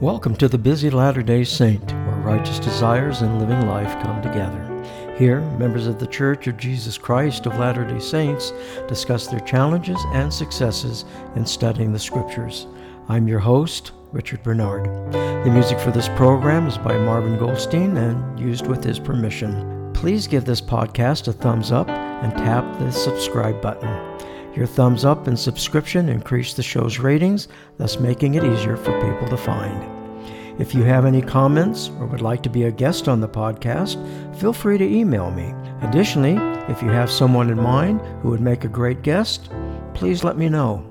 Welcome 0.00 0.36
to 0.36 0.46
the 0.46 0.58
Busy 0.58 0.90
Latter 0.90 1.24
day 1.24 1.42
Saint, 1.42 1.90
where 1.90 2.20
righteous 2.20 2.60
desires 2.60 3.22
and 3.22 3.40
living 3.40 3.66
life 3.66 4.00
come 4.00 4.22
together. 4.22 4.64
Here, 5.18 5.40
members 5.58 5.88
of 5.88 5.98
the 5.98 6.06
Church 6.06 6.46
of 6.46 6.56
Jesus 6.56 6.96
Christ 6.96 7.46
of 7.46 7.58
Latter 7.58 7.84
day 7.84 7.98
Saints 7.98 8.52
discuss 8.86 9.26
their 9.26 9.40
challenges 9.40 9.98
and 10.12 10.32
successes 10.32 11.04
in 11.34 11.44
studying 11.44 11.92
the 11.92 11.98
Scriptures. 11.98 12.68
I'm 13.08 13.26
your 13.26 13.40
host, 13.40 13.90
Richard 14.12 14.40
Bernard. 14.44 14.84
The 15.12 15.50
music 15.50 15.80
for 15.80 15.90
this 15.90 16.08
program 16.10 16.68
is 16.68 16.78
by 16.78 16.96
Marvin 16.96 17.36
Goldstein 17.36 17.96
and 17.96 18.38
used 18.38 18.68
with 18.68 18.84
his 18.84 19.00
permission. 19.00 19.92
Please 19.94 20.28
give 20.28 20.44
this 20.44 20.60
podcast 20.60 21.26
a 21.26 21.32
thumbs 21.32 21.72
up 21.72 21.88
and 21.88 22.32
tap 22.34 22.78
the 22.78 22.92
subscribe 22.92 23.60
button. 23.60 23.88
Your 24.58 24.66
thumbs 24.66 25.04
up 25.04 25.28
and 25.28 25.38
subscription 25.38 26.08
increase 26.08 26.52
the 26.52 26.64
show's 26.64 26.98
ratings, 26.98 27.46
thus 27.76 28.00
making 28.00 28.34
it 28.34 28.42
easier 28.42 28.76
for 28.76 28.90
people 29.00 29.28
to 29.28 29.36
find. 29.36 29.88
If 30.60 30.74
you 30.74 30.82
have 30.82 31.04
any 31.04 31.22
comments 31.22 31.90
or 32.00 32.06
would 32.06 32.22
like 32.22 32.42
to 32.42 32.50
be 32.50 32.64
a 32.64 32.72
guest 32.72 33.06
on 33.06 33.20
the 33.20 33.28
podcast, 33.28 33.96
feel 34.36 34.52
free 34.52 34.76
to 34.76 34.84
email 34.84 35.30
me. 35.30 35.54
Additionally, 35.82 36.34
if 36.68 36.82
you 36.82 36.88
have 36.88 37.08
someone 37.08 37.50
in 37.50 37.62
mind 37.62 38.00
who 38.20 38.30
would 38.30 38.40
make 38.40 38.64
a 38.64 38.68
great 38.68 39.02
guest, 39.02 39.48
please 39.94 40.24
let 40.24 40.36
me 40.36 40.48
know. 40.48 40.84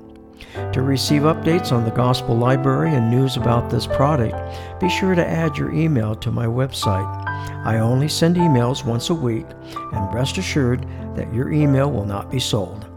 To 0.71 0.81
receive 0.81 1.23
updates 1.23 1.73
on 1.73 1.83
the 1.83 1.91
Gospel 1.91 2.37
Library 2.37 2.93
and 2.93 3.11
news 3.11 3.35
about 3.35 3.69
this 3.69 3.85
product, 3.85 4.37
be 4.79 4.87
sure 4.87 5.13
to 5.13 5.27
add 5.27 5.57
your 5.57 5.73
email 5.73 6.15
to 6.15 6.31
my 6.31 6.45
website. 6.45 7.27
I 7.65 7.79
only 7.79 8.07
send 8.07 8.37
emails 8.37 8.85
once 8.85 9.09
a 9.09 9.13
week, 9.13 9.47
and 9.91 10.13
rest 10.13 10.37
assured 10.37 10.87
that 11.15 11.33
your 11.33 11.51
email 11.51 11.91
will 11.91 12.05
not 12.05 12.31
be 12.31 12.39
sold. 12.39 12.87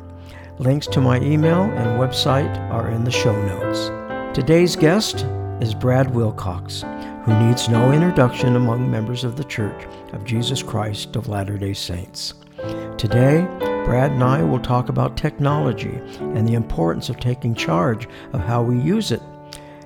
Links 0.61 0.87
to 0.89 1.01
my 1.01 1.19
email 1.23 1.63
and 1.63 1.99
website 1.99 2.55
are 2.71 2.91
in 2.91 3.03
the 3.05 3.11
show 3.11 3.33
notes. 3.47 3.89
Today's 4.39 4.77
guest 4.77 5.25
is 5.59 5.73
Brad 5.73 6.15
Wilcox, 6.15 6.83
who 7.25 7.47
needs 7.47 7.71
no 7.71 7.93
introduction 7.93 8.57
among 8.57 8.91
members 8.91 9.25
of 9.25 9.37
the 9.37 9.45
Church 9.45 9.87
of 10.13 10.27
Jesus 10.27 10.63
Christ 10.63 11.17
of 11.17 11.29
Latter 11.29 11.57
day 11.57 11.73
Saints. 11.73 12.35
Today, 12.99 13.47
Brad 13.87 14.11
and 14.11 14.23
I 14.23 14.43
will 14.43 14.61
talk 14.61 14.91
about 14.91 15.17
technology 15.17 15.99
and 16.19 16.47
the 16.47 16.57
importance 16.57 17.09
of 17.09 17.19
taking 17.19 17.55
charge 17.55 18.07
of 18.35 18.43
how 18.43 18.63
we 18.63 18.79
use 18.79 19.13
it, 19.13 19.23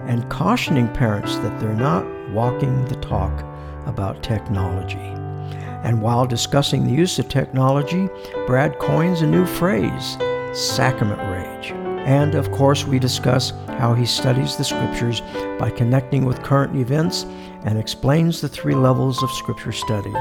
and 0.01 0.29
cautioning 0.29 0.93
parents 0.93 1.37
that 1.37 1.61
they're 1.61 1.73
not 1.73 2.05
walking 2.33 2.85
the 2.87 2.97
talk 2.97 3.45
about 3.87 4.25
technology. 4.25 4.97
And 5.85 6.03
while 6.03 6.27
discussing 6.27 6.85
the 6.85 6.95
use 6.95 7.21
of 7.21 7.29
technology, 7.29 8.09
Brad 8.49 8.81
coins 8.81 9.23
a 9.23 9.27
new 9.29 9.47
phrase 9.47 10.17
sacrament 10.55 11.21
rage. 11.31 11.73
And 12.07 12.35
of 12.35 12.51
course, 12.53 12.85
we 12.85 12.99
discuss 12.99 13.53
how 13.67 13.95
he 13.95 14.07
studies 14.07 14.57
the 14.57 14.65
scriptures 14.65 15.21
by 15.59 15.71
connecting 15.71 16.25
with 16.25 16.43
current 16.43 16.77
events 16.77 17.25
and 17.65 17.79
explains 17.79 18.41
the 18.41 18.49
three 18.49 18.75
levels 18.75 19.23
of 19.23 19.31
scripture 19.31 19.73
study. 19.73 20.13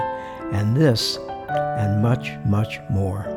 And 0.54 0.76
this 0.76 1.18
and 1.50 2.02
much, 2.02 2.32
much 2.46 2.80
more. 2.90 3.28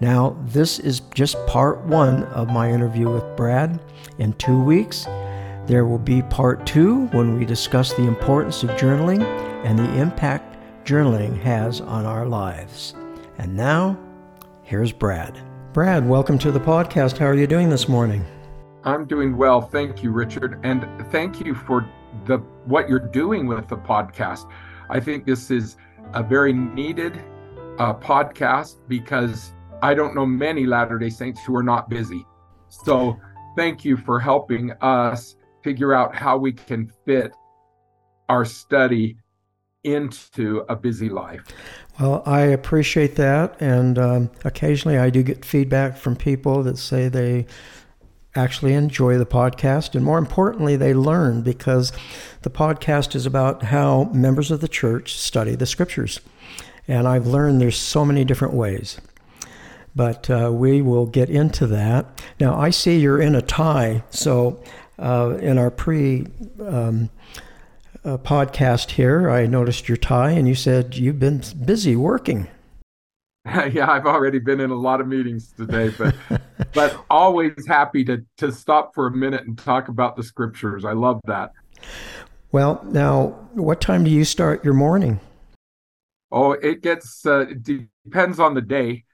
Now, 0.00 0.36
this 0.46 0.78
is 0.78 1.00
just 1.14 1.44
part 1.46 1.80
one 1.84 2.24
of 2.24 2.48
my 2.48 2.70
interview 2.70 3.10
with 3.10 3.36
Brad. 3.36 3.80
In 4.18 4.32
two 4.34 4.62
weeks, 4.62 5.06
there 5.66 5.84
will 5.84 5.98
be 5.98 6.22
part 6.22 6.66
two 6.66 7.06
when 7.08 7.38
we 7.38 7.44
discuss 7.44 7.92
the 7.92 8.06
importance 8.06 8.62
of 8.62 8.70
journaling 8.70 9.22
and 9.64 9.78
the 9.78 10.00
impact 10.00 10.56
journaling 10.84 11.40
has 11.42 11.80
on 11.80 12.06
our 12.06 12.26
lives. 12.26 12.94
And 13.38 13.54
now, 13.54 13.98
here's 14.62 14.92
Brad. 14.92 15.47
Brad, 15.74 16.08
welcome 16.08 16.38
to 16.38 16.50
the 16.50 16.58
podcast. 16.58 17.18
How 17.18 17.26
are 17.26 17.34
you 17.34 17.46
doing 17.46 17.68
this 17.68 17.90
morning? 17.90 18.24
I'm 18.84 19.04
doing 19.04 19.36
well, 19.36 19.60
thank 19.60 20.02
you, 20.02 20.10
Richard, 20.10 20.58
and 20.62 20.88
thank 21.12 21.44
you 21.44 21.54
for 21.54 21.86
the 22.24 22.38
what 22.64 22.88
you're 22.88 22.98
doing 22.98 23.46
with 23.46 23.68
the 23.68 23.76
podcast. 23.76 24.50
I 24.88 24.98
think 24.98 25.26
this 25.26 25.50
is 25.50 25.76
a 26.14 26.22
very 26.22 26.54
needed 26.54 27.20
uh, 27.78 27.92
podcast 27.92 28.76
because 28.88 29.52
I 29.82 29.92
don't 29.92 30.14
know 30.14 30.24
many 30.24 30.64
Latter 30.64 30.98
Day 30.98 31.10
Saints 31.10 31.44
who 31.44 31.54
are 31.54 31.62
not 31.62 31.90
busy. 31.90 32.24
So, 32.70 33.20
thank 33.54 33.84
you 33.84 33.98
for 33.98 34.18
helping 34.18 34.72
us 34.80 35.36
figure 35.62 35.92
out 35.92 36.16
how 36.16 36.38
we 36.38 36.50
can 36.50 36.90
fit 37.04 37.34
our 38.30 38.46
study 38.46 39.18
into 39.84 40.64
a 40.70 40.76
busy 40.76 41.10
life. 41.10 41.44
Well, 42.00 42.22
I 42.26 42.42
appreciate 42.42 43.16
that. 43.16 43.60
And 43.60 43.98
um, 43.98 44.30
occasionally 44.44 44.98
I 44.98 45.10
do 45.10 45.22
get 45.22 45.44
feedback 45.44 45.96
from 45.96 46.14
people 46.14 46.62
that 46.62 46.78
say 46.78 47.08
they 47.08 47.46
actually 48.36 48.74
enjoy 48.74 49.18
the 49.18 49.26
podcast. 49.26 49.94
And 49.94 50.04
more 50.04 50.18
importantly, 50.18 50.76
they 50.76 50.94
learn 50.94 51.42
because 51.42 51.92
the 52.42 52.50
podcast 52.50 53.16
is 53.16 53.26
about 53.26 53.64
how 53.64 54.04
members 54.14 54.50
of 54.50 54.60
the 54.60 54.68
church 54.68 55.14
study 55.14 55.56
the 55.56 55.66
scriptures. 55.66 56.20
And 56.86 57.08
I've 57.08 57.26
learned 57.26 57.60
there's 57.60 57.76
so 57.76 58.04
many 58.04 58.24
different 58.24 58.54
ways. 58.54 59.00
But 59.96 60.30
uh, 60.30 60.52
we 60.52 60.80
will 60.80 61.06
get 61.06 61.28
into 61.28 61.66
that. 61.66 62.22
Now, 62.38 62.58
I 62.58 62.70
see 62.70 63.00
you're 63.00 63.20
in 63.20 63.34
a 63.34 63.42
tie. 63.42 64.04
So, 64.10 64.62
uh, 64.98 65.38
in 65.40 65.58
our 65.58 65.70
pre 65.70 66.26
um, 66.64 67.10
uh, 68.04 68.18
podcast 68.18 68.92
here, 68.92 69.30
I 69.30 69.46
noticed 69.46 69.88
your 69.88 69.96
tie, 69.96 70.30
and 70.30 70.48
you 70.48 70.54
said 70.54 70.96
you've 70.96 71.18
been 71.18 71.42
busy 71.64 71.96
working. 71.96 72.48
yeah, 73.72 73.90
I've 73.90 74.06
already 74.06 74.38
been 74.38 74.60
in 74.60 74.70
a 74.70 74.76
lot 74.76 75.00
of 75.00 75.08
meetings 75.08 75.52
today, 75.56 75.90
but 75.96 76.14
but 76.74 77.04
always 77.08 77.66
happy 77.66 78.04
to 78.04 78.24
to 78.38 78.52
stop 78.52 78.94
for 78.94 79.06
a 79.06 79.10
minute 79.10 79.46
and 79.46 79.58
talk 79.58 79.88
about 79.88 80.16
the 80.16 80.22
scriptures. 80.22 80.84
I 80.84 80.92
love 80.92 81.20
that. 81.24 81.52
Well, 82.52 82.80
now, 82.84 83.48
what 83.54 83.80
time 83.80 84.04
do 84.04 84.10
you 84.10 84.24
start 84.24 84.64
your 84.64 84.74
morning? 84.74 85.20
Oh, 86.30 86.52
it 86.52 86.82
gets 86.82 87.24
uh, 87.24 87.46
it 87.50 87.62
depends 87.62 88.38
on 88.38 88.54
the 88.54 88.60
day. 88.60 89.04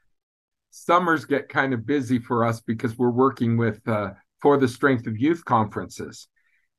Summers 0.71 1.25
get 1.25 1.49
kind 1.49 1.73
of 1.73 1.87
busy 1.87 2.19
for 2.19 2.45
us 2.45 2.61
because 2.61 2.99
we're 2.99 3.11
working 3.11 3.57
with 3.57 3.87
uh, 3.87 4.11
for 4.41 4.57
the 4.57 4.67
Strength 4.67 5.07
of 5.07 5.17
Youth 5.17 5.45
conferences, 5.45 6.27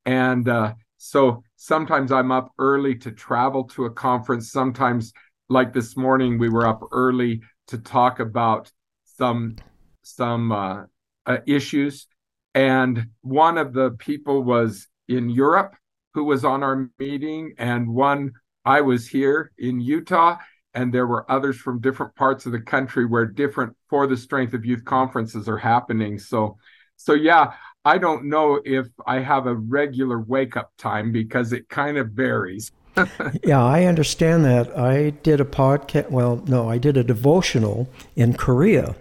and 0.05 0.49
uh, 0.49 0.73
so 0.97 1.43
sometimes 1.55 2.11
I'm 2.11 2.31
up 2.31 2.51
early 2.59 2.95
to 2.95 3.11
travel 3.11 3.65
to 3.69 3.85
a 3.85 3.91
conference. 3.91 4.51
Sometimes, 4.51 5.13
like 5.49 5.73
this 5.73 5.95
morning, 5.95 6.37
we 6.37 6.49
were 6.49 6.67
up 6.67 6.81
early 6.91 7.41
to 7.67 7.77
talk 7.77 8.19
about 8.19 8.71
some 9.03 9.55
some 10.01 10.51
uh, 10.51 10.83
uh, 11.25 11.37
issues. 11.47 12.07
And 12.53 13.07
one 13.21 13.57
of 13.57 13.73
the 13.73 13.91
people 13.91 14.43
was 14.43 14.87
in 15.07 15.29
Europe 15.29 15.75
who 16.13 16.23
was 16.23 16.45
on 16.45 16.63
our 16.63 16.89
meeting, 16.97 17.53
and 17.57 17.87
one 17.89 18.31
I 18.63 18.81
was 18.81 19.07
here 19.07 19.51
in 19.57 19.81
Utah, 19.81 20.37
and 20.73 20.93
there 20.93 21.07
were 21.07 21.29
others 21.29 21.57
from 21.57 21.81
different 21.81 22.15
parts 22.15 22.45
of 22.45 22.53
the 22.53 22.61
country 22.61 23.05
where 23.05 23.25
different 23.25 23.75
for 23.89 24.07
the 24.07 24.17
strength 24.17 24.53
of 24.53 24.65
youth 24.65 24.85
conferences 24.85 25.49
are 25.49 25.57
happening. 25.57 26.17
So, 26.17 26.57
so 26.95 27.13
yeah, 27.13 27.53
I 27.85 27.99
don't 27.99 28.25
know 28.25 28.59
if 28.65 28.87
I 29.05 29.19
have 29.19 29.45
a 29.45 29.53
regular 29.53 30.19
wake 30.19 30.57
up 30.57 30.71
time 30.77 31.11
because 31.11 31.53
it 31.53 31.69
kind 31.69 31.97
of 31.97 32.09
varies. 32.09 32.71
yeah, 33.43 33.63
I 33.63 33.83
understand 33.83 34.43
that. 34.45 34.75
I 34.77 35.11
did 35.11 35.39
a 35.39 35.45
podcast, 35.45 36.09
well, 36.09 36.43
no, 36.47 36.67
I 36.67 36.79
did 36.79 36.97
a 36.97 37.03
devotional 37.03 37.87
in 38.15 38.33
Korea 38.33 38.95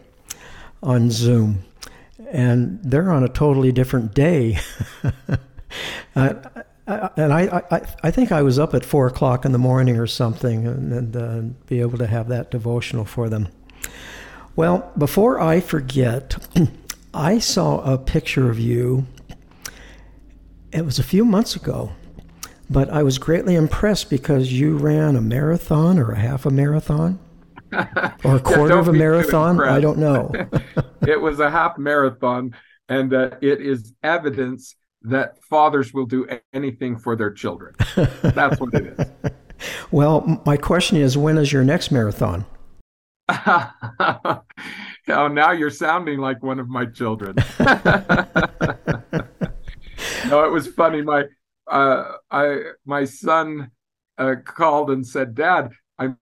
on 0.83 1.11
Zoom, 1.11 1.65
and 2.28 2.78
they're 2.83 3.11
on 3.11 3.25
a 3.25 3.28
totally 3.28 3.72
different 3.72 4.12
day. 4.12 4.59
uh, 6.16 6.34
and 6.87 7.33
I, 7.33 7.62
I, 7.71 7.81
I 8.03 8.11
think 8.11 8.33
I 8.33 8.43
was 8.43 8.59
up 8.59 8.75
at 8.75 8.84
four 8.84 9.06
o'clock 9.06 9.47
in 9.47 9.53
the 9.53 9.59
morning 9.59 9.97
or 9.97 10.06
something, 10.06 10.66
and, 10.66 10.93
and 10.93 11.16
uh, 11.16 11.41
be 11.66 11.81
able 11.81 11.97
to 11.99 12.06
have 12.06 12.28
that 12.28 12.51
devotional 12.51 13.07
for 13.07 13.30
them. 13.30 13.48
Well, 14.57 14.92
before 14.98 15.41
I 15.41 15.60
forget, 15.60 16.37
I 17.15 17.39
saw 17.39 17.81
a 17.81 17.97
picture 17.97 18.51
of 18.51 18.59
you. 18.59 19.07
It 20.72 20.84
was 20.84 20.99
a 20.99 21.05
few 21.05 21.25
months 21.25 21.55
ago, 21.55 21.93
but 22.69 22.91
I 22.91 23.05
was 23.05 23.19
greatly 23.19 23.55
impressed 23.55 24.11
because 24.11 24.53
you 24.53 24.77
ran 24.77 25.15
a 25.15 25.21
marathon 25.21 26.01
or 26.01 26.11
a 26.11 26.19
half 26.19 26.45
a 26.45 26.51
marathon 26.51 27.21
or 28.25 28.37
a 28.37 28.41
quarter 28.41 28.75
yeah, 28.75 28.81
of 28.81 28.89
a 28.89 28.93
marathon. 28.93 29.61
I 29.61 29.78
don't 29.78 29.99
know. 29.99 30.33
it 31.07 31.21
was 31.21 31.39
a 31.39 31.49
half 31.49 31.78
marathon, 31.78 32.57
and 32.89 33.15
uh, 33.15 33.31
it 33.41 33.61
is 33.61 33.95
evidence 34.03 34.75
that 35.03 35.41
fathers 35.45 35.95
will 35.95 36.07
do 36.07 36.27
anything 36.53 36.99
for 36.99 37.15
their 37.15 37.31
children. 37.31 37.75
That's 38.22 38.59
what 38.59 38.75
it 38.75 38.99
is. 38.99 39.33
well, 39.93 40.43
my 40.45 40.57
question 40.57 40.97
is 40.97 41.16
when 41.16 41.39
is 41.39 41.53
your 41.53 41.63
next 41.63 41.93
marathon? 41.93 42.45
Oh, 45.09 45.28
now 45.28 45.53
you're 45.53 45.71
sounding 45.71 46.18
like 46.18 46.42
one 46.42 46.59
of 46.59 46.68
my 46.68 46.86
children. 46.86 47.36
no, 50.28 50.45
it 50.45 50.53
was 50.53 50.66
funny. 50.68 51.03
My 51.03 51.24
uh, 51.71 52.16
I 52.30 52.60
my 52.84 53.04
son 53.04 53.71
uh, 54.18 54.34
called 54.45 54.91
and 54.91 55.06
said, 55.06 55.34
"Dad, 55.34 55.71
I'm 55.98 56.18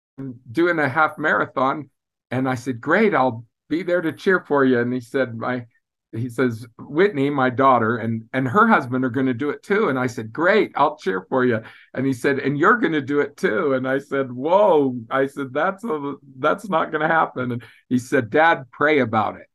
doing 0.50 0.78
a 0.78 0.88
half 0.88 1.18
marathon," 1.18 1.90
and 2.30 2.48
I 2.48 2.54
said, 2.54 2.80
"Great, 2.80 3.14
I'll 3.14 3.44
be 3.68 3.82
there 3.82 4.00
to 4.00 4.12
cheer 4.12 4.44
for 4.46 4.64
you." 4.64 4.80
And 4.80 4.92
he 4.92 5.00
said, 5.00 5.36
"My 5.36 5.66
he 6.12 6.28
says 6.28 6.66
whitney 6.78 7.30
my 7.30 7.50
daughter 7.50 7.96
and 7.96 8.24
and 8.32 8.46
her 8.46 8.66
husband 8.66 9.04
are 9.04 9.10
going 9.10 9.26
to 9.26 9.34
do 9.34 9.50
it 9.50 9.62
too. 9.62 9.88
And 9.88 9.98
i 9.98 10.06
said 10.06 10.32
great 10.32 10.72
i'll 10.76 10.96
cheer 10.96 11.26
for 11.28 11.44
you 11.44 11.60
and 11.94 12.06
he 12.06 12.12
said 12.12 12.38
and 12.38 12.58
you're 12.58 12.78
going 12.78 12.92
to 12.92 13.00
do 13.00 13.20
it 13.20 13.36
too. 13.36 13.74
And 13.74 13.88
i 13.88 13.98
said 13.98 14.30
whoa. 14.30 14.96
I 15.10 15.26
said 15.26 15.52
that's 15.52 15.84
a, 15.84 16.14
that's 16.38 16.68
not 16.68 16.90
going 16.90 17.02
to 17.02 17.14
happen. 17.14 17.52
And 17.52 17.62
he 17.88 17.98
said 17.98 18.30
dad 18.30 18.64
pray 18.70 19.00
about 19.00 19.36
it. 19.36 19.46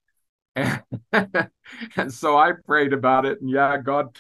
And, 0.56 0.81
and 1.95 2.13
so 2.13 2.38
i 2.38 2.51
prayed 2.65 2.94
about 2.94 3.25
it 3.25 3.39
and 3.42 3.50
yeah 3.50 3.77
god 3.77 4.18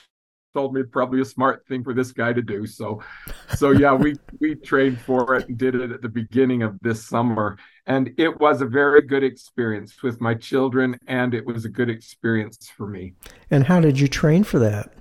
told 0.57 0.73
me 0.73 0.81
probably 0.81 1.21
a 1.21 1.25
smart 1.25 1.63
thing 1.67 1.83
for 1.83 1.93
this 1.93 2.11
guy 2.11 2.33
to 2.33 2.41
do. 2.41 2.65
So, 2.65 3.03
so 3.55 3.69
yeah, 3.69 3.93
we 3.93 4.15
we 4.39 4.55
trained 4.55 4.99
for 4.99 5.35
it 5.35 5.47
and 5.47 5.55
did 5.55 5.75
it 5.75 5.91
at 5.91 6.01
the 6.01 6.09
beginning 6.09 6.63
of 6.63 6.79
this 6.81 7.07
summer, 7.07 7.59
and 7.87 8.13
it 8.17 8.39
was 8.39 8.61
a 8.61 8.65
very 8.65 9.01
good 9.01 9.23
experience 9.23 10.03
with 10.03 10.21
my 10.21 10.35
children, 10.35 10.99
and 11.07 11.33
it 11.33 11.45
was 11.45 11.65
a 11.65 11.69
good 11.69 11.89
experience 11.89 12.69
for 12.75 12.87
me. 12.87 13.13
And 13.49 13.63
how 13.63 13.79
did 13.79 13.99
you 13.99 14.07
train 14.07 14.43
for 14.43 14.59
that? 14.59 14.93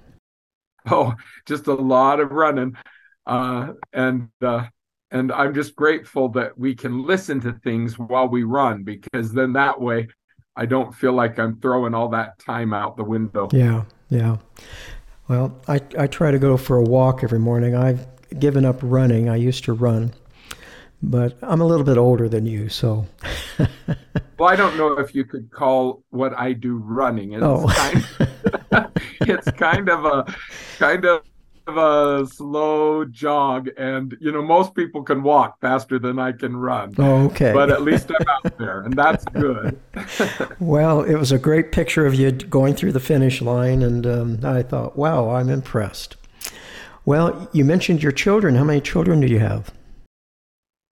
Oh, 0.88 1.14
just 1.46 1.66
a 1.66 1.74
lot 1.74 2.20
of 2.20 2.30
running, 2.30 2.76
uh, 3.26 3.72
and 3.92 4.28
uh, 4.40 4.66
and 5.10 5.32
I'm 5.32 5.52
just 5.52 5.74
grateful 5.74 6.28
that 6.30 6.56
we 6.56 6.74
can 6.74 7.04
listen 7.04 7.40
to 7.40 7.52
things 7.64 7.98
while 7.98 8.28
we 8.28 8.44
run 8.44 8.84
because 8.84 9.32
then 9.32 9.52
that 9.54 9.80
way 9.80 10.08
I 10.56 10.66
don't 10.66 10.94
feel 10.94 11.12
like 11.12 11.38
I'm 11.38 11.60
throwing 11.60 11.94
all 11.94 12.08
that 12.10 12.38
time 12.38 12.72
out 12.72 12.96
the 12.96 13.04
window. 13.04 13.48
Yeah, 13.52 13.84
yeah. 14.08 14.36
Well, 15.28 15.60
I, 15.68 15.80
I 15.98 16.06
try 16.06 16.30
to 16.30 16.38
go 16.38 16.56
for 16.56 16.76
a 16.76 16.82
walk 16.82 17.24
every 17.24 17.40
morning. 17.40 17.74
I've 17.74 18.06
given 18.38 18.64
up 18.64 18.78
running. 18.80 19.28
I 19.28 19.36
used 19.36 19.64
to 19.64 19.72
run, 19.72 20.12
but 21.02 21.36
I'm 21.42 21.60
a 21.60 21.66
little 21.66 21.84
bit 21.84 21.98
older 21.98 22.28
than 22.28 22.46
you, 22.46 22.68
so. 22.68 23.06
well, 24.38 24.48
I 24.48 24.56
don't 24.56 24.76
know 24.76 24.98
if 24.98 25.14
you 25.14 25.24
could 25.24 25.50
call 25.50 26.02
what 26.10 26.36
I 26.38 26.52
do 26.52 26.76
running. 26.76 27.32
It's, 27.32 27.42
oh. 27.42 27.66
kind, 27.68 28.90
it's 29.20 29.50
kind 29.52 29.88
of 29.88 30.04
a 30.04 30.34
kind 30.78 31.04
of 31.04 31.22
a 31.68 32.26
slow 32.30 33.04
jog 33.04 33.68
and 33.76 34.16
you 34.20 34.30
know 34.30 34.40
most 34.40 34.72
people 34.74 35.02
can 35.02 35.20
walk 35.20 35.60
faster 35.60 35.98
than 35.98 36.16
i 36.16 36.30
can 36.30 36.56
run 36.56 36.94
oh, 36.98 37.24
okay 37.24 37.52
but 37.52 37.70
at 37.70 37.82
least 37.82 38.08
i'm 38.10 38.28
out 38.28 38.56
there 38.56 38.82
and 38.82 38.94
that's 38.94 39.24
good 39.26 39.78
well 40.60 41.02
it 41.02 41.16
was 41.16 41.32
a 41.32 41.38
great 41.38 41.72
picture 41.72 42.06
of 42.06 42.14
you 42.14 42.30
going 42.30 42.72
through 42.72 42.92
the 42.92 43.00
finish 43.00 43.42
line 43.42 43.82
and 43.82 44.06
um, 44.06 44.38
i 44.44 44.62
thought 44.62 44.96
wow 44.96 45.30
i'm 45.30 45.48
impressed 45.48 46.16
well 47.04 47.48
you 47.52 47.64
mentioned 47.64 48.00
your 48.00 48.12
children 48.12 48.54
how 48.54 48.64
many 48.64 48.80
children 48.80 49.20
do 49.20 49.26
you 49.26 49.40
have 49.40 49.72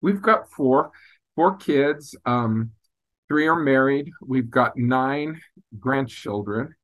we've 0.04 0.22
got 0.22 0.50
four 0.50 0.90
four 1.34 1.56
kids 1.56 2.14
um, 2.26 2.70
three 3.28 3.46
are 3.46 3.62
married 3.74 4.10
we've 4.20 4.50
got 4.50 4.76
nine 4.76 5.40
grandchildren 5.80 6.74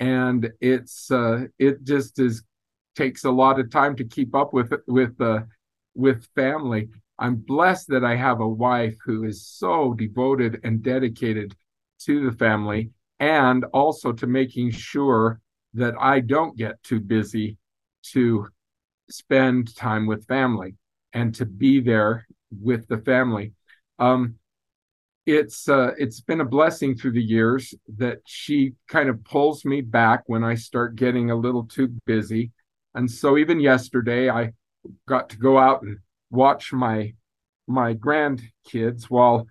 and 0.00 0.50
it's 0.60 1.10
uh, 1.10 1.44
it 1.58 1.84
just 1.84 2.18
is 2.18 2.42
takes 2.94 3.24
a 3.24 3.30
lot 3.30 3.58
of 3.58 3.70
time 3.70 3.96
to 3.96 4.04
keep 4.04 4.34
up 4.34 4.52
with 4.52 4.72
with 4.86 5.20
uh, 5.20 5.40
with 5.94 6.26
family. 6.34 6.88
I'm 7.18 7.36
blessed 7.36 7.88
that 7.88 8.04
I 8.04 8.16
have 8.16 8.40
a 8.40 8.48
wife 8.48 8.96
who 9.04 9.24
is 9.24 9.46
so 9.46 9.94
devoted 9.94 10.60
and 10.64 10.82
dedicated 10.82 11.54
to 12.00 12.28
the 12.28 12.36
family 12.36 12.90
and 13.20 13.64
also 13.72 14.12
to 14.12 14.26
making 14.26 14.72
sure 14.72 15.40
that 15.74 15.94
I 16.00 16.20
don't 16.20 16.56
get 16.56 16.82
too 16.82 17.00
busy 17.00 17.56
to 18.12 18.48
spend 19.08 19.74
time 19.76 20.06
with 20.06 20.26
family 20.26 20.74
and 21.12 21.34
to 21.36 21.46
be 21.46 21.78
there 21.80 22.26
with 22.60 22.86
the 22.88 22.98
family. 22.98 23.52
Um, 23.98 24.36
it's 25.26 25.68
uh, 25.68 25.92
it's 25.96 26.20
been 26.20 26.40
a 26.40 26.44
blessing 26.44 26.96
through 26.96 27.12
the 27.12 27.22
years 27.22 27.74
that 27.96 28.18
she 28.26 28.74
kind 28.88 29.08
of 29.08 29.24
pulls 29.24 29.64
me 29.64 29.80
back 29.80 30.24
when 30.26 30.44
I 30.44 30.54
start 30.54 30.96
getting 30.96 31.30
a 31.30 31.36
little 31.36 31.64
too 31.64 31.88
busy 32.04 32.50
and 32.94 33.10
so 33.10 33.36
even 33.36 33.60
yesterday, 33.60 34.30
I 34.30 34.52
got 35.08 35.28
to 35.30 35.36
go 35.36 35.58
out 35.58 35.82
and 35.82 35.98
watch 36.30 36.72
my 36.72 37.14
my 37.66 37.94
grandkids 37.94 39.04
while 39.04 39.46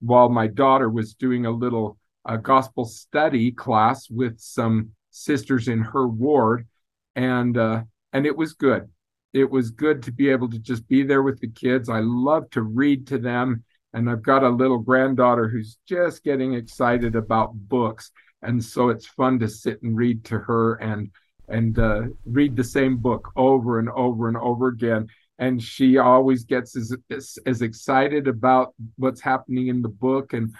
while 0.00 0.28
my 0.28 0.46
daughter 0.46 0.88
was 0.88 1.14
doing 1.14 1.46
a 1.46 1.50
little 1.50 1.98
uh, 2.24 2.36
gospel 2.36 2.84
study 2.84 3.52
class 3.52 4.08
with 4.10 4.38
some 4.40 4.90
sisters 5.10 5.68
in 5.68 5.80
her 5.80 6.08
ward, 6.08 6.66
and 7.14 7.56
uh, 7.56 7.82
and 8.12 8.26
it 8.26 8.36
was 8.36 8.52
good. 8.54 8.88
It 9.32 9.50
was 9.50 9.70
good 9.70 10.02
to 10.04 10.12
be 10.12 10.30
able 10.30 10.48
to 10.50 10.58
just 10.58 10.88
be 10.88 11.02
there 11.02 11.22
with 11.22 11.40
the 11.40 11.50
kids. 11.50 11.88
I 11.88 12.00
love 12.00 12.48
to 12.50 12.62
read 12.62 13.06
to 13.08 13.18
them, 13.18 13.64
and 13.92 14.08
I've 14.08 14.22
got 14.22 14.42
a 14.42 14.48
little 14.48 14.78
granddaughter 14.78 15.48
who's 15.48 15.78
just 15.86 16.24
getting 16.24 16.54
excited 16.54 17.14
about 17.14 17.52
books, 17.54 18.10
and 18.42 18.62
so 18.62 18.88
it's 18.88 19.06
fun 19.06 19.38
to 19.40 19.48
sit 19.48 19.82
and 19.82 19.96
read 19.96 20.24
to 20.26 20.38
her 20.38 20.74
and 20.76 21.10
and 21.48 21.78
uh, 21.78 22.02
read 22.26 22.56
the 22.56 22.64
same 22.64 22.98
book 22.98 23.30
over 23.36 23.78
and 23.78 23.88
over 23.90 24.28
and 24.28 24.36
over 24.36 24.68
again. 24.68 25.08
And 25.38 25.62
she 25.62 25.96
always 25.98 26.44
gets 26.44 26.76
as, 26.76 26.94
as, 27.10 27.38
as 27.46 27.62
excited 27.62 28.28
about 28.28 28.74
what's 28.96 29.20
happening 29.20 29.68
in 29.68 29.82
the 29.82 29.88
book 29.88 30.32
and 30.32 30.54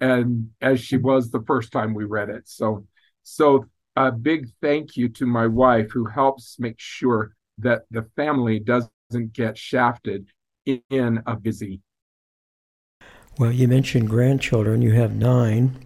and 0.00 0.50
as 0.60 0.80
she 0.80 0.98
was 0.98 1.30
the 1.30 1.42
first 1.46 1.72
time 1.72 1.94
we 1.94 2.04
read 2.04 2.28
it. 2.28 2.48
So 2.48 2.86
so 3.22 3.66
a 3.96 4.12
big 4.12 4.48
thank 4.60 4.96
you 4.96 5.08
to 5.10 5.26
my 5.26 5.46
wife 5.46 5.90
who 5.90 6.04
helps 6.06 6.58
make 6.58 6.78
sure 6.78 7.34
that 7.62 7.82
the 7.90 8.02
family 8.16 8.60
doesn't 8.60 9.32
get 9.32 9.56
shafted 9.56 10.28
in 10.66 11.22
a 11.26 11.36
busy. 11.36 11.80
Well, 13.38 13.52
you 13.52 13.68
mentioned 13.68 14.08
grandchildren. 14.08 14.82
You 14.82 14.92
have 14.92 15.14
nine. 15.14 15.78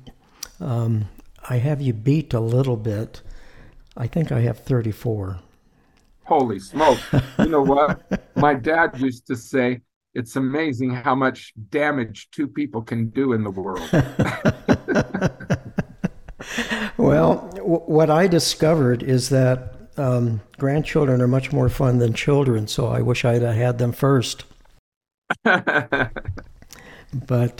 Um, 0.61 1.09
I 1.49 1.59
have 1.59 1.81
you 1.81 1.93
beat 1.93 2.33
a 2.33 2.41
little 2.41 2.77
bit. 2.77 3.23
I 3.97 4.07
think 4.07 4.33
I 4.33 4.41
have 4.41 4.59
34. 4.59 5.41
Holy 6.25 6.59
smoke. 6.59 6.99
you 7.39 7.47
know 7.47 7.63
what? 7.63 8.31
My 8.37 8.55
dad 8.55 8.99
used 8.99 9.27
to 9.29 9.37
say, 9.37 9.83
it's 10.15 10.37
amazing 10.37 10.91
how 10.91 11.15
much 11.15 11.53
damage 11.71 12.29
two 12.31 12.49
people 12.49 12.83
can 12.83 13.11
do 13.11 13.33
in 13.33 13.45
the 13.45 13.51
world. 13.51 13.89
well, 16.97 17.51
w- 17.55 17.81
what 17.81 18.11
I 18.11 18.27
discovered 18.27 19.03
is 19.03 19.29
that 19.31 19.74
um, 19.97 20.41
grandchildren 20.59 21.21
are 21.21 21.29
much 21.29 21.53
more 21.53 21.69
fun 21.69 21.99
than 21.99 22.13
children, 22.15 22.67
so 22.67 22.87
I 22.87 23.01
wish 23.01 23.25
I'd 23.25 23.43
have 23.43 23.55
had 23.55 23.79
them 23.79 23.93
first. 23.93 24.45
but 25.45 26.13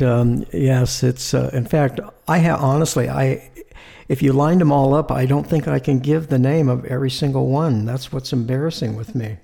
um, 0.03 0.45
yes, 0.53 1.03
it's 1.03 1.35
uh, 1.35 1.51
in 1.53 1.67
fact, 1.67 2.01
I 2.29 2.39
have 2.39 2.61
honestly, 2.61 3.09
I 3.09 3.51
if 4.09 4.23
you 4.23 4.33
lined 4.33 4.61
them 4.61 4.73
all 4.73 4.95
up, 4.95 5.11
I 5.11 5.27
don't 5.27 5.47
think 5.47 5.67
I 5.67 5.79
can 5.79 5.99
give 5.99 6.29
the 6.29 6.39
name 6.39 6.69
of 6.69 6.85
every 6.85 7.11
single 7.11 7.49
one. 7.49 7.85
That's 7.85 8.13
what's 8.13 8.33
embarrassing 8.33 8.97
with 8.97 9.15
me. 9.15 9.39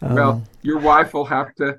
Um, 0.00 0.14
well, 0.14 0.42
your 0.62 0.78
wife 0.78 1.14
will 1.14 1.26
have 1.26 1.54
to 1.56 1.78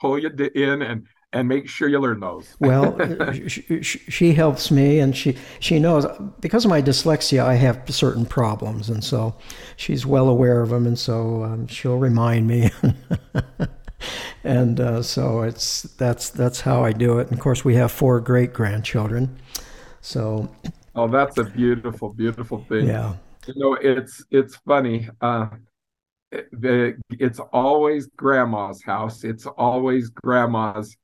pull 0.00 0.18
you 0.18 0.30
in 0.54 0.82
and 0.82 1.06
and 1.32 1.46
make 1.46 1.68
sure 1.68 1.88
you 1.88 1.98
learn 1.98 2.20
those. 2.20 2.56
well, 2.60 2.96
she, 3.34 3.82
she, 3.82 4.32
helps 4.32 4.70
me, 4.70 4.98
and 4.98 5.16
she 5.16 5.36
she 5.60 5.78
knows 5.78 6.06
because 6.40 6.64
of 6.64 6.70
my 6.70 6.80
dyslexia, 6.82 7.44
I 7.44 7.54
have 7.54 7.82
certain 7.88 8.26
problems, 8.26 8.88
and 8.88 9.02
so 9.02 9.34
she's 9.76 10.06
well 10.06 10.28
aware 10.28 10.62
of 10.62 10.70
them, 10.70 10.86
and 10.86 10.98
so 10.98 11.44
um, 11.44 11.66
she'll 11.66 11.98
remind 11.98 12.46
me. 12.46 12.70
and 14.44 14.80
uh, 14.80 15.02
so 15.02 15.42
it's 15.42 15.82
that's 15.82 16.30
that's 16.30 16.60
how 16.60 16.84
I 16.84 16.92
do 16.92 17.18
it. 17.18 17.28
And 17.28 17.34
of 17.34 17.40
course, 17.40 17.64
we 17.64 17.74
have 17.74 17.92
four 17.92 18.20
great 18.20 18.52
grandchildren, 18.52 19.38
so 20.00 20.48
Oh, 20.98 21.06
that's 21.06 21.38
a 21.38 21.44
beautiful, 21.44 22.12
beautiful 22.12 22.58
thing. 22.68 22.88
Yeah. 22.88 23.14
You 23.46 23.54
know, 23.56 23.74
it's 23.74 24.24
it's 24.32 24.56
funny. 24.56 25.08
Uh, 25.20 25.46
it, 26.32 26.96
it's 27.08 27.38
always 27.38 28.08
grandma's 28.16 28.82
house. 28.82 29.22
It's 29.22 29.46
always 29.46 30.10
grandma's 30.10 30.96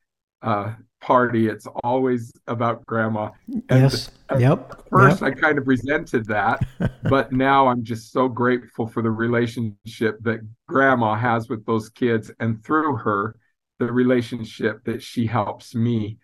uh, 0.44 0.74
party. 1.00 1.48
It's 1.48 1.66
always 1.82 2.32
about 2.46 2.86
grandma. 2.86 3.30
And 3.48 3.82
yes. 3.82 4.10
Yep. 4.38 4.88
first, 4.90 5.20
yep. 5.20 5.36
I 5.36 5.40
kind 5.40 5.58
of 5.58 5.66
resented 5.66 6.26
that, 6.26 6.64
but 7.02 7.32
now 7.32 7.66
I'm 7.66 7.82
just 7.82 8.12
so 8.12 8.28
grateful 8.28 8.86
for 8.86 9.02
the 9.02 9.10
relationship 9.10 10.18
that 10.22 10.40
grandma 10.68 11.14
has 11.14 11.48
with 11.48 11.64
those 11.66 11.88
kids, 11.88 12.30
and 12.40 12.64
through 12.64 12.96
her, 12.96 13.36
the 13.78 13.92
relationship 13.92 14.84
that 14.84 15.02
she 15.02 15.26
helps 15.26 15.74
me 15.74 16.18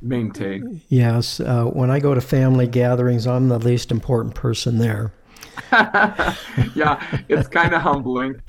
maintain. 0.00 0.80
Yes. 0.88 1.40
Uh, 1.40 1.64
when 1.64 1.90
I 1.90 2.00
go 2.00 2.14
to 2.14 2.20
family 2.20 2.66
gatherings, 2.66 3.26
I'm 3.26 3.48
the 3.48 3.58
least 3.58 3.90
important 3.90 4.34
person 4.34 4.78
there. 4.78 5.12
yeah, 6.74 7.00
it's 7.28 7.48
kind 7.48 7.74
of 7.74 7.82
humbling. 7.82 8.40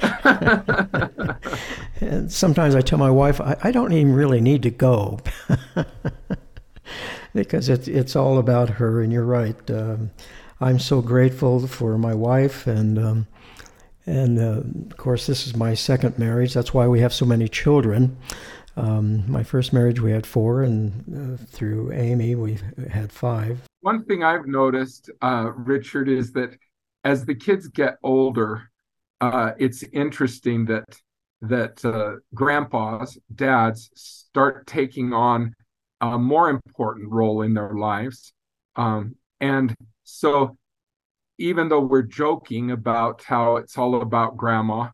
and 2.02 2.32
sometimes 2.32 2.76
I 2.76 2.82
tell 2.82 3.00
my 3.00 3.10
wife, 3.10 3.40
I, 3.42 3.58
I 3.64 3.72
don't 3.72 3.92
even 3.94 4.14
really 4.14 4.42
need 4.42 4.64
to 4.64 4.72
go 4.72 5.20
because 7.34 7.70
it's 7.70 7.88
it's 7.88 8.16
all 8.16 8.38
about 8.38 8.70
her. 8.72 9.02
And 9.02 9.12
you're 9.12 9.26
right. 9.26 9.56
Um, 9.70 10.12
I'm 10.62 10.80
so 10.80 11.02
grateful 11.02 11.68
for 11.68 11.98
my 11.98 12.14
wife, 12.14 12.66
and 12.68 12.98
um, 12.98 13.28
and 14.06 14.40
uh, 14.40 14.62
of 14.92 14.98
course, 14.98 15.28
this 15.28 15.48
is 15.48 15.56
my 15.56 15.74
second 15.74 16.18
marriage. 16.18 16.54
That's 16.54 16.74
why 16.74 16.88
we 16.88 17.00
have 17.02 17.14
so 17.14 17.26
many 17.26 17.48
children. 17.48 18.18
Um, 18.78 19.30
my 19.30 19.44
first 19.44 19.72
marriage, 19.72 20.02
we 20.02 20.12
had 20.12 20.26
four, 20.26 20.64
and 20.64 21.38
uh, 21.40 21.44
through 21.46 21.94
Amy, 21.94 22.36
we 22.36 22.58
had 22.90 23.12
five. 23.12 23.62
One 23.82 24.04
thing 24.04 24.24
I've 24.24 24.48
noticed, 24.48 25.10
uh, 25.22 25.52
Richard, 25.56 26.10
is 26.10 26.34
that 26.34 26.58
as 27.06 27.24
the 27.24 27.36
kids 27.36 27.68
get 27.68 27.98
older, 28.04 28.70
uh, 29.22 29.52
it's 29.58 29.84
interesting 29.84 30.66
that 30.66 31.00
that 31.42 31.86
uh, 31.86 32.16
grandpas, 32.34 33.18
dads 33.34 33.92
start 33.94 34.66
taking 34.66 35.14
on 35.14 35.54
a 36.02 36.18
more 36.18 36.50
important 36.50 37.12
role 37.12 37.44
in 37.44 37.54
their 37.54 37.76
lives, 37.76 38.34
um, 38.76 39.16
and 39.40 39.76
so 40.04 40.58
even 41.38 41.70
though 41.70 41.82
we're 41.82 42.02
joking 42.02 42.72
about 42.72 43.24
how 43.24 43.58
it's 43.58 43.78
all 43.78 44.02
about 44.02 44.38
grandma, 44.38 44.90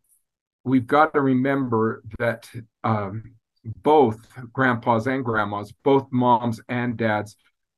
we've 0.63 0.87
got 0.87 1.13
to 1.13 1.21
remember 1.21 2.03
that 2.19 2.49
um, 2.83 3.35
both 3.63 4.27
grandpas 4.51 5.07
and 5.07 5.23
grandmas, 5.23 5.71
both 5.83 6.07
moms 6.11 6.59
and 6.67 6.97
dads 6.97 7.35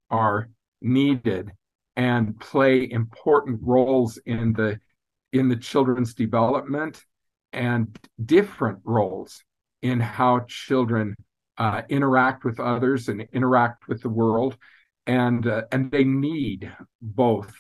are 0.10 0.48
needed 0.82 1.52
and 1.96 2.40
play 2.40 2.90
important 2.90 3.60
roles 3.64 4.18
in 4.26 4.54
the 4.54 4.80
in 5.32 5.50
the 5.50 5.56
children's 5.56 6.14
development 6.14 7.04
and 7.52 7.98
different 8.24 8.80
roles 8.84 9.44
in 9.82 10.00
how 10.00 10.40
children 10.48 11.16
uh, 11.58 11.82
interact 11.90 12.44
with 12.44 12.60
others 12.60 13.10
and 13.10 13.28
interact 13.34 13.88
with 13.88 14.02
the 14.02 14.10
world. 14.10 14.58
And 15.06 15.46
uh, 15.46 15.64
and 15.72 15.92
they 15.92 16.04
need 16.04 16.72
both. 17.02 17.54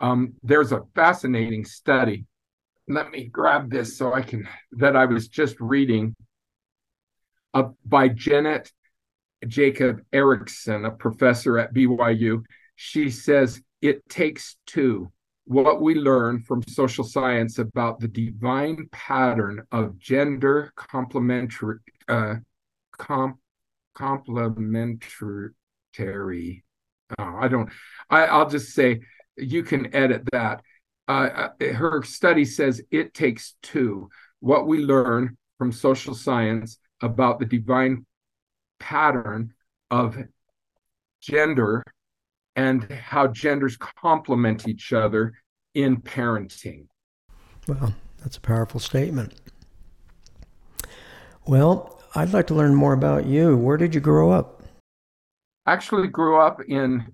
Um, 0.00 0.34
there's 0.42 0.72
a 0.72 0.82
fascinating 0.94 1.64
study. 1.64 2.26
Let 2.88 3.10
me 3.10 3.24
grab 3.24 3.70
this 3.70 3.96
so 3.96 4.12
i 4.12 4.20
can 4.22 4.46
that 4.72 4.96
i 4.96 5.06
was 5.06 5.28
just 5.28 5.58
reading 5.60 6.14
uh, 7.54 7.68
by 7.86 8.08
Jenet 8.08 8.70
Jacob 9.46 10.00
Erickson 10.12 10.84
a 10.84 10.90
professor 10.90 11.58
at 11.58 11.72
byu 11.72 12.42
she 12.74 13.08
says 13.08 13.62
it 13.82 14.08
takes 14.08 14.56
two. 14.66 15.12
What 15.44 15.82
we 15.82 15.96
learn 15.96 16.40
from 16.40 16.62
social 16.62 17.04
science 17.04 17.58
about 17.58 17.98
the 18.00 18.08
divine 18.08 18.88
pattern 18.92 19.66
of 19.72 19.98
gender 19.98 20.72
complementary 20.76 21.78
uh, 22.08 22.36
com, 22.96 23.38
complementary. 23.94 25.50
Oh, 27.18 27.36
i 27.38 27.48
don't 27.48 27.68
I, 28.08 28.24
i'll 28.24 28.48
just 28.48 28.72
say 28.72 29.00
you 29.36 29.62
can 29.62 29.94
edit 29.94 30.22
that. 30.32 30.62
Uh, 31.08 31.48
uh, 31.60 31.72
her 31.74 32.02
study 32.02 32.44
says 32.44 32.80
it 32.90 33.12
takes 33.12 33.54
two. 33.62 34.08
What 34.40 34.66
we 34.66 34.78
learn 34.78 35.36
from 35.58 35.72
social 35.72 36.14
science 36.14 36.78
about 37.00 37.38
the 37.38 37.46
divine 37.46 38.06
pattern 38.78 39.54
of 39.90 40.16
gender 41.20 41.82
and 42.56 42.90
how 42.90 43.26
genders 43.28 43.76
complement 43.76 44.68
each 44.68 44.92
other 44.92 45.34
in 45.74 45.96
parenting. 45.96 46.86
Well, 47.66 47.94
that's 48.22 48.36
a 48.36 48.40
powerful 48.40 48.80
statement. 48.80 49.34
Well, 51.46 52.00
I'd 52.14 52.32
like 52.32 52.46
to 52.48 52.54
learn 52.54 52.74
more 52.74 52.92
about 52.92 53.26
you. 53.26 53.56
Where 53.56 53.76
did 53.76 53.94
you 53.94 54.00
grow 54.00 54.30
up? 54.30 54.62
I 55.66 55.72
actually 55.72 56.08
grew 56.08 56.40
up 56.40 56.60
in 56.68 57.06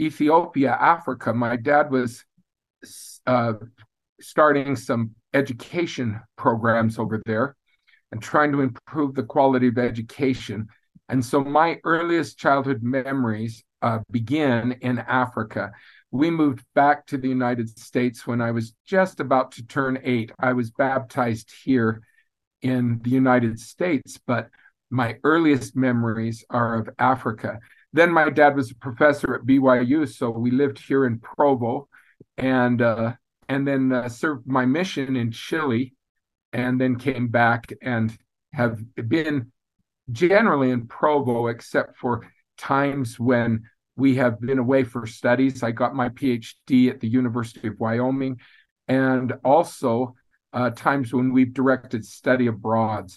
Ethiopia, 0.00 0.76
Africa. 0.78 1.32
My 1.32 1.56
dad 1.56 1.90
was 1.90 2.24
uh, 3.26 3.54
starting 4.20 4.76
some 4.76 5.12
education 5.34 6.20
programs 6.36 6.98
over 6.98 7.20
there 7.26 7.56
and 8.12 8.22
trying 8.22 8.52
to 8.52 8.60
improve 8.60 9.14
the 9.14 9.22
quality 9.22 9.68
of 9.68 9.78
education. 9.78 10.68
And 11.08 11.24
so 11.24 11.42
my 11.42 11.78
earliest 11.84 12.38
childhood 12.38 12.82
memories 12.82 13.64
uh, 13.82 13.98
begin 14.10 14.72
in 14.80 14.98
Africa. 14.98 15.72
We 16.10 16.30
moved 16.30 16.64
back 16.74 17.06
to 17.06 17.18
the 17.18 17.28
United 17.28 17.78
States 17.78 18.26
when 18.26 18.40
I 18.40 18.50
was 18.50 18.74
just 18.86 19.20
about 19.20 19.52
to 19.52 19.66
turn 19.66 20.00
eight. 20.02 20.32
I 20.38 20.52
was 20.52 20.70
baptized 20.70 21.52
here 21.64 22.02
in 22.62 23.00
the 23.02 23.10
United 23.10 23.60
States, 23.60 24.18
but 24.26 24.48
my 24.90 25.18
earliest 25.24 25.76
memories 25.76 26.44
are 26.50 26.76
of 26.76 26.88
Africa. 26.98 27.58
Then 27.92 28.12
my 28.12 28.30
dad 28.30 28.56
was 28.56 28.70
a 28.70 28.76
professor 28.76 29.34
at 29.34 29.46
BYU, 29.46 30.08
so 30.08 30.30
we 30.30 30.50
lived 30.50 30.78
here 30.78 31.06
in 31.06 31.18
Provo, 31.18 31.88
and 32.36 32.80
uh, 32.82 33.14
and 33.48 33.66
then 33.66 33.92
uh, 33.92 34.08
served 34.08 34.46
my 34.46 34.64
mission 34.66 35.16
in 35.16 35.30
Chile, 35.30 35.94
and 36.52 36.80
then 36.80 36.96
came 36.96 37.28
back 37.28 37.72
and 37.82 38.16
have 38.52 38.80
been 39.08 39.52
generally 40.12 40.70
in 40.70 40.86
Provo, 40.86 41.48
except 41.48 41.96
for 41.98 42.26
times 42.56 43.18
when 43.18 43.64
we 43.96 44.16
have 44.16 44.40
been 44.40 44.58
away 44.58 44.84
for 44.84 45.06
studies. 45.06 45.62
I 45.62 45.70
got 45.70 45.94
my 45.94 46.08
PhD 46.10 46.90
at 46.90 47.00
the 47.00 47.08
University 47.08 47.68
of 47.68 47.80
Wyoming, 47.80 48.40
and 48.88 49.32
also 49.44 50.14
uh, 50.52 50.70
times 50.70 51.12
when 51.12 51.32
we've 51.32 51.52
directed 51.52 52.04
study 52.04 52.46
abroad. 52.46 53.10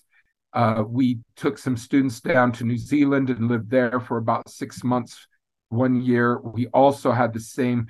Uh, 0.51 0.83
we 0.87 1.19
took 1.35 1.57
some 1.57 1.77
students 1.77 2.21
down 2.21 2.51
to 2.51 2.63
New 2.63 2.77
Zealand 2.77 3.29
and 3.29 3.47
lived 3.47 3.69
there 3.69 3.99
for 3.99 4.17
about 4.17 4.49
six 4.49 4.83
months 4.83 5.27
one 5.69 6.01
year. 6.01 6.39
We 6.39 6.67
also 6.67 7.11
had 7.11 7.33
the 7.33 7.39
same 7.39 7.87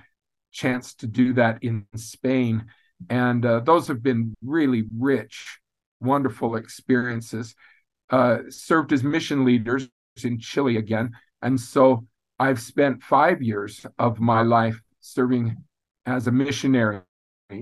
chance 0.51 0.94
to 0.96 1.08
do 1.08 1.34
that 1.34 1.63
in 1.63 1.86
Spain. 1.96 2.65
And 3.10 3.46
uh, 3.46 3.62
those 3.62 3.88
have 3.88 4.03
been 4.03 4.36
really 4.44 4.84
rich, 4.98 5.60
wonderful 6.01 6.56
experiences. 6.58 7.56
Uh, 8.10 8.39
served 8.50 8.91
as 8.91 9.03
mission 9.03 9.46
leaders 9.46 9.88
in 10.24 10.39
Chile 10.39 10.77
again. 10.77 11.12
And 11.41 11.60
so 11.60 12.05
I've 12.39 12.62
spent 12.62 13.03
five 13.03 13.41
years 13.41 13.86
of 13.98 14.19
my 14.19 14.41
life 14.41 14.79
serving 15.01 15.58
as 16.05 16.27
a 16.27 16.31
missionary 16.31 17.01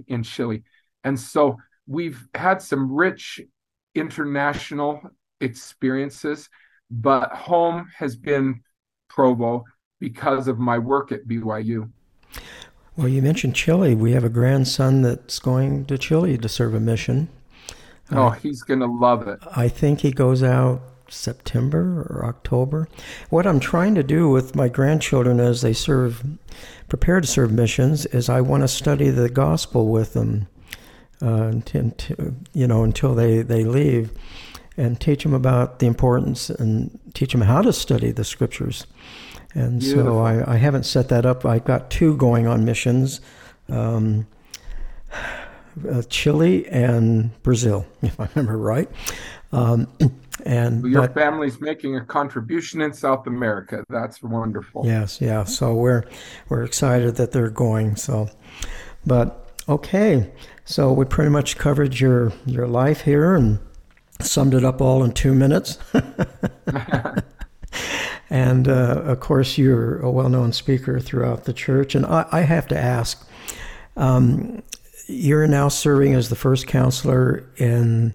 in 0.07 0.24
Chile. 0.24 0.63
And 1.03 1.19
so 1.19 1.57
we've 1.88 2.27
had 2.34 2.62
some 2.62 2.91
rich 2.91 3.41
international 3.96 5.01
experiences, 5.41 6.50
but 6.91 7.31
home 7.31 7.88
has 7.96 8.15
been 8.15 8.62
Provo 9.10 9.63
because 10.00 10.48
of 10.48 10.60
my 10.60 10.77
work 10.77 11.12
at 11.12 11.27
BYU. 11.27 11.89
Well, 12.96 13.07
you 13.07 13.22
mentioned 13.22 13.55
Chile. 13.55 13.96
We 13.96 14.12
have 14.13 14.24
a 14.24 14.29
grandson 14.29 15.01
that's 15.01 15.39
going 15.39 15.86
to 15.86 15.98
Chile 15.98 16.38
to 16.38 16.50
serve 16.50 16.74
a 16.74 16.79
mission. 16.79 17.29
Oh, 18.12 18.27
uh, 18.27 18.31
he's 18.31 18.63
going 18.63 18.79
to 18.79 18.88
love 18.88 19.27
it. 19.27 19.39
I 19.55 19.67
think 19.67 20.01
he 20.01 20.12
goes 20.12 20.41
out 20.41 20.81
September 21.09 22.07
or 22.09 22.25
October. 22.25 22.87
What 23.29 23.47
I'm 23.47 23.59
trying 23.59 23.95
to 23.95 24.03
do 24.03 24.29
with 24.29 24.55
my 24.55 24.67
grandchildren 24.67 25.39
as 25.39 25.61
they 25.61 25.73
serve, 25.73 26.23
prepare 26.89 27.21
to 27.21 27.27
serve 27.27 27.51
missions, 27.51 28.05
is 28.07 28.29
I 28.29 28.41
want 28.41 28.63
to 28.63 28.67
study 28.67 29.09
the 29.09 29.29
gospel 29.29 29.87
with 29.87 30.13
them, 30.13 30.47
uh, 31.21 31.51
until, 31.73 32.35
you 32.53 32.67
know, 32.67 32.83
until 32.83 33.15
they, 33.15 33.41
they 33.41 33.63
leave, 33.63 34.11
and 34.77 35.01
teach 35.01 35.23
them 35.23 35.33
about 35.33 35.79
the 35.79 35.87
importance 35.87 36.49
and 36.49 36.99
teach 37.13 37.31
them 37.31 37.41
how 37.41 37.61
to 37.61 37.73
study 37.73 38.11
the 38.11 38.23
scriptures. 38.23 38.85
And 39.53 39.79
Beautiful. 39.79 40.13
so 40.13 40.19
I, 40.19 40.53
I 40.53 40.57
haven't 40.57 40.83
set 40.83 41.09
that 41.09 41.25
up. 41.25 41.45
I've 41.45 41.65
got 41.65 41.89
two 41.89 42.15
going 42.15 42.45
on 42.45 42.63
missions. 42.63 43.21
Um, 43.69 44.27
uh, 45.89 46.01
Chile 46.09 46.67
and 46.67 47.41
Brazil, 47.43 47.85
if 48.01 48.19
I 48.19 48.27
remember 48.35 48.57
right. 48.57 48.89
Um, 49.51 49.87
and 50.46 50.86
your 50.86 51.03
but, 51.03 51.13
family's 51.13 51.60
making 51.60 51.96
a 51.96 52.06
contribution 52.06 52.82
in 52.82 52.94
South 52.94 53.27
America. 53.27 53.84
That's 53.89 54.22
wonderful. 54.22 54.86
Yes, 54.86 55.22
yeah. 55.22 55.44
So 55.44 55.74
we're 55.74 56.03
we're 56.50 56.63
excited 56.63 57.15
that 57.15 57.32
they're 57.32 57.50
going. 57.50 57.96
So, 57.96 58.29
but 59.06 59.50
okay. 59.67 60.32
So 60.65 60.91
we 60.91 61.06
pretty 61.06 61.32
much 61.32 61.58
covered 61.58 62.00
your 62.00 62.32
your 62.46 62.67
life 62.67 63.01
here 63.01 63.36
and 63.36 63.60
summed 64.22 64.53
it 64.53 64.63
up 64.63 64.82
all 64.82 65.03
in 65.03 65.13
two 65.13 65.34
minutes. 65.34 65.79
and 68.29 68.67
uh, 68.67 69.01
of 69.06 69.20
course, 69.20 69.58
you're 69.58 70.00
a 70.00 70.12
well-known 70.12 70.53
speaker 70.53 71.00
throughout 71.00 71.46
the 71.46 71.53
church. 71.53 71.96
And 71.96 72.06
I, 72.06 72.27
I 72.32 72.41
have 72.41 72.67
to 72.67 72.77
ask. 72.77 73.27
Um, 73.96 74.62
you're 75.07 75.47
now 75.47 75.69
serving 75.69 76.13
as 76.13 76.29
the 76.29 76.35
first 76.35 76.67
counselor 76.67 77.49
in 77.57 78.13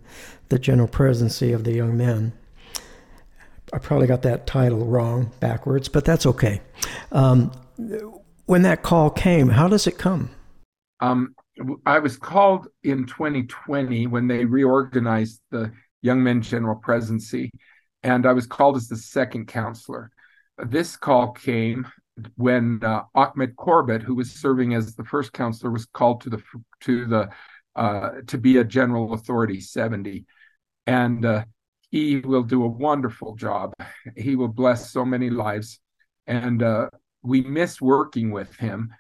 the 0.49 0.59
general 0.59 0.89
presidency 0.89 1.53
of 1.53 1.65
the 1.65 1.73
young 1.73 1.97
men. 1.97 2.33
I 3.73 3.79
probably 3.79 4.07
got 4.07 4.23
that 4.23 4.47
title 4.47 4.85
wrong 4.85 5.33
backwards, 5.41 5.89
but 5.89 6.05
that's 6.05 6.27
okay. 6.27 6.61
Um, 7.11 7.53
when 8.45 8.63
that 8.63 8.83
call 8.83 9.09
came, 9.09 9.49
how 9.49 9.69
does 9.69 9.87
it 9.87 9.97
come? 9.97 10.31
Um, 11.01 11.35
I 11.87 11.99
was 11.99 12.17
called 12.17 12.69
in 12.83 13.07
2020 13.07 14.07
when 14.09 14.27
they 14.29 14.45
reorganized 14.45 15.41
the 15.51 15.73
Young 16.03 16.23
Men 16.23 16.43
General 16.43 16.77
Presidency, 16.77 17.51
and 18.03 18.27
I 18.27 18.33
was 18.33 18.47
called 18.47 18.77
as 18.77 18.89
the 18.89 18.97
second 18.97 19.47
counselor. 19.47 20.11
This 20.59 20.97
call 20.97 21.33
came 21.33 21.87
when 22.37 22.81
uh, 22.83 23.03
Ahmad 23.15 23.57
Corbitt, 23.57 24.03
who 24.03 24.15
was 24.15 24.31
serving 24.31 24.75
as 24.75 24.95
the 24.95 25.05
first 25.05 25.33
counselor, 25.33 25.71
was 25.71 25.87
called 25.87 26.21
to 26.23 26.31
the 26.31 26.43
to 26.81 27.07
the 27.07 27.31
uh, 27.75 28.11
to 28.27 28.39
be 28.39 28.59
a 28.59 28.65
general 28.65 29.15
authority 29.15 29.61
70 29.61 30.27
and 30.87 31.25
uh, 31.25 31.45
he 31.91 32.17
will 32.21 32.43
do 32.43 32.65
a 32.65 32.69
wonderful 32.69 33.35
job. 33.37 33.75
He 34.17 34.37
will 34.37 34.49
bless 34.49 34.91
so 34.91 35.05
many 35.05 35.31
lives, 35.31 35.79
and 36.27 36.63
uh, 36.63 36.89
we 37.23 37.43
miss 37.43 37.81
working 37.81 38.31
with 38.31 38.55
him 38.57 38.95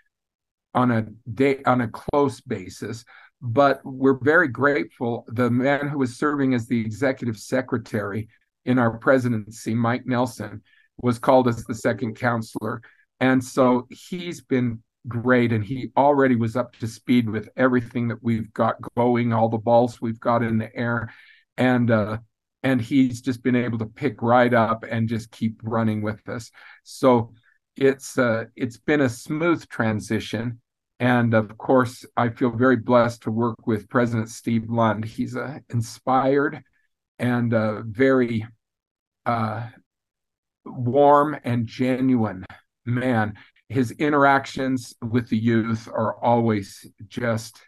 on 0.74 0.90
a 0.90 1.06
day 1.32 1.62
on 1.66 1.80
a 1.80 1.88
close 1.88 2.40
basis. 2.40 3.04
But 3.40 3.80
we're 3.84 4.18
very 4.22 4.48
grateful. 4.48 5.24
The 5.28 5.50
man 5.50 5.88
who 5.88 5.98
was 5.98 6.16
serving 6.16 6.54
as 6.54 6.66
the 6.66 6.80
executive 6.80 7.36
secretary 7.36 8.28
in 8.64 8.78
our 8.78 8.98
presidency, 8.98 9.74
Mike 9.74 10.06
Nelson, 10.06 10.62
was 10.98 11.18
called 11.18 11.48
as 11.48 11.64
the 11.64 11.74
second 11.74 12.14
counselor, 12.14 12.82
and 13.22 13.42
so 13.42 13.86
he's 13.88 14.40
been 14.40 14.82
great 15.06 15.52
and 15.52 15.64
he 15.64 15.92
already 15.96 16.34
was 16.34 16.56
up 16.56 16.74
to 16.76 16.88
speed 16.88 17.30
with 17.30 17.48
everything 17.56 18.08
that 18.08 18.20
we've 18.20 18.52
got 18.52 18.74
going 18.96 19.32
all 19.32 19.48
the 19.48 19.58
balls 19.58 20.00
we've 20.00 20.18
got 20.18 20.42
in 20.42 20.58
the 20.58 20.74
air. 20.76 21.08
And 21.56 21.90
uh 21.90 22.18
and 22.64 22.80
he's 22.80 23.20
just 23.20 23.42
been 23.44 23.54
able 23.54 23.78
to 23.78 23.86
pick 23.86 24.20
right 24.22 24.52
up 24.52 24.84
and 24.88 25.08
just 25.08 25.30
keep 25.30 25.60
running 25.62 26.02
with 26.02 26.28
us. 26.28 26.50
So 26.82 27.32
it's 27.76 28.18
uh 28.18 28.46
it's 28.56 28.76
been 28.76 29.02
a 29.02 29.08
smooth 29.08 29.68
transition. 29.68 30.60
And 30.98 31.32
of 31.32 31.56
course 31.58 32.04
i 32.16 32.28
feel 32.28 32.50
very 32.50 32.76
blessed 32.76 33.22
to 33.22 33.30
work 33.30 33.68
with 33.68 33.88
president 33.88 34.30
steve 34.30 34.68
lund. 34.68 35.04
He's 35.04 35.36
a 35.36 35.62
inspired 35.70 36.60
and 37.20 37.54
uh 37.54 37.82
very 37.82 38.44
uh 39.26 39.68
warm 40.64 41.36
and 41.44 41.68
genuine 41.68 42.44
man 42.84 43.34
his 43.72 43.90
interactions 43.92 44.94
with 45.02 45.28
the 45.28 45.36
youth 45.36 45.88
are 45.88 46.22
always 46.22 46.86
just 47.08 47.58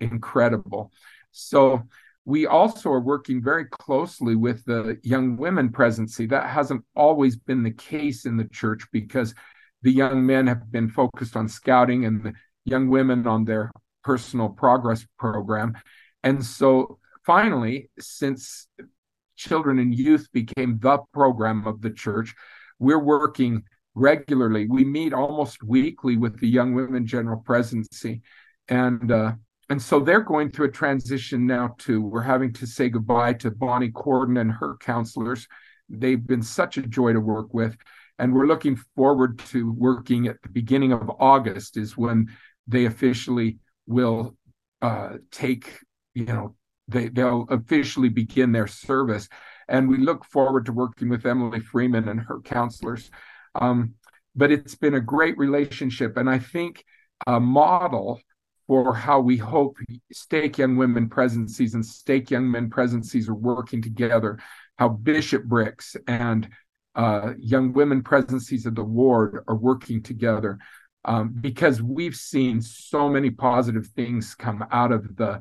incredible. 0.00 0.92
So 1.32 1.82
we 2.24 2.46
also 2.46 2.90
are 2.90 3.00
working 3.00 3.42
very 3.42 3.64
closely 3.64 4.36
with 4.36 4.64
the 4.64 4.98
young 5.02 5.36
women 5.36 5.70
presidency. 5.70 6.26
That 6.26 6.48
hasn't 6.48 6.84
always 6.94 7.36
been 7.36 7.62
the 7.62 7.72
case 7.72 8.24
in 8.24 8.36
the 8.36 8.44
church 8.44 8.84
because 8.92 9.34
the 9.82 9.90
young 9.90 10.24
men 10.24 10.46
have 10.46 10.70
been 10.70 10.88
focused 10.88 11.36
on 11.36 11.48
scouting 11.48 12.04
and 12.04 12.22
the 12.22 12.34
young 12.64 12.88
women 12.88 13.26
on 13.26 13.44
their 13.44 13.72
personal 14.04 14.48
progress 14.48 15.04
program. 15.18 15.76
And 16.22 16.44
so 16.44 16.98
finally, 17.24 17.90
since 17.98 18.68
children 19.36 19.78
and 19.78 19.94
youth 19.94 20.28
became 20.32 20.78
the 20.78 20.98
program 21.12 21.66
of 21.66 21.80
the 21.80 21.90
church, 21.90 22.34
we're 22.78 23.02
working 23.02 23.64
regularly. 23.98 24.66
We 24.68 24.84
meet 24.84 25.12
almost 25.12 25.62
weekly 25.62 26.16
with 26.16 26.38
the 26.38 26.48
Young 26.48 26.74
Women 26.74 27.06
General 27.06 27.40
Presidency, 27.40 28.22
and 28.68 29.10
uh, 29.10 29.32
and 29.68 29.80
so 29.80 30.00
they're 30.00 30.20
going 30.20 30.50
through 30.50 30.68
a 30.68 30.72
transition 30.72 31.46
now 31.46 31.74
too. 31.78 32.02
We're 32.02 32.22
having 32.22 32.52
to 32.54 32.66
say 32.66 32.88
goodbye 32.88 33.34
to 33.34 33.50
Bonnie 33.50 33.90
Cordon 33.90 34.36
and 34.38 34.52
her 34.52 34.76
counselors. 34.80 35.46
They've 35.88 36.24
been 36.24 36.42
such 36.42 36.78
a 36.78 36.82
joy 36.82 37.12
to 37.12 37.20
work 37.20 37.52
with, 37.52 37.76
and 38.18 38.32
we're 38.32 38.46
looking 38.46 38.76
forward 38.96 39.38
to 39.50 39.72
working 39.72 40.28
at 40.28 40.40
the 40.42 40.48
beginning 40.48 40.92
of 40.92 41.10
August 41.18 41.76
is 41.76 41.96
when 41.96 42.28
they 42.66 42.84
officially 42.84 43.58
will 43.86 44.36
uh, 44.82 45.14
take 45.30 45.80
you 46.14 46.26
know 46.26 46.54
they 46.86 47.08
they'll 47.08 47.46
officially 47.50 48.08
begin 48.08 48.52
their 48.52 48.66
service 48.66 49.28
and 49.68 49.88
we 49.88 49.98
look 49.98 50.24
forward 50.24 50.66
to 50.66 50.72
working 50.72 51.08
with 51.08 51.26
Emily 51.26 51.60
Freeman 51.60 52.08
and 52.08 52.20
her 52.20 52.40
counselors 52.40 53.10
um, 53.54 53.94
but 54.34 54.50
it's 54.50 54.74
been 54.74 54.94
a 54.94 55.00
great 55.00 55.36
relationship, 55.38 56.16
and 56.16 56.28
I 56.28 56.38
think 56.38 56.84
a 57.26 57.40
model 57.40 58.20
for 58.66 58.94
how 58.94 59.18
we 59.20 59.36
hope 59.36 59.78
stake 60.12 60.58
young 60.58 60.76
women 60.76 61.08
presidencies 61.08 61.74
and 61.74 61.84
stake 61.84 62.30
young 62.30 62.50
men 62.50 62.68
presidencies 62.68 63.28
are 63.28 63.34
working 63.34 63.80
together. 63.80 64.38
How 64.78 64.90
Bishoprics 64.90 65.96
and 66.06 66.48
uh, 66.94 67.32
young 67.38 67.72
women 67.72 68.02
presidencies 68.02 68.66
of 68.66 68.74
the 68.74 68.84
ward 68.84 69.42
are 69.48 69.56
working 69.56 70.02
together 70.02 70.58
um, 71.04 71.34
because 71.40 71.80
we've 71.80 72.14
seen 72.14 72.60
so 72.60 73.08
many 73.08 73.30
positive 73.30 73.86
things 73.96 74.34
come 74.34 74.64
out 74.70 74.92
of 74.92 75.16
the 75.16 75.40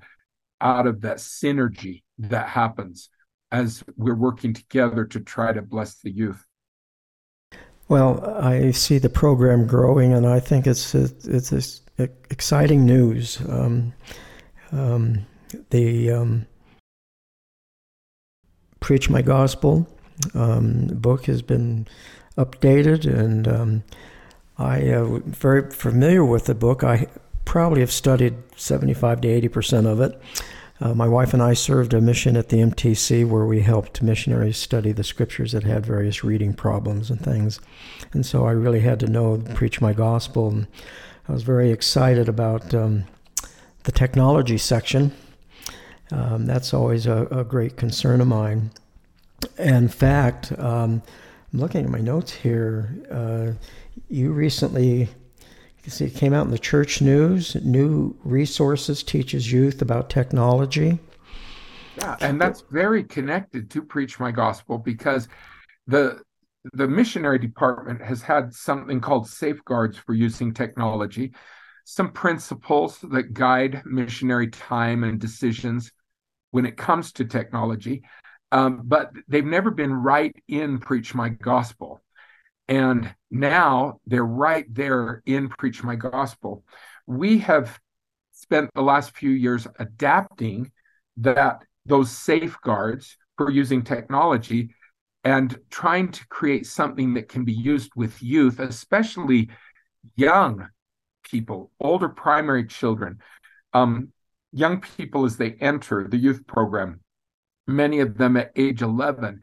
out 0.61 0.87
of 0.87 1.01
that 1.01 1.17
synergy 1.17 2.03
that 2.17 2.47
happens 2.47 3.09
as 3.51 3.83
we're 3.95 4.15
working 4.15 4.53
together 4.53 5.05
to 5.05 5.19
try 5.19 5.51
to 5.51 5.61
bless 5.61 5.95
the 5.99 6.09
youth. 6.09 6.46
Well, 7.89 8.37
I 8.37 8.71
see 8.71 8.97
the 8.97 9.09
program 9.09 9.65
growing, 9.65 10.11
and 10.13 10.27
I 10.27 10.41
think 10.41 10.67
it's 10.67 10.93
it's, 10.93 11.25
it's 11.25 11.81
exciting 12.29 12.85
news. 12.85 13.39
Um, 13.47 13.93
um, 14.73 15.25
the 15.69 16.11
um, 16.11 16.45
Preach 18.81 19.09
My 19.09 19.21
Gospel 19.21 19.87
um, 20.33 20.87
book 20.87 21.25
has 21.25 21.41
been 21.41 21.87
updated, 22.37 23.05
and 23.05 23.47
um, 23.47 23.83
I 24.57 24.79
am 24.79 25.15
uh, 25.15 25.19
very 25.25 25.71
familiar 25.71 26.25
with 26.25 26.45
the 26.45 26.55
book. 26.55 26.83
I 26.83 27.07
probably 27.45 27.79
have 27.79 27.91
studied 27.91 28.35
75 28.57 29.21
to 29.21 29.27
80 29.29 29.47
percent 29.47 29.87
of 29.87 30.01
it. 30.01 30.21
Uh, 30.79 30.93
my 30.93 31.07
wife 31.07 31.33
and 31.33 31.41
I 31.41 31.53
served 31.53 31.93
a 31.93 32.01
mission 32.01 32.37
at 32.37 32.49
the 32.49 32.57
MTC 32.57 33.27
where 33.27 33.45
we 33.45 33.61
helped 33.61 34.03
missionaries 34.03 34.57
study 34.57 34.91
the 34.91 35.03
scriptures 35.03 35.53
that 35.53 35.63
had 35.63 35.85
various 35.85 36.23
reading 36.23 36.53
problems 36.53 37.09
and 37.09 37.19
things. 37.19 37.59
And 38.13 38.25
so 38.25 38.45
I 38.45 38.51
really 38.51 38.81
had 38.81 38.99
to 38.99 39.07
know, 39.07 39.37
preach 39.55 39.81
my 39.81 39.93
gospel. 39.93 40.49
And 40.49 40.67
I 41.27 41.31
was 41.31 41.43
very 41.43 41.71
excited 41.71 42.29
about 42.29 42.73
um, 42.75 43.05
the 43.83 43.91
technology 43.91 44.57
section. 44.57 45.13
Um, 46.11 46.45
that's 46.45 46.73
always 46.73 47.07
a, 47.07 47.27
a, 47.31 47.43
great 47.43 47.75
concern 47.75 48.21
of 48.21 48.27
mine. 48.27 48.71
In 49.57 49.89
fact, 49.89 50.57
um, 50.57 51.01
I'm 51.51 51.59
looking 51.59 51.83
at 51.83 51.89
my 51.89 51.99
notes 51.99 52.31
here. 52.31 52.95
Uh, 53.11 53.53
you 54.09 54.31
recently 54.31 55.09
see, 55.91 56.05
it 56.05 56.15
came 56.15 56.33
out 56.33 56.45
in 56.45 56.51
the 56.51 56.59
church 56.59 57.01
news. 57.01 57.55
New 57.63 58.15
resources 58.23 59.03
teaches 59.03 59.51
youth 59.51 59.81
about 59.81 60.09
technology. 60.09 60.99
Yeah, 61.97 62.15
and 62.19 62.39
that's 62.39 62.63
very 62.69 63.03
connected 63.03 63.71
to 63.71 63.81
preach 63.81 64.19
my 64.19 64.31
gospel 64.31 64.77
because 64.77 65.27
the 65.87 66.21
the 66.73 66.87
missionary 66.87 67.39
department 67.39 68.01
has 68.01 68.21
had 68.21 68.53
something 68.53 68.99
called 68.99 69.27
safeguards 69.27 69.97
for 69.97 70.13
using 70.13 70.53
technology, 70.53 71.31
some 71.85 72.11
principles 72.11 72.99
that 73.01 73.33
guide 73.33 73.83
missionary 73.85 74.49
time 74.49 75.03
and 75.03 75.19
decisions 75.19 75.91
when 76.51 76.65
it 76.65 76.75
comes 76.77 77.13
to 77.13 77.25
technology. 77.25 78.03
Um, 78.51 78.81
but 78.85 79.11
they've 79.27 79.45
never 79.45 79.71
been 79.71 79.93
right 79.93 80.35
in 80.47 80.79
preach 80.79 81.13
my 81.15 81.29
gospel. 81.29 81.96
And 82.67 83.13
now 83.31 83.99
they're 84.05 84.25
right 84.25 84.65
there 84.73 85.21
in 85.25 85.49
Preach 85.49 85.83
My 85.83 85.95
Gospel. 85.95 86.63
We 87.05 87.39
have 87.39 87.79
spent 88.31 88.69
the 88.73 88.81
last 88.81 89.15
few 89.15 89.31
years 89.31 89.67
adapting 89.79 90.71
that 91.17 91.63
those 91.85 92.11
safeguards 92.11 93.17
for 93.37 93.49
using 93.49 93.83
technology 93.83 94.75
and 95.23 95.57
trying 95.69 96.11
to 96.11 96.27
create 96.27 96.65
something 96.65 97.13
that 97.15 97.29
can 97.29 97.43
be 97.43 97.53
used 97.53 97.91
with 97.95 98.21
youth, 98.21 98.59
especially 98.59 99.49
young 100.15 100.67
people, 101.23 101.71
older 101.79 102.09
primary 102.09 102.65
children, 102.65 103.19
um, 103.73 104.11
young 104.51 104.79
people 104.79 105.25
as 105.25 105.37
they 105.37 105.51
enter 105.53 106.07
the 106.07 106.17
youth 106.17 106.45
program, 106.47 107.01
many 107.65 107.99
of 107.99 108.17
them 108.17 108.37
at 108.37 108.51
age 108.55 108.81
11. 108.81 109.41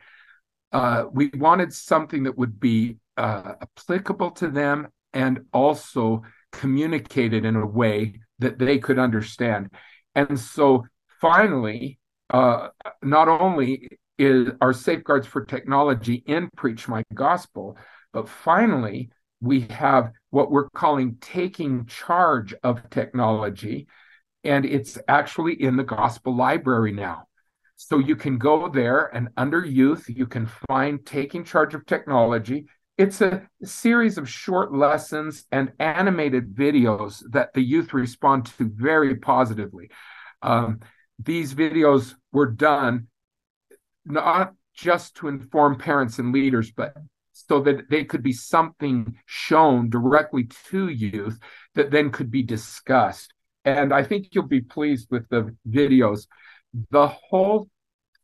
Uh, 0.73 1.05
we 1.13 1.31
wanted 1.35 1.73
something 1.73 2.25
that 2.25 2.37
would 2.37 2.59
be 2.59 2.97
uh, 3.17 3.55
applicable 3.61 4.33
to 4.33 4.49
them 4.49 4.89
and 5.13 5.41
also 5.53 6.23
communicated 6.53 7.45
in 7.45 7.57
a 7.57 7.67
way 7.67 8.21
that 8.39 8.59
they 8.59 8.79
could 8.79 8.99
understand. 8.99 9.71
And 10.15 10.39
so 10.39 10.85
finally, 11.21 11.99
uh, 12.31 12.69
not 13.03 13.29
only 13.29 13.89
is 14.19 14.51
our 14.61 14.73
safeguards 14.73 15.27
for 15.27 15.45
technology 15.45 16.23
in 16.27 16.49
Preach 16.57 16.89
My 16.89 17.03
Gospel, 17.15 17.77
but 18.13 18.29
finally, 18.29 19.11
we 19.41 19.63
have 19.63 20.13
what 20.31 20.51
we're 20.51 20.71
calling 20.71 21.17
taking 21.21 21.87
charge 21.87 22.55
of 22.63 22.89
technology. 22.91 23.87
And 24.43 24.65
it's 24.65 24.99
actually 25.09 25.61
in 25.61 25.77
the 25.77 25.85
gospel 25.85 26.35
library 26.35 26.93
now. 26.93 27.25
So 27.77 27.99
you 27.99 28.15
can 28.17 28.39
go 28.39 28.69
there 28.69 29.15
and 29.15 29.29
under 29.37 29.65
youth, 29.65 30.05
you 30.09 30.27
can 30.27 30.49
find 30.69 31.05
taking 31.05 31.45
charge 31.45 31.75
of 31.75 31.85
technology. 31.87 32.67
It's 32.97 33.21
a 33.21 33.49
series 33.65 34.19
of 34.19 34.29
short 34.29 34.73
lessons 34.73 35.45
and 35.51 35.73
animated 35.81 36.55
videos 36.55 37.25
that 37.33 37.53
the 37.53 37.61
youth 37.61 37.93
respond 37.93 38.47
to 38.59 38.71
very 38.73 39.17
positively. 39.17 39.91
Um, 40.43 40.81
these 41.19 41.55
videos 41.55 42.15
were 42.33 42.47
done 42.47 43.09
not 44.05 44.55
just 44.75 45.17
to 45.17 45.29
inform 45.29 45.77
parents 45.77 46.21
and 46.21 46.33
leaders, 46.33 46.71
but 46.71 46.95
so 47.33 47.61
that 47.63 47.91
they 47.91 48.05
could 48.05 48.23
be 48.23 48.33
something 48.33 49.17
shown 49.27 49.91
directly 49.91 50.49
to 50.71 50.89
youth 50.89 51.39
that 51.75 51.91
then 51.91 52.11
could 52.11 52.31
be 52.31 52.43
discussed. 52.43 53.35
And 53.65 53.93
I 53.93 54.05
think 54.05 54.29
you'll 54.31 54.47
be 54.47 54.61
pleased 54.61 55.09
with 55.11 55.29
the 55.31 55.57
videos. 55.69 56.27
The 56.91 57.09
whole 57.09 57.69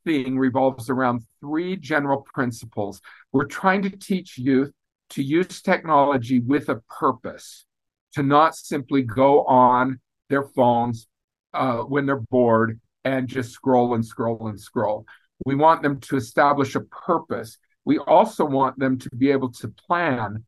thing 0.05 0.39
revolves 0.39 0.91
around 0.91 1.23
three 1.41 1.77
general 1.77 2.27
principles. 2.35 3.01
We're 3.33 3.47
trying 3.47 3.83
to 3.83 3.91
teach 3.91 4.39
youth 4.39 4.73
to 5.11 5.23
use 5.23 5.61
technology 5.63 6.39
with 6.39 6.69
a 6.69 6.81
purpose, 6.89 7.67
to 8.15 8.23
not 8.23 8.55
simply 8.55 9.03
go 9.03 9.45
on 9.45 10.01
their 10.29 10.45
phones 10.45 11.09
uh, 11.53 11.79
when 11.79 12.07
they're 12.07 12.17
bored 12.31 12.81
and 13.05 13.29
just 13.29 13.51
scroll 13.51 13.95
and 13.95 14.05
scroll 14.05 14.49
and 14.49 14.61
scroll. 14.61 15.05
We 15.45 15.55
want 15.55 15.83
them 15.83 16.01
to 16.01 16.17
establish 16.17 16.75
a 16.75 16.81
purpose. 16.81 17.59
We 17.85 17.99
also 17.99 18.45
want 18.45 18.79
them 18.79 18.99
to 18.99 19.11
be 19.17 19.31
able 19.31 19.53
to 19.53 19.69
plan 19.69 20.45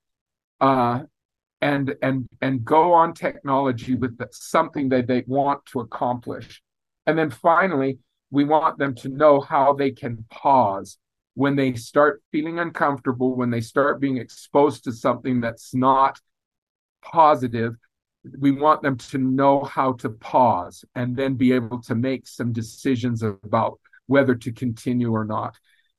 uh, 0.60 1.00
and 1.60 1.94
and 2.02 2.28
and 2.40 2.64
go 2.64 2.92
on 2.92 3.14
technology 3.14 3.94
with 3.94 4.18
something 4.32 4.88
that 4.90 5.06
they 5.06 5.24
want 5.26 5.64
to 5.66 5.80
accomplish. 5.80 6.62
And 7.06 7.18
then 7.18 7.30
finally, 7.30 7.98
we 8.32 8.44
want 8.44 8.78
them 8.78 8.94
to 8.96 9.08
know 9.10 9.40
how 9.40 9.74
they 9.74 9.90
can 9.90 10.24
pause 10.30 10.98
when 11.34 11.54
they 11.54 11.74
start 11.74 12.22
feeling 12.32 12.58
uncomfortable, 12.58 13.36
when 13.36 13.50
they 13.50 13.60
start 13.60 14.00
being 14.00 14.16
exposed 14.16 14.84
to 14.84 14.92
something 14.92 15.40
that's 15.40 15.74
not 15.74 16.18
positive, 17.02 17.74
we 18.38 18.50
want 18.50 18.82
them 18.82 18.96
to 18.96 19.18
know 19.18 19.62
how 19.62 19.92
to 19.92 20.08
pause 20.08 20.84
and 20.94 21.14
then 21.14 21.34
be 21.34 21.52
able 21.52 21.80
to 21.82 21.94
make 21.94 22.26
some 22.26 22.52
decisions 22.52 23.22
about 23.22 23.78
whether 24.06 24.34
to 24.34 24.50
continue 24.50 25.12
or 25.12 25.24
not 25.24 25.56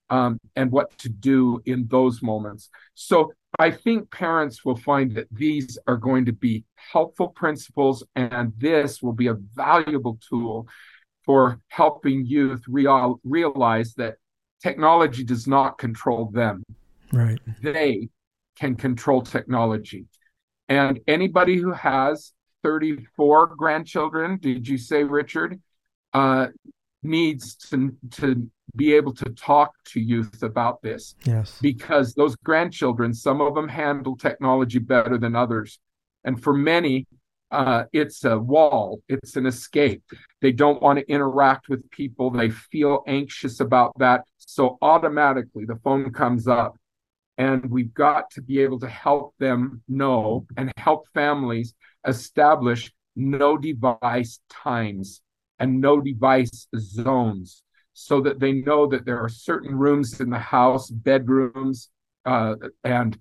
um, 0.10 0.40
and 0.56 0.72
what 0.72 0.98
to 0.98 1.10
do 1.10 1.62
in 1.66 1.88
those 1.88 2.22
moments. 2.22 2.70
So 2.96 3.32
I 3.60 3.70
think 3.70 4.10
parents 4.12 4.66
will 4.66 4.76
find 4.76 5.14
that 5.16 5.28
these 5.32 5.78
are 5.86 5.98
going 5.98 6.26
to 6.26 6.34
be 6.34 6.64
helpful 6.76 7.28
principles, 7.30 8.04
and 8.16 8.54
this 8.58 9.04
will 9.04 9.14
be 9.14 9.28
a 9.28 9.36
valuable 9.56 10.18
tool 10.28 10.68
for 11.26 11.60
helping 11.70 12.26
youth 12.26 12.64
real, 12.68 13.20
realize 13.24 13.94
that 13.96 14.16
technology 14.62 15.24
does 15.24 15.48
not 15.48 15.78
control 15.78 16.30
them. 16.32 16.64
Right. 17.12 17.40
They 17.62 18.10
can 18.58 18.76
control 18.76 19.22
technology. 19.22 20.06
And 20.70 21.00
anybody 21.08 21.58
who 21.58 21.72
has 21.72 22.34
34 22.64 23.56
grandchildren, 23.56 24.38
did 24.42 24.68
you 24.68 24.78
say, 24.78 25.04
Richard, 25.04 25.62
uh, 26.14 26.48
needs 27.04 27.56
to, 27.56 27.96
to 28.12 28.50
be 28.76 28.94
able 28.94 29.14
to 29.14 29.30
talk 29.32 29.72
to 29.86 30.00
youth 30.00 30.42
about 30.42 30.82
this. 30.82 31.16
Yes. 31.26 31.60
Because 31.62 32.14
those 32.14 32.36
grandchildren, 32.38 33.14
some 33.14 33.42
of 33.42 33.54
them 33.56 33.68
handle 33.68 34.16
technology 34.16 34.80
better 34.80 35.18
than 35.18 35.36
others. 35.36 35.80
And 36.24 36.42
for 36.42 36.54
many, 36.54 37.06
uh, 37.54 37.86
it's 37.94 38.26
a 38.26 38.38
wall, 38.38 39.02
it's 39.08 39.36
an 39.36 39.46
escape. 39.46 40.04
They 40.42 40.52
don't 40.52 40.82
want 40.82 41.00
to 41.00 41.10
interact 41.10 41.70
with 41.70 41.90
people. 41.92 42.32
They 42.32 42.50
feel 42.50 43.04
anxious 43.08 43.60
about 43.60 43.98
that. 44.00 44.24
So 44.40 44.78
automatically 44.82 45.66
the 45.66 45.80
phone 45.84 46.12
comes 46.12 46.48
up. 46.48 46.76
And 47.38 47.66
we've 47.70 47.94
got 47.94 48.30
to 48.32 48.42
be 48.42 48.60
able 48.60 48.80
to 48.80 48.90
help 48.90 49.34
them 49.40 49.82
know 49.88 50.46
and 50.58 50.72
help 50.78 51.08
families 51.14 51.74
establish 52.08 52.92
no 53.16 53.58
device 53.58 54.40
times 54.50 55.22
and 55.60 55.80
no 55.80 56.02
device 56.02 56.68
zones 56.78 57.64
so 57.94 58.22
that 58.22 58.40
they 58.40 58.54
know 58.54 58.88
that 58.88 59.06
there 59.06 59.20
are 59.20 59.30
certain 59.30 59.76
rooms 59.76 60.20
in 60.20 60.30
the 60.30 60.40
house, 60.40 60.90
bedrooms, 60.90 61.90
uh, 62.26 62.56
and 62.84 63.18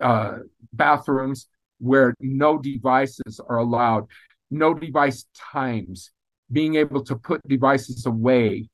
uh, 0.00 0.38
bathrooms 0.72 1.48
where 1.78 2.14
no 2.20 2.58
devices 2.58 3.40
are 3.48 3.58
allowed, 3.58 4.06
no 4.50 4.74
device 4.74 5.26
times, 5.34 6.10
being 6.50 6.76
able 6.76 7.02
to 7.04 7.16
put 7.16 7.46
devices 7.48 8.06
away 8.06 8.68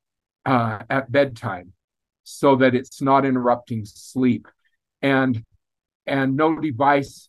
uh, 0.45 0.79
at 0.91 1.11
bedtime 1.11 1.73
so 2.25 2.57
that 2.57 2.75
it's 2.75 3.03
not 3.03 3.25
interrupting 3.25 3.85
sleep, 3.85 4.47
and 5.01 5.43
and 6.07 6.37
no 6.37 6.59
device 6.59 7.29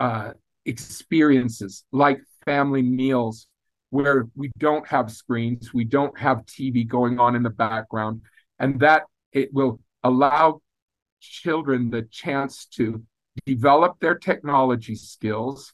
uh, 0.00 0.30
experiences 0.64 1.84
like 1.92 2.20
family 2.44 2.82
meals 2.82 3.46
where 3.90 4.26
we 4.34 4.50
don't 4.58 4.86
have 4.88 5.10
screens, 5.10 5.72
we 5.72 5.84
don't 5.84 6.18
have 6.18 6.44
TV 6.46 6.86
going 6.86 7.20
on 7.20 7.36
in 7.36 7.42
the 7.42 7.50
background, 7.50 8.22
and 8.58 8.80
that 8.80 9.04
it 9.32 9.52
will 9.52 9.78
allow 10.02 10.60
children 11.20 11.90
the 11.90 12.02
chance 12.10 12.66
to 12.66 13.02
develop 13.46 13.98
their 14.00 14.14
technology 14.14 14.94
skills, 14.94 15.72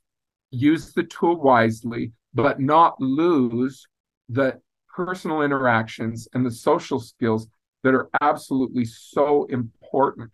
use 0.50 0.92
the 0.92 1.04
tool 1.04 1.40
wisely, 1.40 2.12
but 2.34 2.60
not 2.60 3.00
lose 3.00 3.86
the 4.28 4.60
personal 4.94 5.42
interactions 5.42 6.28
and 6.34 6.44
the 6.44 6.50
social 6.50 7.00
skills 7.00 7.46
that 7.82 7.94
are 7.94 8.08
absolutely 8.20 8.84
so 8.84 9.44
important. 9.46 10.30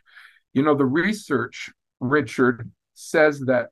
You 0.52 0.62
know, 0.62 0.74
the 0.74 0.86
research, 0.86 1.70
Richard, 2.00 2.70
says 2.94 3.40
that, 3.40 3.68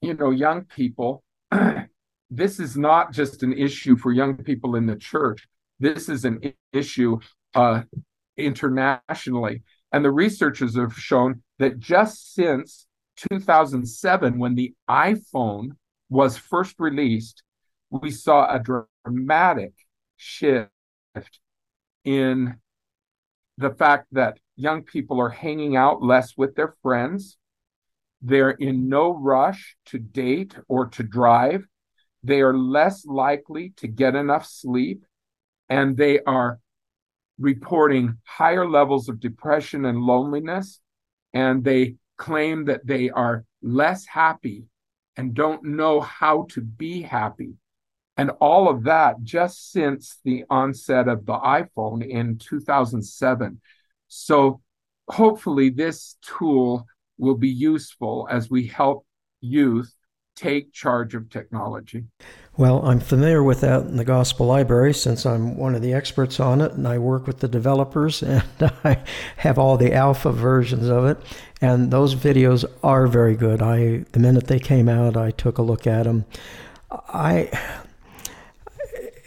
you 0.00 0.14
know, 0.14 0.30
young 0.30 0.64
people, 0.64 1.22
this 2.30 2.60
is 2.60 2.76
not 2.76 3.12
just 3.12 3.42
an 3.42 3.52
issue 3.52 3.96
for 3.96 4.12
young 4.12 4.36
people 4.36 4.76
in 4.76 4.86
the 4.86 4.96
church. 4.96 5.46
This 5.78 6.08
is 6.08 6.24
an 6.24 6.54
issue 6.72 7.18
uh, 7.54 7.82
internationally. 8.36 9.62
And 9.92 10.04
the 10.04 10.10
researchers 10.10 10.76
have 10.76 10.94
shown 10.94 11.42
that 11.58 11.78
just 11.78 12.34
since 12.34 12.86
2007, 13.30 14.38
when 14.38 14.54
the 14.54 14.74
iPhone 14.88 15.70
was 16.08 16.36
first 16.36 16.76
released, 16.78 17.42
we 17.90 18.10
saw 18.10 18.52
a 18.52 18.62
dramatic 19.04 19.72
shift 20.16 20.70
in 22.04 22.56
the 23.58 23.70
fact 23.70 24.06
that 24.12 24.38
young 24.56 24.82
people 24.82 25.20
are 25.20 25.30
hanging 25.30 25.76
out 25.76 26.02
less 26.02 26.36
with 26.36 26.54
their 26.54 26.74
friends. 26.82 27.38
They're 28.22 28.50
in 28.50 28.88
no 28.88 29.14
rush 29.14 29.76
to 29.86 29.98
date 29.98 30.56
or 30.68 30.86
to 30.88 31.02
drive. 31.02 31.66
They 32.22 32.40
are 32.40 32.56
less 32.56 33.06
likely 33.06 33.72
to 33.76 33.86
get 33.86 34.14
enough 34.14 34.46
sleep, 34.46 35.04
and 35.68 35.96
they 35.96 36.20
are 36.20 36.58
reporting 37.38 38.18
higher 38.24 38.68
levels 38.68 39.08
of 39.08 39.20
depression 39.20 39.84
and 39.84 39.98
loneliness, 39.98 40.80
and 41.32 41.64
they 41.64 41.96
claim 42.16 42.64
that 42.66 42.86
they 42.86 43.10
are 43.10 43.44
less 43.62 44.06
happy 44.06 44.64
and 45.16 45.34
don't 45.34 45.64
know 45.64 46.00
how 46.00 46.46
to 46.50 46.60
be 46.60 47.02
happy. 47.02 47.54
And 48.16 48.30
all 48.40 48.68
of 48.68 48.84
that 48.84 49.22
just 49.22 49.72
since 49.72 50.18
the 50.24 50.44
onset 50.48 51.08
of 51.08 51.26
the 51.26 51.34
iPhone 51.34 52.06
in 52.06 52.38
2007. 52.38 53.60
So 54.08 54.60
hopefully, 55.08 55.68
this 55.68 56.16
tool 56.22 56.86
will 57.18 57.36
be 57.36 57.50
useful 57.50 58.26
as 58.30 58.50
we 58.50 58.66
help 58.66 59.06
youth 59.40 59.92
take 60.36 60.72
charge 60.72 61.14
of 61.14 61.30
technology? 61.30 62.04
Well, 62.56 62.86
I'm 62.86 63.00
familiar 63.00 63.42
with 63.42 63.62
that 63.62 63.82
in 63.82 63.96
the 63.96 64.04
Gospel 64.04 64.46
Library 64.46 64.94
since 64.94 65.26
I'm 65.26 65.56
one 65.56 65.74
of 65.74 65.82
the 65.82 65.92
experts 65.92 66.38
on 66.38 66.60
it 66.60 66.72
and 66.72 66.86
I 66.86 66.98
work 66.98 67.26
with 67.26 67.40
the 67.40 67.48
developers 67.48 68.22
and 68.22 68.44
I 68.84 69.02
have 69.38 69.58
all 69.58 69.76
the 69.76 69.92
alpha 69.92 70.30
versions 70.30 70.88
of 70.88 71.06
it. 71.06 71.18
And 71.60 71.90
those 71.90 72.14
videos 72.14 72.64
are 72.82 73.06
very 73.06 73.34
good. 73.34 73.62
I 73.62 74.04
the 74.12 74.20
minute 74.20 74.46
they 74.46 74.60
came 74.60 74.88
out, 74.88 75.16
I 75.16 75.30
took 75.32 75.58
a 75.58 75.62
look 75.62 75.86
at 75.86 76.04
them. 76.04 76.26
I 76.90 77.50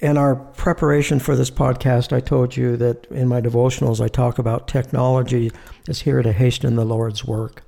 in 0.01 0.17
our 0.17 0.35
preparation 0.35 1.19
for 1.19 1.35
this 1.35 1.51
podcast, 1.51 2.13
I 2.13 2.21
told 2.21 2.55
you 2.55 2.77
that 2.77 3.05
in 3.07 3.27
my 3.27 3.41
devotionals 3.41 3.99
I 3.99 4.07
talk 4.07 4.39
about 4.39 4.67
technology 4.67 5.51
is 5.87 6.01
here 6.01 6.21
to 6.21 6.31
hasten 6.31 6.75
the 6.75 6.85
Lord's 6.85 7.25
work. 7.25 7.63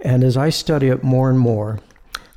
And 0.00 0.24
as 0.24 0.36
I 0.36 0.50
study 0.50 0.88
it 0.88 1.02
more 1.02 1.30
and 1.30 1.38
more, 1.38 1.80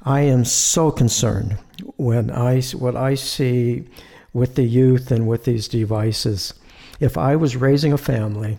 I 0.03 0.21
am 0.21 0.45
so 0.45 0.91
concerned 0.91 1.57
when 1.97 2.31
I 2.31 2.61
what 2.73 2.95
I 2.95 3.15
see 3.15 3.85
with 4.33 4.55
the 4.55 4.63
youth 4.63 5.11
and 5.11 5.27
with 5.27 5.45
these 5.45 5.67
devices. 5.67 6.53
If 6.99 7.17
I 7.17 7.35
was 7.35 7.55
raising 7.55 7.93
a 7.93 7.97
family, 7.97 8.57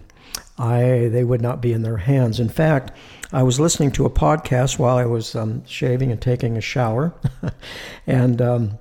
I 0.59 1.09
they 1.11 1.25
would 1.25 1.41
not 1.41 1.61
be 1.61 1.73
in 1.73 1.83
their 1.83 1.97
hands. 1.97 2.39
In 2.39 2.49
fact, 2.49 2.93
I 3.33 3.43
was 3.43 3.59
listening 3.59 3.91
to 3.93 4.07
a 4.07 4.11
podcast 4.11 4.79
while 4.79 4.97
I 4.97 5.05
was 5.05 5.35
um, 5.35 5.65
shaving 5.67 6.13
and 6.13 6.21
taking 6.21 6.57
a 6.57 6.61
shower, 6.61 7.15
and 8.07 8.41
um, 8.41 8.79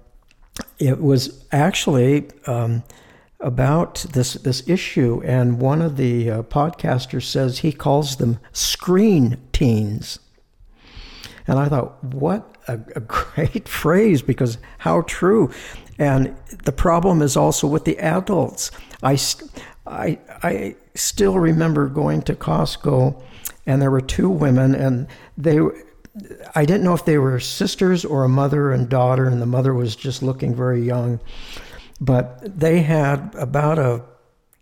it 0.77 1.01
was 1.01 1.45
actually 1.51 2.29
um, 2.45 2.83
about 3.39 4.05
this 4.13 4.33
this 4.33 4.67
issue. 4.67 5.21
And 5.25 5.59
one 5.59 5.81
of 5.81 5.97
the 5.97 6.29
uh, 6.29 6.43
podcasters 6.43 7.23
says 7.23 7.59
he 7.59 7.71
calls 7.71 8.17
them 8.17 8.39
screen 8.51 9.37
teens. 9.51 10.19
And 11.51 11.59
I 11.59 11.67
thought, 11.67 12.01
what 12.01 12.55
a, 12.69 12.79
a 12.95 12.99
great 13.01 13.67
phrase 13.67 14.21
because 14.21 14.57
how 14.77 15.01
true. 15.01 15.51
And 15.99 16.35
the 16.63 16.71
problem 16.71 17.21
is 17.21 17.35
also 17.35 17.67
with 17.67 17.83
the 17.83 17.99
adults. 17.99 18.71
I, 19.03 19.19
I, 19.85 20.17
I 20.41 20.75
still 20.95 21.37
remember 21.37 21.87
going 21.89 22.21
to 22.23 22.35
Costco 22.35 23.21
and 23.65 23.81
there 23.81 23.91
were 23.91 24.01
two 24.01 24.29
women 24.29 24.73
and 24.73 25.07
they 25.37 25.59
I 26.55 26.65
didn't 26.65 26.83
know 26.83 26.93
if 26.93 27.05
they 27.05 27.17
were 27.17 27.39
sisters 27.39 28.03
or 28.03 28.23
a 28.23 28.29
mother 28.29 28.71
and 28.71 28.89
daughter 28.89 29.27
and 29.27 29.41
the 29.41 29.45
mother 29.45 29.73
was 29.73 29.95
just 29.95 30.21
looking 30.21 30.53
very 30.53 30.81
young 30.81 31.21
but 32.01 32.59
they 32.59 32.81
had 32.81 33.33
about 33.35 33.79
a 33.79 34.03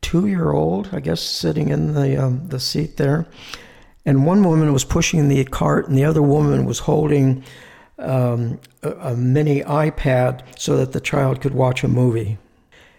two 0.01 0.27
year 0.27 0.51
old, 0.51 0.89
I 0.91 0.99
guess, 0.99 1.21
sitting 1.21 1.69
in 1.69 1.93
the, 1.93 2.21
um, 2.21 2.47
the 2.47 2.59
seat 2.59 2.97
there. 2.97 3.27
And 4.09 4.25
one 4.25 4.43
woman 4.43 4.73
was 4.73 4.83
pushing 4.83 5.27
the 5.27 5.45
cart, 5.45 5.87
and 5.87 5.95
the 5.95 6.03
other 6.03 6.23
woman 6.23 6.65
was 6.65 6.79
holding 6.79 7.43
um, 7.99 8.59
a, 8.81 8.89
a 8.89 9.15
mini 9.15 9.61
iPad 9.61 10.41
so 10.57 10.77
that 10.77 10.93
the 10.93 10.99
child 10.99 11.41
could 11.41 11.53
watch 11.53 11.83
a 11.83 11.87
movie. 11.87 12.39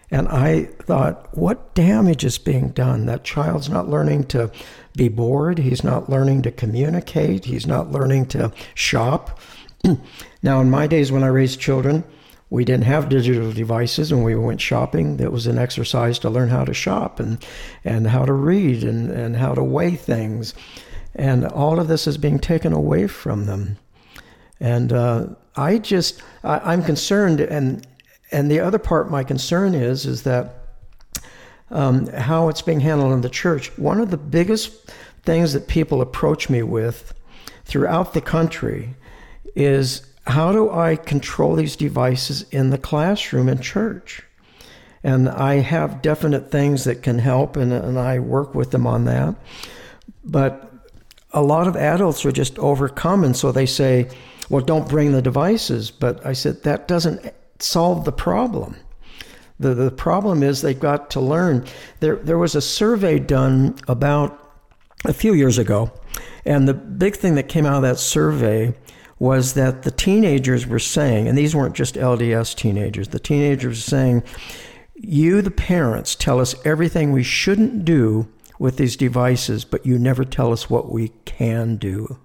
And 0.09 0.29
I 0.29 0.67
thought, 0.83 1.27
what 1.37 1.75
damage 1.75 2.23
is 2.23 2.37
being 2.37 2.69
done? 2.69 3.07
That 3.07 3.25
child's 3.25 3.67
not 3.67 3.89
learning 3.89 4.27
to 4.27 4.53
be 4.95 5.09
bored. 5.09 5.57
He's 5.57 5.83
not 5.83 6.09
learning 6.09 6.43
to 6.43 6.51
communicate. 6.51 7.43
He's 7.43 7.67
not 7.67 7.91
learning 7.91 8.27
to 8.27 8.53
shop. 8.73 9.37
now, 10.41 10.61
in 10.61 10.69
my 10.69 10.87
days 10.87 11.11
when 11.11 11.25
I 11.25 11.27
raised 11.27 11.59
children, 11.59 12.05
we 12.49 12.63
didn't 12.63 12.85
have 12.85 13.09
digital 13.09 13.51
devices 13.51 14.13
and 14.13 14.23
we 14.23 14.35
went 14.35 14.61
shopping. 14.61 15.19
It 15.19 15.33
was 15.33 15.45
an 15.45 15.57
exercise 15.57 16.19
to 16.19 16.29
learn 16.29 16.47
how 16.47 16.63
to 16.63 16.73
shop 16.73 17.19
and, 17.19 17.45
and 17.83 18.07
how 18.07 18.23
to 18.23 18.31
read 18.31 18.85
and, 18.85 19.11
and 19.11 19.35
how 19.35 19.53
to 19.55 19.61
weigh 19.63 19.97
things. 19.97 20.53
And 21.15 21.45
all 21.45 21.79
of 21.79 21.87
this 21.87 22.07
is 22.07 22.17
being 22.17 22.39
taken 22.39 22.73
away 22.73 23.07
from 23.07 23.45
them. 23.45 23.77
And 24.59 24.93
uh, 24.93 25.27
I 25.55 25.77
just, 25.79 26.21
I, 26.43 26.73
am 26.73 26.83
concerned, 26.83 27.41
and 27.41 27.85
and 28.31 28.49
the 28.49 28.59
other 28.61 28.79
part, 28.79 29.11
my 29.11 29.23
concern 29.23 29.75
is, 29.75 30.05
is 30.05 30.23
that 30.23 30.55
um, 31.69 32.07
how 32.07 32.47
it's 32.49 32.61
being 32.61 32.79
handled 32.79 33.13
in 33.13 33.21
the 33.21 33.29
church. 33.29 33.77
One 33.77 33.99
of 33.99 34.11
the 34.11 34.17
biggest 34.17 34.91
things 35.23 35.53
that 35.53 35.67
people 35.67 36.01
approach 36.01 36.49
me 36.49 36.63
with 36.63 37.13
throughout 37.65 38.13
the 38.13 38.21
country 38.21 38.95
is 39.55 40.05
how 40.27 40.51
do 40.51 40.69
I 40.69 40.95
control 40.95 41.55
these 41.55 41.75
devices 41.75 42.45
in 42.51 42.69
the 42.69 42.77
classroom 42.77 43.49
and 43.49 43.61
church? 43.61 44.23
And 45.03 45.27
I 45.27 45.55
have 45.55 46.01
definite 46.01 46.51
things 46.51 46.83
that 46.83 47.01
can 47.01 47.19
help, 47.19 47.55
and, 47.55 47.73
and 47.73 47.97
I 47.97 48.19
work 48.19 48.53
with 48.53 48.71
them 48.71 48.85
on 48.85 49.05
that. 49.05 49.35
But 50.23 50.70
a 51.33 51.41
lot 51.41 51.67
of 51.67 51.75
adults 51.75 52.25
are 52.25 52.31
just 52.31 52.57
overcome, 52.59 53.23
and 53.23 53.35
so 53.35 53.51
they 53.51 53.65
say, 53.65 54.09
well, 54.49 54.63
don't 54.63 54.89
bring 54.89 55.11
the 55.11 55.21
devices. 55.21 55.91
But 55.91 56.25
I 56.25 56.33
said, 56.33 56.63
that 56.63 56.87
doesn't 56.87 57.33
solve 57.59 58.05
the 58.05 58.11
problem. 58.11 58.75
The, 59.59 59.73
the 59.73 59.91
problem 59.91 60.43
is 60.43 60.61
they've 60.61 60.79
got 60.79 61.09
to 61.11 61.21
learn. 61.21 61.65
There, 61.99 62.15
there 62.17 62.37
was 62.37 62.55
a 62.55 62.61
survey 62.61 63.19
done 63.19 63.75
about 63.87 64.37
a 65.05 65.13
few 65.13 65.33
years 65.33 65.57
ago, 65.57 65.91
and 66.45 66.67
the 66.67 66.73
big 66.73 67.15
thing 67.15 67.35
that 67.35 67.47
came 67.47 67.65
out 67.65 67.75
of 67.75 67.81
that 67.83 67.99
survey 67.99 68.75
was 69.19 69.53
that 69.53 69.83
the 69.83 69.91
teenagers 69.91 70.65
were 70.65 70.79
saying, 70.79 71.27
and 71.27 71.37
these 71.37 71.55
weren't 71.55 71.75
just 71.75 71.93
LDS 71.93 72.55
teenagers, 72.55 73.09
the 73.09 73.19
teenagers 73.19 73.77
were 73.77 73.89
saying, 73.89 74.23
You, 74.95 75.43
the 75.43 75.51
parents, 75.51 76.15
tell 76.15 76.39
us 76.39 76.55
everything 76.65 77.11
we 77.11 77.23
shouldn't 77.23 77.85
do 77.85 78.27
with 78.61 78.77
these 78.77 78.95
devices, 78.95 79.65
but 79.65 79.87
you 79.87 79.97
never 79.97 80.23
tell 80.23 80.53
us 80.53 80.69
what 80.69 80.91
we 80.91 81.07
can 81.25 81.77
do. 81.77 82.19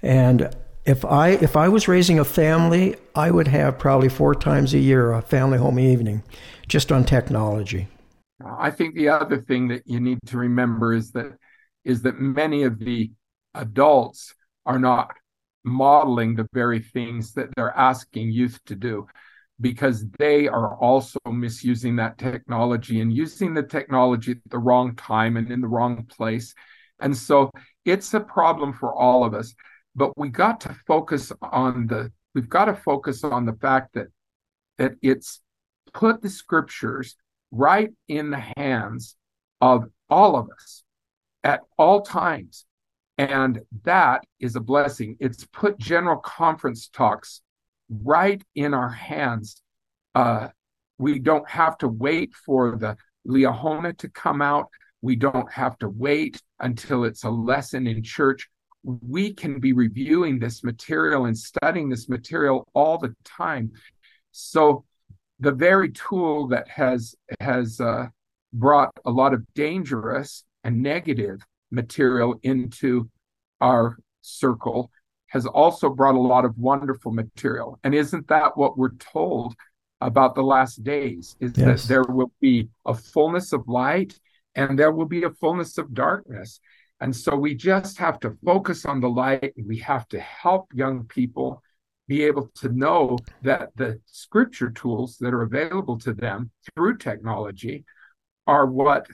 And 0.00 0.54
if 0.84 1.04
I 1.04 1.30
if 1.30 1.56
I 1.56 1.68
was 1.68 1.88
raising 1.88 2.20
a 2.20 2.24
family, 2.24 2.94
I 3.16 3.32
would 3.32 3.48
have 3.48 3.80
probably 3.80 4.08
four 4.08 4.36
times 4.36 4.74
a 4.74 4.78
year 4.78 5.10
a 5.10 5.20
family 5.20 5.58
home 5.58 5.80
evening, 5.80 6.22
just 6.68 6.92
on 6.92 7.04
technology. 7.04 7.88
I 8.46 8.70
think 8.70 8.94
the 8.94 9.08
other 9.08 9.38
thing 9.38 9.66
that 9.68 9.82
you 9.86 9.98
need 9.98 10.20
to 10.26 10.38
remember 10.38 10.94
is 10.94 11.10
that 11.12 11.36
is 11.84 12.02
that 12.02 12.20
many 12.20 12.62
of 12.62 12.78
the 12.78 13.10
adults 13.54 14.32
are 14.66 14.78
not 14.78 15.16
modeling 15.64 16.36
the 16.36 16.46
very 16.52 16.78
things 16.78 17.32
that 17.32 17.48
they're 17.56 17.76
asking 17.76 18.30
youth 18.30 18.60
to 18.66 18.76
do 18.76 19.08
because 19.60 20.06
they 20.18 20.46
are 20.46 20.76
also 20.76 21.18
misusing 21.26 21.96
that 21.96 22.18
technology 22.18 23.00
and 23.00 23.12
using 23.12 23.54
the 23.54 23.62
technology 23.62 24.32
at 24.32 24.38
the 24.50 24.58
wrong 24.58 24.94
time 24.94 25.36
and 25.36 25.50
in 25.50 25.60
the 25.60 25.68
wrong 25.68 26.04
place. 26.04 26.54
And 27.00 27.16
so 27.16 27.50
it's 27.84 28.14
a 28.14 28.20
problem 28.20 28.72
for 28.72 28.94
all 28.94 29.24
of 29.24 29.34
us 29.34 29.54
but 29.98 30.16
we 30.16 30.28
got 30.28 30.60
to 30.60 30.74
focus 30.86 31.32
on 31.42 31.88
the 31.88 32.10
we've 32.34 32.48
got 32.48 32.66
to 32.66 32.74
focus 32.74 33.24
on 33.24 33.44
the 33.44 33.52
fact 33.54 33.94
that 33.94 34.06
that 34.78 34.92
it's 35.02 35.40
put 35.92 36.22
the 36.22 36.30
scriptures 36.30 37.16
right 37.50 37.90
in 38.06 38.30
the 38.30 38.44
hands 38.56 39.16
of 39.60 39.84
all 40.08 40.36
of 40.36 40.48
us 40.50 40.84
at 41.42 41.60
all 41.76 42.02
times 42.02 42.64
and 43.18 43.60
that 43.82 44.22
is 44.38 44.54
a 44.54 44.60
blessing 44.60 45.16
it's 45.18 45.44
put 45.52 45.76
general 45.78 46.18
conference 46.18 46.88
talks 46.88 47.42
right 47.88 48.42
in 48.54 48.74
our 48.74 48.90
hands. 48.90 49.62
Uh, 50.14 50.48
we 50.98 51.18
don't 51.18 51.48
have 51.48 51.78
to 51.78 51.88
wait 51.88 52.34
for 52.34 52.76
the 52.76 52.96
liahona 53.26 53.96
to 53.98 54.08
come 54.08 54.42
out. 54.42 54.66
We 55.00 55.16
don't 55.16 55.50
have 55.52 55.78
to 55.78 55.88
wait 55.88 56.40
until 56.60 57.04
it's 57.04 57.24
a 57.24 57.30
lesson 57.30 57.86
in 57.86 58.02
church. 58.02 58.48
We 58.82 59.32
can 59.32 59.60
be 59.60 59.72
reviewing 59.72 60.38
this 60.38 60.64
material 60.64 61.26
and 61.26 61.36
studying 61.36 61.88
this 61.88 62.08
material 62.08 62.66
all 62.74 62.98
the 62.98 63.14
time. 63.24 63.72
So 64.32 64.84
the 65.40 65.52
very 65.52 65.90
tool 65.90 66.48
that 66.48 66.68
has 66.68 67.14
has 67.40 67.80
uh, 67.80 68.06
brought 68.52 68.90
a 69.04 69.10
lot 69.10 69.34
of 69.34 69.44
dangerous 69.54 70.44
and 70.64 70.82
negative 70.82 71.40
material 71.70 72.34
into 72.42 73.08
our 73.60 73.98
circle 74.22 74.90
has 75.28 75.46
also 75.46 75.90
brought 75.90 76.14
a 76.14 76.20
lot 76.20 76.44
of 76.44 76.56
wonderful 76.58 77.12
material. 77.12 77.78
And 77.84 77.94
isn't 77.94 78.28
that 78.28 78.56
what 78.56 78.78
we're 78.78 78.94
told 78.96 79.54
about 80.00 80.34
the 80.34 80.42
last 80.42 80.82
days? 80.82 81.36
Is 81.40 81.52
yes. 81.56 81.82
that 81.82 81.88
there 81.88 82.02
will 82.02 82.32
be 82.40 82.68
a 82.86 82.94
fullness 82.94 83.52
of 83.52 83.68
light 83.68 84.18
and 84.54 84.78
there 84.78 84.92
will 84.92 85.06
be 85.06 85.24
a 85.24 85.30
fullness 85.30 85.78
of 85.78 85.94
darkness. 85.94 86.60
And 87.00 87.14
so 87.14 87.36
we 87.36 87.54
just 87.54 87.98
have 87.98 88.18
to 88.20 88.36
focus 88.44 88.84
on 88.84 89.00
the 89.00 89.08
light. 89.08 89.54
We 89.64 89.78
have 89.78 90.08
to 90.08 90.18
help 90.18 90.68
young 90.74 91.04
people 91.04 91.62
be 92.08 92.24
able 92.24 92.50
to 92.56 92.70
know 92.70 93.18
that 93.42 93.68
the 93.76 94.00
scripture 94.06 94.70
tools 94.70 95.18
that 95.18 95.34
are 95.34 95.42
available 95.42 95.98
to 95.98 96.14
them 96.14 96.50
through 96.74 96.96
technology 96.96 97.84
are 98.46 98.66
what 98.66 99.06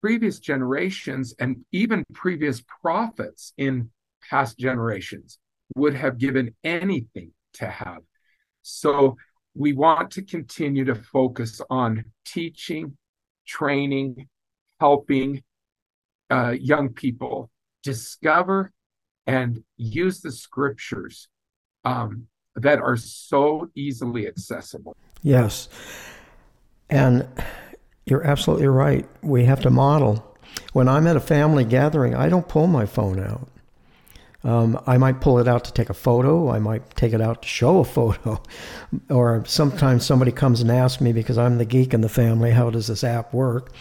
previous 0.00 0.38
generations 0.40 1.34
and 1.38 1.64
even 1.72 2.04
previous 2.12 2.62
prophets 2.82 3.52
in 3.56 3.90
past 4.28 4.58
generations 4.58 5.38
would 5.76 5.94
have 5.94 6.18
given 6.18 6.54
anything 6.64 7.32
to 7.54 7.66
have. 7.66 7.98
So 8.62 9.16
we 9.54 9.72
want 9.72 10.10
to 10.12 10.22
continue 10.22 10.84
to 10.84 10.94
focus 10.94 11.60
on 11.70 12.04
teaching, 12.24 12.96
training, 13.46 14.28
helping, 14.80 15.42
uh, 16.30 16.54
young 16.58 16.90
people 16.90 17.50
discover 17.82 18.72
and 19.26 19.62
use 19.76 20.20
the 20.20 20.32
scriptures 20.32 21.28
um, 21.84 22.26
that 22.56 22.78
are 22.78 22.96
so 22.96 23.70
easily 23.74 24.26
accessible. 24.26 24.96
Yes. 25.22 25.68
And 26.90 27.26
you're 28.06 28.24
absolutely 28.24 28.68
right. 28.68 29.06
We 29.22 29.44
have 29.44 29.60
to 29.62 29.70
model. 29.70 30.24
When 30.72 30.88
I'm 30.88 31.06
at 31.06 31.16
a 31.16 31.20
family 31.20 31.64
gathering, 31.64 32.14
I 32.14 32.28
don't 32.28 32.48
pull 32.48 32.66
my 32.66 32.86
phone 32.86 33.20
out. 33.20 33.48
Um, 34.44 34.80
I 34.86 34.98
might 34.98 35.20
pull 35.20 35.40
it 35.40 35.48
out 35.48 35.64
to 35.64 35.72
take 35.72 35.90
a 35.90 35.94
photo. 35.94 36.50
I 36.50 36.60
might 36.60 36.94
take 36.94 37.12
it 37.12 37.20
out 37.20 37.42
to 37.42 37.48
show 37.48 37.80
a 37.80 37.84
photo. 37.84 38.40
or 39.10 39.44
sometimes 39.46 40.06
somebody 40.06 40.30
comes 40.30 40.60
and 40.60 40.70
asks 40.70 41.00
me 41.00 41.12
because 41.12 41.36
I'm 41.36 41.58
the 41.58 41.64
geek 41.64 41.92
in 41.92 42.02
the 42.02 42.08
family, 42.08 42.52
how 42.52 42.70
does 42.70 42.86
this 42.86 43.02
app 43.02 43.34
work? 43.34 43.72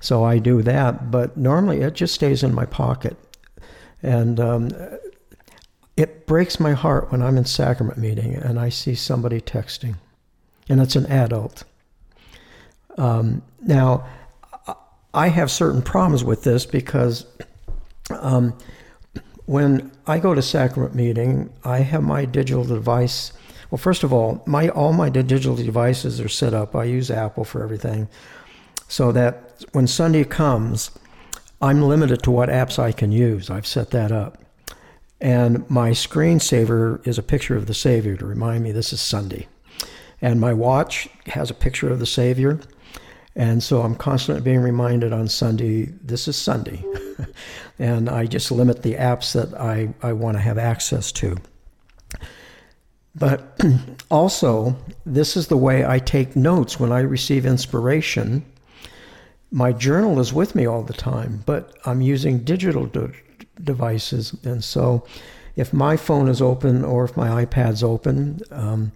So 0.00 0.24
I 0.24 0.38
do 0.38 0.62
that. 0.62 1.10
But 1.10 1.36
normally 1.36 1.82
it 1.82 1.94
just 1.94 2.14
stays 2.14 2.42
in 2.42 2.54
my 2.54 2.64
pocket. 2.64 3.16
And 4.02 4.40
um, 4.40 4.70
it 5.96 6.26
breaks 6.26 6.60
my 6.60 6.72
heart 6.72 7.10
when 7.10 7.22
I'm 7.22 7.36
in 7.36 7.44
sacrament 7.44 7.98
meeting 7.98 8.34
and 8.34 8.58
I 8.58 8.68
see 8.68 8.94
somebody 8.94 9.40
texting, 9.40 9.96
and 10.68 10.80
it's 10.80 10.96
an 10.96 11.06
adult. 11.06 11.64
Um, 12.98 13.42
now, 13.62 14.06
I 15.14 15.28
have 15.28 15.50
certain 15.50 15.82
problems 15.82 16.24
with 16.24 16.44
this 16.44 16.64
because. 16.66 17.26
Um, 18.10 18.56
when 19.46 19.92
I 20.06 20.18
go 20.18 20.34
to 20.34 20.42
sacrament 20.42 20.94
meeting, 20.94 21.52
I 21.64 21.78
have 21.78 22.02
my 22.02 22.24
digital 22.24 22.64
device. 22.64 23.32
Well, 23.70 23.78
first 23.78 24.02
of 24.02 24.12
all, 24.12 24.42
my 24.46 24.68
all 24.68 24.92
my 24.92 25.08
digital 25.08 25.56
devices 25.56 26.20
are 26.20 26.28
set 26.28 26.52
up. 26.52 26.74
I 26.76 26.84
use 26.84 27.10
Apple 27.10 27.44
for 27.44 27.62
everything, 27.62 28.08
so 28.88 29.12
that 29.12 29.64
when 29.72 29.86
Sunday 29.86 30.24
comes, 30.24 30.90
I'm 31.62 31.82
limited 31.82 32.22
to 32.24 32.30
what 32.30 32.48
apps 32.48 32.78
I 32.78 32.92
can 32.92 33.12
use. 33.12 33.48
I've 33.48 33.66
set 33.66 33.90
that 33.92 34.12
up, 34.12 34.38
and 35.20 35.68
my 35.70 35.90
screensaver 35.90 37.06
is 37.06 37.18
a 37.18 37.22
picture 37.22 37.56
of 37.56 37.66
the 37.66 37.74
Savior 37.74 38.16
to 38.16 38.26
remind 38.26 38.64
me 38.64 38.72
this 38.72 38.92
is 38.92 39.00
Sunday, 39.00 39.46
and 40.20 40.40
my 40.40 40.52
watch 40.52 41.08
has 41.26 41.50
a 41.50 41.54
picture 41.54 41.90
of 41.90 42.00
the 42.00 42.06
Savior. 42.06 42.60
And 43.38 43.62
so 43.62 43.82
I'm 43.82 43.94
constantly 43.94 44.42
being 44.42 44.62
reminded 44.62 45.12
on 45.12 45.28
Sunday, 45.28 45.92
this 46.02 46.26
is 46.26 46.36
Sunday. 46.36 46.82
and 47.78 48.08
I 48.08 48.26
just 48.26 48.50
limit 48.50 48.82
the 48.82 48.94
apps 48.94 49.32
that 49.32 49.58
I, 49.58 49.94
I 50.02 50.12
want 50.12 50.36
to 50.36 50.40
have 50.42 50.58
access 50.58 51.12
to. 51.12 51.36
But 53.14 53.58
also, 54.10 54.76
this 55.04 55.36
is 55.36 55.48
the 55.48 55.56
way 55.56 55.84
I 55.84 55.98
take 55.98 56.36
notes 56.36 56.78
when 56.78 56.92
I 56.92 57.00
receive 57.00 57.46
inspiration. 57.46 58.44
my 59.50 59.72
journal 59.72 60.20
is 60.20 60.32
with 60.32 60.54
me 60.54 60.66
all 60.66 60.82
the 60.82 60.92
time, 60.92 61.42
but 61.46 61.76
I'm 61.86 62.02
using 62.02 62.40
digital 62.40 62.86
de- 62.86 63.12
devices. 63.62 64.34
And 64.44 64.62
so 64.62 65.06
if 65.56 65.72
my 65.72 65.96
phone 65.96 66.28
is 66.28 66.42
open 66.42 66.84
or 66.84 67.04
if 67.04 67.16
my 67.16 67.44
iPad's 67.44 67.82
open 67.82 68.40
um, 68.50 68.92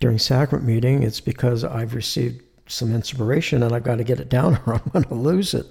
during 0.00 0.18
sacrament 0.18 0.66
meeting, 0.66 1.02
it's 1.02 1.20
because 1.20 1.64
I've 1.64 1.94
received 1.94 2.42
some 2.66 2.94
inspiration 2.94 3.62
and 3.62 3.74
I've 3.74 3.84
got 3.84 3.96
to 3.96 4.04
get 4.04 4.20
it 4.20 4.28
down 4.28 4.60
or 4.66 4.74
I'm 4.74 4.90
going 4.92 5.04
to 5.04 5.14
lose 5.14 5.52
it. 5.52 5.66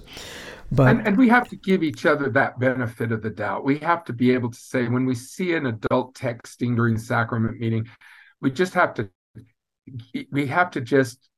But 0.70 0.88
and, 0.88 1.06
and, 1.06 1.16
we 1.16 1.28
have 1.30 1.48
to 1.48 1.56
give 1.56 1.82
each 1.82 2.04
other 2.04 2.28
that 2.30 2.58
benefit 2.58 3.10
of 3.10 3.22
the 3.22 3.30
doubt. 3.30 3.64
We 3.64 3.78
have 3.78 4.04
to 4.04 4.12
be 4.12 4.32
able 4.32 4.50
to 4.50 4.58
say 4.58 4.86
when 4.86 5.06
we 5.06 5.14
see 5.14 5.54
an 5.54 5.66
adult 5.66 6.14
texting 6.14 6.76
during 6.76 6.98
sacrament 6.98 7.58
meeting, 7.58 7.88
we 8.40 8.50
just 8.50 8.74
have 8.74 8.92
to 8.94 9.10
we 10.30 10.46
have 10.46 10.70
to 10.72 10.82
just 10.82 11.30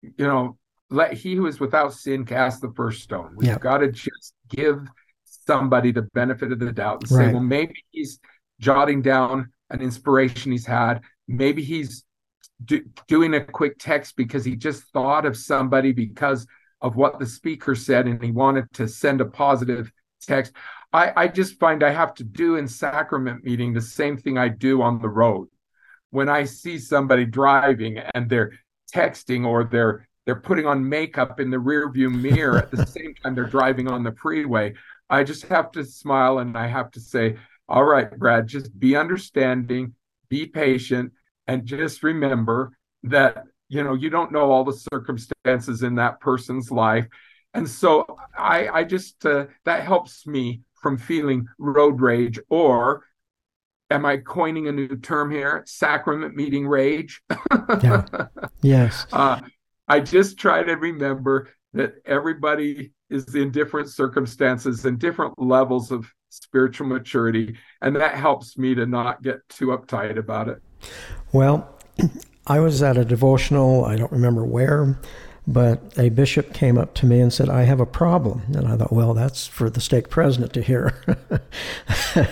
you 0.00 0.26
know 0.26 0.56
let 0.88 1.12
he 1.12 1.34
who 1.34 1.46
is 1.46 1.60
without 1.60 1.92
sin 1.92 2.24
cast 2.24 2.62
the 2.62 2.72
first 2.74 3.02
stone. 3.02 3.34
We've 3.36 3.60
got 3.60 3.78
to 3.78 3.90
just 3.90 4.34
give 4.48 4.86
somebody 5.24 5.92
the 5.92 6.02
benefit 6.14 6.52
of 6.52 6.58
the 6.58 6.72
doubt 6.72 7.00
and 7.02 7.08
say, 7.08 7.26
right. 7.26 7.32
well, 7.32 7.42
maybe 7.42 7.74
he's 7.90 8.18
jotting 8.60 9.02
down 9.02 9.52
an 9.70 9.80
inspiration 9.80 10.52
he's 10.52 10.66
had. 10.66 11.00
Maybe 11.26 11.62
he's 11.62 12.04
do, 12.64 12.84
doing 13.08 13.34
a 13.34 13.44
quick 13.44 13.76
text 13.78 14.16
because 14.16 14.44
he 14.44 14.56
just 14.56 14.84
thought 14.92 15.24
of 15.26 15.36
somebody 15.36 15.92
because 15.92 16.46
of 16.82 16.96
what 16.96 17.18
the 17.18 17.26
speaker 17.26 17.74
said 17.74 18.06
and 18.06 18.22
he 18.22 18.32
wanted 18.32 18.70
to 18.74 18.88
send 18.88 19.20
a 19.20 19.24
positive 19.24 19.90
text. 20.20 20.52
I, 20.92 21.12
I 21.16 21.28
just 21.28 21.58
find 21.58 21.82
I 21.82 21.90
have 21.90 22.14
to 22.14 22.24
do 22.24 22.56
in 22.56 22.68
sacrament 22.68 23.44
meeting 23.44 23.72
the 23.72 23.80
same 23.80 24.18
thing 24.18 24.36
I 24.36 24.48
do 24.48 24.82
on 24.82 25.00
the 25.00 25.08
road. 25.08 25.48
When 26.10 26.28
I 26.28 26.44
see 26.44 26.78
somebody 26.78 27.24
driving 27.24 27.98
and 27.98 28.28
they're 28.28 28.52
texting 28.94 29.46
or 29.46 29.64
they're 29.64 30.06
they're 30.24 30.36
putting 30.36 30.66
on 30.66 30.88
makeup 30.88 31.40
in 31.40 31.50
the 31.50 31.56
rearview 31.56 32.12
mirror 32.12 32.58
at 32.58 32.70
the 32.70 32.86
same 32.98 33.14
time 33.14 33.34
they're 33.34 33.44
driving 33.44 33.88
on 33.88 34.04
the 34.04 34.12
freeway, 34.12 34.74
I 35.08 35.24
just 35.24 35.46
have 35.46 35.72
to 35.72 35.84
smile 35.84 36.38
and 36.38 36.56
I 36.56 36.66
have 36.66 36.90
to 36.92 37.00
say, 37.00 37.36
all 37.68 37.84
right, 37.84 38.16
Brad, 38.18 38.46
just 38.46 38.78
be 38.78 38.94
understanding, 38.96 39.94
be 40.28 40.46
patient, 40.46 41.12
and 41.46 41.64
just 41.64 42.02
remember 42.02 42.76
that 43.04 43.44
you 43.72 43.82
know 43.82 43.94
you 43.94 44.10
don't 44.10 44.32
know 44.32 44.50
all 44.50 44.64
the 44.64 44.78
circumstances 44.92 45.82
in 45.82 45.94
that 45.94 46.20
person's 46.20 46.70
life. 46.70 47.06
And 47.54 47.68
so 47.68 48.04
i 48.36 48.68
i 48.68 48.84
just 48.84 49.24
uh, 49.24 49.46
that 49.64 49.82
helps 49.82 50.26
me 50.26 50.60
from 50.82 50.98
feeling 50.98 51.46
road 51.58 52.00
rage 52.00 52.38
or 52.50 53.04
am 53.90 54.04
i 54.04 54.18
coining 54.18 54.68
a 54.68 54.72
new 54.72 54.96
term 54.96 55.30
here? 55.30 55.62
Sacrament 55.66 56.36
meeting 56.36 56.68
rage? 56.68 57.22
Yeah. 57.82 58.04
Yes. 58.62 59.06
Uh, 59.12 59.40
i 59.88 59.98
just 59.98 60.38
try 60.38 60.62
to 60.62 60.74
remember 60.74 61.48
that 61.72 61.94
everybody 62.04 62.92
is 63.10 63.34
in 63.34 63.50
different 63.50 63.88
circumstances 63.88 64.84
and 64.84 64.98
different 64.98 65.34
levels 65.38 65.90
of 65.90 66.06
spiritual 66.28 66.86
maturity 66.86 67.56
and 67.80 67.96
that 67.96 68.14
helps 68.14 68.56
me 68.56 68.74
to 68.74 68.86
not 68.86 69.22
get 69.22 69.38
too 69.48 69.68
uptight 69.68 70.16
about 70.18 70.48
it. 70.48 70.62
Well, 71.32 71.78
I 72.46 72.60
was 72.60 72.82
at 72.82 72.96
a 72.96 73.04
devotional, 73.04 73.84
I 73.84 73.96
don't 73.96 74.12
remember 74.12 74.44
where, 74.44 74.98
but 75.46 75.80
a 75.98 76.08
bishop 76.08 76.52
came 76.54 76.78
up 76.78 76.94
to 76.94 77.06
me 77.06 77.20
and 77.20 77.32
said, 77.32 77.48
I 77.48 77.62
have 77.62 77.80
a 77.80 77.86
problem. 77.86 78.42
And 78.54 78.66
I 78.66 78.76
thought, 78.76 78.92
well, 78.92 79.12
that's 79.12 79.46
for 79.46 79.68
the 79.68 79.80
stake 79.80 80.08
president 80.08 80.52
to 80.54 80.62
hear. 80.62 80.94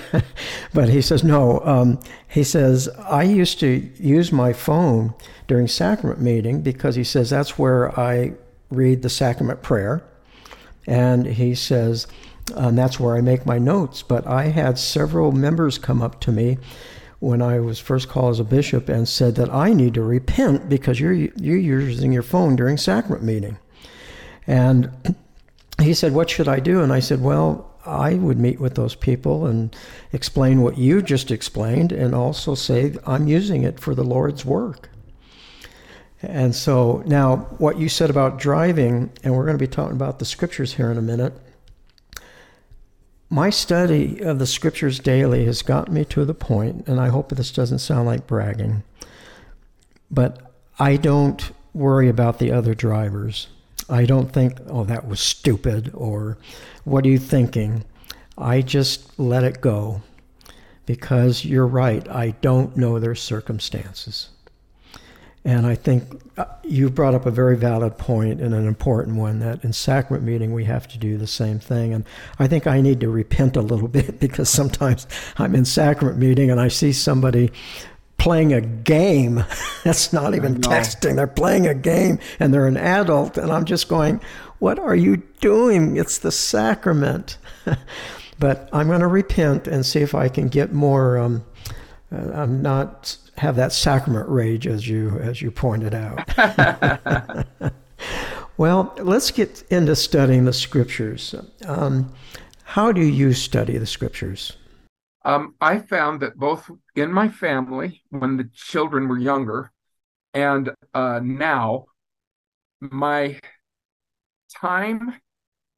but 0.75 0.89
he 0.89 1.03
says, 1.03 1.25
no. 1.25 1.61
Um, 1.65 1.99
he 2.29 2.45
says, 2.45 2.89
I 2.99 3.25
used 3.25 3.59
to 3.61 3.91
use 3.97 4.31
my 4.31 4.53
phone 4.53 5.15
during 5.49 5.67
sacrament 5.67 6.21
meeting 6.21 6.63
because 6.63 6.95
he 6.95 7.05
says 7.05 7.31
that's 7.31 7.59
where 7.59 7.99
I 7.99 8.35
read 8.71 9.03
the 9.03 9.11
sacrament 9.11 9.63
prayer. 9.63 10.05
And 10.87 11.27
he 11.27 11.55
says, 11.57 12.07
and 12.55 12.79
that's 12.79 13.01
where 13.01 13.17
I 13.17 13.21
make 13.21 13.45
my 13.45 13.59
notes. 13.59 14.03
But 14.03 14.27
I 14.27 14.45
had 14.47 14.79
several 14.79 15.33
members 15.33 15.79
come 15.79 16.01
up 16.01 16.21
to 16.21 16.33
me 16.33 16.59
when 17.21 17.43
I 17.43 17.61
was 17.61 17.79
first 17.79 18.09
called 18.09 18.33
as 18.33 18.41
a 18.41 18.45
bishop 18.45 18.89
and 18.89 19.07
said 19.07 19.35
that 19.37 19.53
I 19.53 19.75
need 19.75 19.95
to 19.95 20.03
repent 20.03 20.69
because 20.69 20.99
you're 20.99 21.13
you're 21.13 21.57
using 21.57 22.13
your 22.13 22.23
phone 22.23 22.57
during 22.57 22.77
sacrament 22.77 23.23
meeting. 23.23 23.59
And 24.47 24.91
he 25.81 25.95
said, 25.95 26.15
"What 26.15 26.31
should 26.31 26.49
I 26.49 26.61
do?" 26.61 26.81
And 26.83 26.93
I 26.93 27.01
said, 27.01 27.23
"Well, 27.23 27.71
I 27.85 28.15
would 28.15 28.39
meet 28.39 28.59
with 28.59 28.75
those 28.75 28.95
people 28.95 29.47
and 29.47 29.75
explain 30.13 30.63
what 30.63 30.79
you 30.79 31.03
just 31.03 31.31
explained 31.31 31.93
and 31.93 32.15
also 32.15 32.55
say 32.55 32.97
I'm 33.07 33.29
using 33.29 33.63
it 33.63 33.79
for 33.79 33.95
the 33.95 34.05
Lord's 34.05 34.45
work." 34.45 34.89
And 36.23 36.55
so 36.55 37.03
now 37.07 37.37
what 37.59 37.79
you 37.79 37.89
said 37.89 38.11
about 38.11 38.39
driving 38.39 39.11
and 39.23 39.35
we're 39.35 39.45
going 39.45 39.59
to 39.59 39.63
be 39.63 39.71
talking 39.71 39.97
about 39.97 40.19
the 40.19 40.27
scriptures 40.27 40.75
here 40.75 40.91
in 40.91 40.99
a 40.99 41.03
minute 41.03 41.35
my 43.31 43.49
study 43.49 44.21
of 44.21 44.41
the 44.41 44.47
scriptures 44.47 44.99
daily 44.99 45.45
has 45.45 45.63
gotten 45.63 45.95
me 45.95 46.05
to 46.07 46.25
the 46.25 46.35
point, 46.35 46.89
and 46.89 47.01
I 47.01 47.09
hope 47.09 47.31
this 47.31 47.53
doesn't 47.53 47.79
sound 47.79 48.07
like 48.07 48.27
bragging, 48.27 48.83
but 50.11 50.53
I 50.81 50.97
don't 50.97 51.53
worry 51.73 52.09
about 52.09 52.41
the 52.41 52.51
other 52.51 52.75
drivers. 52.75 53.47
I 53.89 54.05
don't 54.05 54.33
think, 54.33 54.59
oh, 54.67 54.83
that 54.85 55.07
was 55.07 55.21
stupid, 55.21 55.93
or 55.95 56.39
what 56.83 57.07
are 57.07 57.09
you 57.09 57.19
thinking? 57.19 57.85
I 58.37 58.63
just 58.63 59.19
let 59.19 59.45
it 59.45 59.61
go 59.61 60.03
because 60.87 61.45
you're 61.45 61.67
right. 61.67 62.09
I 62.09 62.31
don't 62.41 62.77
know 62.77 62.99
their 62.99 63.15
circumstances. 63.15 64.31
And 65.45 65.67
I 65.67 65.75
think 65.75 66.05
uh, 66.37 66.45
you 66.63 66.91
brought 66.91 67.15
up 67.15 67.25
a 67.25 67.31
very 67.31 67.57
valid 67.57 67.97
point 67.97 68.41
and 68.41 68.55
an 68.55 68.67
important 68.67 69.17
one 69.17 69.39
that 69.39 69.65
in 69.65 69.73
sacrament 69.73 70.23
meeting 70.23 70.53
we 70.53 70.65
have 70.65 70.87
to 70.89 70.99
do 70.99 71.17
the 71.17 71.27
same 71.27 71.59
thing. 71.59 71.95
And 71.95 72.05
I 72.39 72.47
think 72.47 72.67
I 72.67 72.81
need 72.83 73.01
to 73.01 73.09
repent 73.09 73.57
a 73.57 73.63
little 73.63 73.89
bit 74.01 74.21
because 74.21 74.51
sometimes 74.51 75.07
I'm 75.39 75.55
in 75.55 75.65
sacrament 75.65 76.19
meeting 76.19 76.51
and 76.51 76.61
I 76.61 76.69
see 76.69 76.93
somebody 76.93 77.51
playing 78.19 78.53
a 78.53 78.61
game. 78.61 79.45
That's 79.85 80.13
not 80.13 80.35
even 80.35 80.57
texting. 80.57 81.17
They're 81.17 81.27
playing 81.27 81.67
a 81.67 81.75
game 81.75 82.19
and 82.39 82.53
they're 82.53 82.67
an 82.67 82.77
adult. 82.77 83.39
And 83.39 83.51
I'm 83.51 83.65
just 83.65 83.89
going, 83.89 84.21
what 84.59 84.79
are 84.79 84.95
you 84.95 85.23
doing? 85.41 85.97
It's 85.97 86.19
the 86.19 86.31
sacrament. 86.31 87.39
but 88.39 88.69
I'm 88.75 88.89
going 88.89 89.01
to 89.01 89.07
repent 89.07 89.67
and 89.67 89.87
see 89.87 90.01
if 90.01 90.15
I 90.15 90.29
can 90.29 90.49
get 90.49 90.71
more. 90.71 91.17
Um, 91.17 91.45
uh, 92.13 92.31
I'm 92.35 92.61
not 92.61 93.17
have 93.41 93.57
that 93.57 93.73
sacrament 93.73 94.29
rage 94.29 94.67
as 94.67 94.87
you 94.87 95.19
as 95.19 95.41
you 95.41 95.51
pointed 95.51 95.95
out. 95.95 96.29
well, 98.59 98.95
let's 98.99 99.31
get 99.31 99.65
into 99.71 99.97
studying 99.97 100.45
the 100.45 100.53
scriptures. 100.53 101.35
Um, 101.67 102.13
how 102.65 102.93
do 102.93 103.01
you 103.01 103.33
study 103.33 103.79
the 103.79 103.87
scriptures? 103.87 104.59
Um, 105.25 105.55
I 105.59 105.79
found 105.79 106.21
that 106.21 106.37
both 106.37 106.71
in 106.95 107.11
my 107.11 107.29
family, 107.29 108.03
when 108.11 108.37
the 108.37 108.51
children 108.55 109.09
were 109.09 109.19
younger, 109.19 109.73
and 110.35 110.71
uh, 110.93 111.21
now, 111.23 111.87
my 112.81 113.41
time 114.55 115.15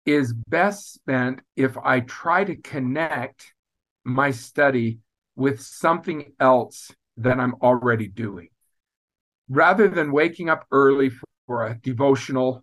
is 0.05 0.33
best 0.33 0.95
spent 0.95 1.43
if 1.55 1.79
I 1.79 2.01
try 2.01 2.43
to 2.43 2.57
connect 2.57 3.53
my 4.03 4.33
study 4.33 4.99
with 5.37 5.61
something 5.61 6.33
else 6.41 6.91
than 7.17 7.41
I'm 7.41 7.55
already 7.63 8.09
doing. 8.09 8.49
Rather 9.49 9.89
than 9.89 10.13
waking 10.13 10.49
up 10.49 10.67
early 10.71 11.11
for 11.47 11.67
a 11.67 11.79
devotional 11.83 12.63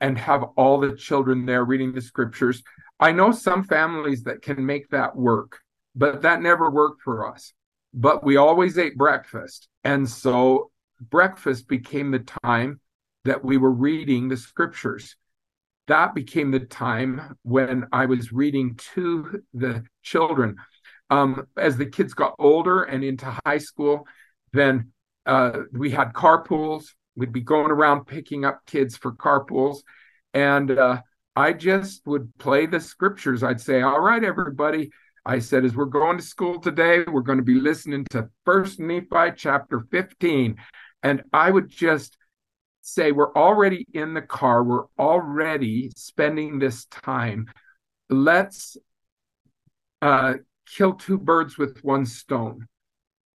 and 0.00 0.16
have 0.16 0.44
all 0.56 0.80
the 0.80 0.96
children 0.96 1.46
there 1.46 1.64
reading 1.64 1.92
the 1.92 2.00
scriptures, 2.00 2.62
I 2.98 3.12
know 3.12 3.32
some 3.32 3.64
families 3.64 4.24
that 4.24 4.42
can 4.42 4.64
make 4.64 4.88
that 4.90 5.16
work, 5.16 5.58
but 5.94 6.22
that 6.22 6.42
never 6.42 6.70
worked 6.70 7.02
for 7.02 7.26
us. 7.32 7.52
But 7.92 8.22
we 8.22 8.36
always 8.36 8.78
ate 8.78 8.96
breakfast. 8.96 9.68
And 9.82 10.08
so 10.08 10.70
breakfast 11.00 11.66
became 11.66 12.10
the 12.10 12.24
time 12.44 12.80
that 13.24 13.44
we 13.44 13.56
were 13.56 13.72
reading 13.72 14.28
the 14.28 14.36
scriptures. 14.36 15.16
That 15.88 16.14
became 16.14 16.50
the 16.50 16.60
time 16.60 17.36
when 17.42 17.86
I 17.92 18.06
was 18.06 18.32
reading 18.32 18.78
to 18.94 19.42
the 19.52 19.84
children 20.02 20.56
um, 21.10 21.46
as 21.56 21.76
the 21.76 21.86
kids 21.86 22.14
got 22.14 22.34
older 22.38 22.84
and 22.84 23.04
into 23.04 23.36
high 23.44 23.58
school, 23.58 24.06
then 24.52 24.92
uh, 25.26 25.60
we 25.72 25.90
had 25.90 26.12
carpools. 26.12 26.94
We'd 27.16 27.32
be 27.32 27.40
going 27.40 27.70
around 27.70 28.06
picking 28.06 28.44
up 28.44 28.60
kids 28.66 28.96
for 28.96 29.12
carpools. 29.12 29.78
And 30.32 30.70
uh, 30.70 31.02
I 31.34 31.52
just 31.52 32.06
would 32.06 32.32
play 32.38 32.66
the 32.66 32.80
scriptures. 32.80 33.42
I'd 33.42 33.60
say, 33.60 33.82
All 33.82 34.00
right, 34.00 34.22
everybody. 34.22 34.90
I 35.26 35.38
said, 35.38 35.66
as 35.66 35.76
we're 35.76 35.84
going 35.84 36.16
to 36.16 36.22
school 36.22 36.60
today, 36.60 37.04
we're 37.06 37.20
going 37.20 37.38
to 37.38 37.44
be 37.44 37.60
listening 37.60 38.06
to 38.10 38.30
First 38.46 38.80
Nephi 38.80 39.32
chapter 39.36 39.80
15. 39.90 40.56
And 41.02 41.22
I 41.32 41.50
would 41.50 41.68
just 41.68 42.16
say, 42.80 43.12
We're 43.12 43.34
already 43.34 43.86
in 43.92 44.14
the 44.14 44.22
car. 44.22 44.62
We're 44.62 44.86
already 44.98 45.90
spending 45.96 46.58
this 46.58 46.86
time. 46.86 47.50
Let's 48.08 48.76
uh, 50.02 50.34
kill 50.76 50.94
two 50.94 51.18
birds 51.18 51.58
with 51.58 51.82
one 51.82 52.06
stone. 52.06 52.66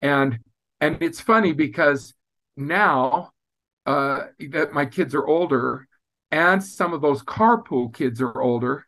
And 0.02 0.38
and 0.80 0.98
it's 1.00 1.20
funny 1.20 1.52
because 1.52 2.14
now 2.56 3.32
uh, 3.86 4.26
that 4.50 4.72
my 4.72 4.86
kids 4.86 5.14
are 5.14 5.26
older 5.26 5.88
and 6.30 6.62
some 6.62 6.92
of 6.92 7.00
those 7.00 7.22
carpool 7.22 7.94
kids 7.94 8.20
are 8.20 8.42
older, 8.42 8.86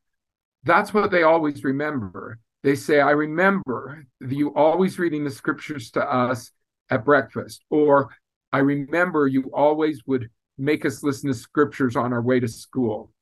that's 0.64 0.92
what 0.92 1.10
they 1.10 1.22
always 1.22 1.62
remember. 1.62 2.38
They 2.62 2.74
say, 2.74 3.00
I 3.00 3.12
remember 3.12 4.04
you 4.20 4.52
always 4.54 4.98
reading 4.98 5.24
the 5.24 5.30
scriptures 5.30 5.90
to 5.92 6.02
us 6.02 6.50
at 6.90 7.04
breakfast, 7.04 7.64
or 7.70 8.10
I 8.52 8.58
remember 8.58 9.28
you 9.28 9.50
always 9.54 10.02
would 10.06 10.28
make 10.58 10.84
us 10.84 11.02
listen 11.02 11.28
to 11.28 11.34
scriptures 11.34 11.94
on 11.94 12.12
our 12.12 12.22
way 12.22 12.40
to 12.40 12.48
school. 12.48 13.12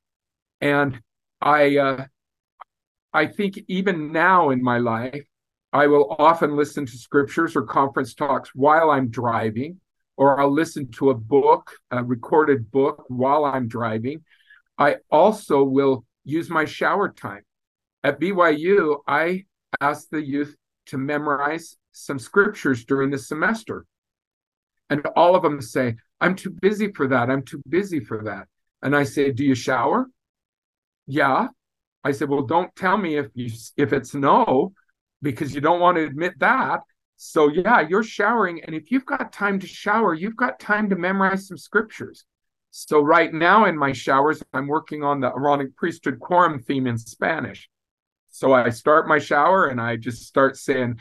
And 0.61 0.99
I, 1.41 1.77
uh, 1.77 2.05
I 3.15 3.27
think 3.27 3.57
even 3.69 4.11
now 4.11 4.49
in 4.49 4.61
my 4.61 4.77
life, 4.77 5.25
I 5.71 5.87
will 5.87 6.17
often 6.19 6.57
listen 6.57 6.85
to 6.85 6.97
scriptures 6.97 7.55
or 7.55 7.63
conference 7.63 8.13
talks 8.13 8.49
while 8.53 8.91
I'm 8.91 9.09
driving, 9.09 9.79
or 10.17 10.37
I'll 10.37 10.51
listen 10.51 10.91
to 10.97 11.11
a 11.11 11.15
book, 11.15 11.71
a 11.91 12.03
recorded 12.03 12.69
book 12.71 13.05
while 13.07 13.45
I'm 13.45 13.69
driving. 13.69 14.25
I 14.77 14.97
also 15.09 15.63
will 15.63 16.05
use 16.25 16.49
my 16.49 16.65
shower 16.65 17.07
time. 17.07 17.43
At 18.03 18.19
BYU, 18.19 18.97
I 19.07 19.45
ask 19.79 20.09
the 20.09 20.21
youth 20.21 20.53
to 20.87 20.97
memorize 20.97 21.77
some 21.93 22.19
scriptures 22.19 22.83
during 22.83 23.11
the 23.11 23.17
semester. 23.17 23.85
And 24.89 25.05
all 25.15 25.37
of 25.37 25.41
them 25.41 25.61
say, 25.61 25.95
I'm 26.19 26.35
too 26.35 26.49
busy 26.61 26.91
for 26.91 27.07
that. 27.07 27.29
I'm 27.29 27.43
too 27.43 27.61
busy 27.69 28.01
for 28.01 28.23
that. 28.25 28.47
And 28.81 28.93
I 28.93 29.03
say, 29.03 29.31
Do 29.31 29.45
you 29.45 29.55
shower? 29.55 30.07
Yeah. 31.07 31.47
I 32.05 32.11
said, 32.11 32.29
Well, 32.29 32.43
don't 32.43 32.73
tell 32.75 32.97
me 32.97 33.17
if 33.17 33.27
you 33.33 33.51
if 33.75 33.91
it's 33.91 34.13
no, 34.13 34.73
because 35.21 35.53
you 35.53 35.59
don't 35.59 35.79
want 35.81 35.97
to 35.97 36.05
admit 36.05 36.39
that. 36.39 36.81
So 37.17 37.49
yeah, 37.49 37.81
you're 37.81 38.03
showering. 38.03 38.61
And 38.63 38.75
if 38.75 38.91
you've 38.91 39.05
got 39.05 39.33
time 39.33 39.59
to 39.59 39.67
shower, 39.67 40.13
you've 40.13 40.35
got 40.35 40.59
time 40.59 40.89
to 40.91 40.95
memorize 40.95 41.47
some 41.47 41.57
scriptures. 41.57 42.23
So 42.69 43.01
right 43.01 43.33
now 43.33 43.65
in 43.65 43.77
my 43.77 43.91
showers, 43.91 44.43
I'm 44.53 44.67
working 44.67 45.03
on 45.03 45.19
the 45.19 45.29
Aaronic 45.29 45.75
priesthood 45.75 46.19
quorum 46.19 46.61
theme 46.61 46.87
in 46.87 46.97
Spanish. 46.97 47.69
So 48.29 48.53
I 48.53 48.69
start 48.69 49.07
my 49.07 49.17
shower 49.17 49.67
and 49.67 49.81
I 49.81 49.95
just 49.95 50.27
start 50.27 50.57
saying, 50.57 50.99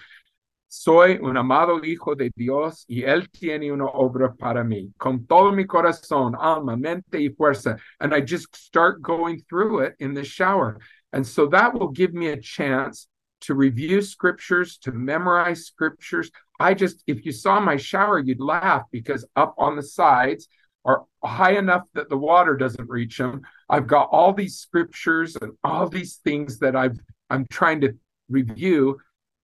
Soy 0.77 1.19
un 1.23 1.37
amado 1.37 1.85
hijo 1.85 2.17
de 2.17 2.33
Dios 2.35 2.85
y 2.89 3.05
Él 3.05 3.31
tiene 3.31 3.71
una 3.71 3.85
obra 3.85 4.35
para 4.35 4.65
mí, 4.65 4.93
con 4.99 5.25
todo 5.25 5.53
mi 5.53 5.67
corazón, 5.67 6.35
alma, 6.37 6.77
mente 6.77 7.21
y 7.21 7.29
fuerza. 7.29 7.79
And 8.01 8.13
I 8.13 8.21
just 8.21 8.55
start 8.57 9.01
going 9.01 9.41
through 9.49 9.85
it 9.85 9.95
in 10.01 10.15
the 10.15 10.25
shower. 10.25 10.81
And 11.13 11.25
so 11.25 11.47
that 11.47 11.75
will 11.75 11.93
give 11.93 12.13
me 12.13 12.27
a 12.27 12.41
chance 12.41 13.07
to 13.43 13.55
review 13.55 14.03
scriptures, 14.03 14.77
to 14.79 14.91
memorize 14.91 15.65
scriptures. 15.65 16.33
I 16.59 16.75
just, 16.75 17.05
if 17.07 17.25
you 17.25 17.31
saw 17.31 17.61
my 17.61 17.77
shower, 17.77 18.19
you'd 18.19 18.41
laugh 18.41 18.83
because 18.91 19.25
up 19.37 19.55
on 19.57 19.77
the 19.77 19.83
sides 19.83 20.49
are 20.85 21.05
high 21.23 21.57
enough 21.57 21.83
that 21.95 22.09
the 22.09 22.19
water 22.19 22.57
doesn't 22.57 22.91
reach 22.91 23.17
them. 23.19 23.43
I've 23.69 23.87
got 23.87 24.09
all 24.11 24.33
these 24.33 24.59
scriptures 24.59 25.37
and 25.41 25.53
all 25.63 25.89
these 25.89 26.17
things 26.17 26.59
that 26.59 26.75
I've 26.75 26.99
I'm 27.31 27.47
trying 27.47 27.81
to 27.83 27.97
review. 28.29 28.99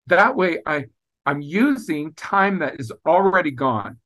That 0.09 0.35
way 0.35 0.59
I 0.67 0.87
I'm 1.27 1.41
using 1.41 2.13
time 2.15 2.59
that 2.61 2.81
is 2.81 2.93
already 3.07 3.51
gone. 3.51 3.99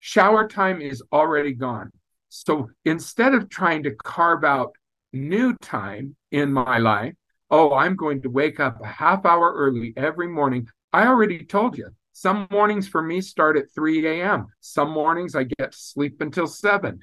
Shower 0.00 0.46
time 0.46 0.80
is 0.80 1.02
already 1.12 1.52
gone. 1.52 1.90
So 2.28 2.68
instead 2.84 3.34
of 3.34 3.48
trying 3.48 3.82
to 3.84 3.94
carve 3.94 4.44
out 4.44 4.72
new 5.12 5.56
time 5.56 6.14
in 6.30 6.52
my 6.52 6.78
life, 6.78 7.14
oh, 7.50 7.72
I'm 7.72 7.96
going 7.96 8.22
to 8.22 8.30
wake 8.30 8.60
up 8.60 8.80
a 8.82 8.86
half 8.86 9.24
hour 9.24 9.52
early 9.54 9.94
every 9.96 10.28
morning. 10.28 10.68
I 10.92 11.06
already 11.06 11.44
told 11.44 11.76
you. 11.78 11.88
Some 12.12 12.48
mornings 12.50 12.88
for 12.88 13.00
me 13.00 13.20
start 13.20 13.56
at 13.56 13.72
3 13.74 14.04
a.m. 14.06 14.46
Some 14.60 14.90
mornings 14.90 15.36
I 15.36 15.44
get 15.44 15.72
to 15.72 15.78
sleep 15.78 16.20
until 16.20 16.48
7. 16.48 16.98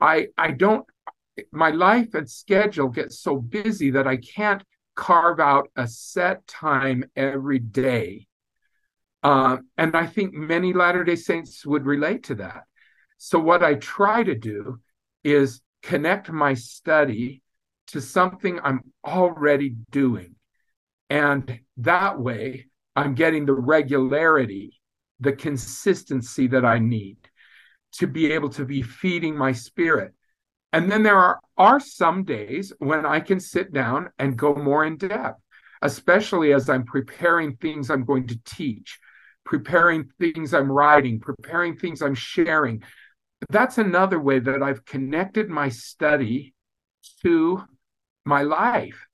I 0.00 0.28
I 0.38 0.52
don't 0.52 0.86
my 1.52 1.70
life 1.70 2.14
and 2.14 2.28
schedule 2.28 2.88
gets 2.88 3.20
so 3.20 3.36
busy 3.36 3.90
that 3.90 4.06
I 4.06 4.16
can't 4.16 4.62
carve 4.94 5.38
out 5.38 5.70
a 5.76 5.86
set 5.86 6.46
time 6.46 7.04
every 7.14 7.58
day 7.58 8.26
uh, 9.28 9.58
and 9.76 9.94
I 9.94 10.06
think 10.06 10.32
many 10.32 10.72
Latter 10.72 11.04
day 11.04 11.14
Saints 11.14 11.66
would 11.66 11.84
relate 11.84 12.22
to 12.24 12.36
that. 12.36 12.62
So, 13.18 13.38
what 13.38 13.62
I 13.62 13.74
try 13.74 14.22
to 14.22 14.34
do 14.34 14.80
is 15.22 15.60
connect 15.82 16.30
my 16.30 16.54
study 16.54 17.42
to 17.88 18.00
something 18.00 18.58
I'm 18.64 18.80
already 19.04 19.76
doing. 19.90 20.36
And 21.10 21.60
that 21.76 22.18
way, 22.18 22.68
I'm 22.96 23.14
getting 23.14 23.44
the 23.44 23.52
regularity, 23.52 24.80
the 25.20 25.34
consistency 25.34 26.46
that 26.46 26.64
I 26.64 26.78
need 26.78 27.18
to 27.96 28.06
be 28.06 28.32
able 28.32 28.48
to 28.50 28.64
be 28.64 28.80
feeding 28.80 29.36
my 29.36 29.52
spirit. 29.52 30.14
And 30.72 30.90
then 30.90 31.02
there 31.02 31.18
are, 31.18 31.38
are 31.58 31.80
some 31.80 32.24
days 32.24 32.72
when 32.78 33.04
I 33.04 33.20
can 33.20 33.40
sit 33.40 33.74
down 33.74 34.08
and 34.18 34.38
go 34.38 34.54
more 34.54 34.86
in 34.86 34.96
depth, 34.96 35.42
especially 35.82 36.54
as 36.54 36.70
I'm 36.70 36.84
preparing 36.86 37.56
things 37.56 37.90
I'm 37.90 38.06
going 38.06 38.26
to 38.28 38.40
teach 38.46 38.98
preparing 39.48 40.04
things 40.20 40.52
I'm 40.52 40.70
writing, 40.70 41.18
preparing 41.18 41.74
things 41.74 42.02
I'm 42.02 42.14
sharing. 42.14 42.82
That's 43.48 43.78
another 43.78 44.20
way 44.20 44.40
that 44.40 44.62
I've 44.62 44.84
connected 44.84 45.48
my 45.48 45.70
study 45.70 46.54
to 47.22 47.64
my 48.26 48.42
life. 48.42 49.06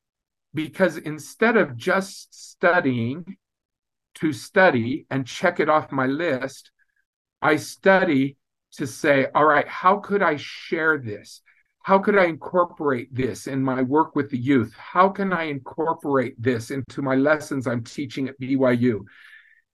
Because 0.53 0.97
instead 0.97 1.57
of 1.57 1.77
just 1.77 2.35
studying 2.51 3.37
to 4.17 4.33
study 4.33 5.07
and 5.09 5.25
check 5.25 5.61
it 5.61 5.69
off 5.69 5.93
my 5.93 6.07
list, 6.07 6.73
I 7.41 7.55
study 7.55 8.37
to 8.73 8.89
say, 8.89 9.29
all 9.37 9.45
right, 9.45 9.69
how 9.69 9.99
could 9.99 10.23
I 10.23 10.35
share 10.37 10.99
this? 10.99 11.43
How 11.85 12.01
could 12.01 12.19
I 12.19 12.25
incorporate 12.25 13.15
this 13.15 13.47
in 13.47 13.63
my 13.63 13.83
work 13.83 14.17
with 14.17 14.31
the 14.31 14.39
youth? 14.39 14.75
How 14.77 15.11
can 15.11 15.33
I 15.33 15.45
incorporate 15.45 16.35
this 16.43 16.73
into 16.73 17.03
my 17.03 17.15
lessons 17.15 17.69
I'm 17.69 17.85
teaching 17.85 18.29
at 18.29 18.41
BYU? 18.41 19.05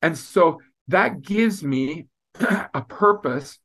And 0.03 0.17
so 0.17 0.61
that 0.89 1.23
gives 1.23 1.63
me 1.63 2.07
a 2.41 2.83
purpose 2.83 3.59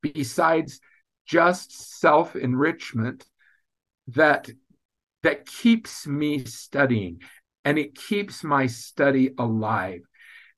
besides 0.00 0.80
just 1.26 2.00
self-enrichment 2.00 3.26
that 4.08 4.48
that 5.22 5.46
keeps 5.46 6.06
me 6.06 6.44
studying 6.44 7.20
and 7.64 7.78
it 7.78 7.96
keeps 7.96 8.44
my 8.44 8.66
study 8.68 9.30
alive. 9.38 10.02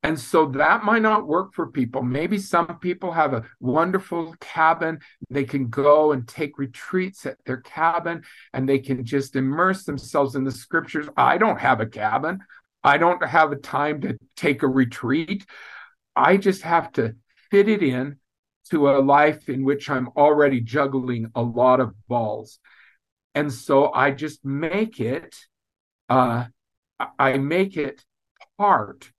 And 0.02 0.18
so 0.18 0.46
that 0.50 0.84
might 0.84 1.02
not 1.02 1.26
work 1.26 1.54
for 1.54 1.66
people. 1.66 2.02
Maybe 2.02 2.38
some 2.38 2.78
people 2.78 3.10
have 3.10 3.32
a 3.32 3.44
wonderful 3.60 4.34
cabin. 4.40 5.00
They 5.28 5.44
can 5.44 5.68
go 5.68 6.12
and 6.12 6.28
take 6.28 6.58
retreats 6.58 7.26
at 7.26 7.38
their 7.46 7.62
cabin 7.62 8.22
and 8.52 8.68
they 8.68 8.78
can 8.78 9.04
just 9.04 9.34
immerse 9.34 9.84
themselves 9.84 10.36
in 10.36 10.44
the 10.44 10.52
scriptures. 10.52 11.08
I 11.16 11.38
don't 11.38 11.58
have 11.58 11.80
a 11.80 11.86
cabin. 11.86 12.40
I 12.82 12.98
don't 12.98 13.24
have 13.24 13.52
a 13.52 13.56
time 13.56 14.00
to 14.02 14.18
take 14.36 14.62
a 14.62 14.68
retreat. 14.68 15.44
I 16.14 16.36
just 16.36 16.62
have 16.62 16.92
to 16.92 17.16
fit 17.50 17.68
it 17.68 17.82
in 17.82 18.18
to 18.70 18.90
a 18.90 19.00
life 19.00 19.48
in 19.48 19.64
which 19.64 19.88
I'm 19.88 20.08
already 20.16 20.60
juggling 20.60 21.30
a 21.34 21.42
lot 21.42 21.80
of 21.80 21.94
balls. 22.06 22.58
And 23.34 23.52
so 23.52 23.92
I 23.92 24.10
just 24.10 24.44
make 24.44 25.00
it, 25.00 25.36
uh, 26.08 26.46
I 27.18 27.38
make 27.38 27.76
it 27.76 28.04
part 28.58 29.10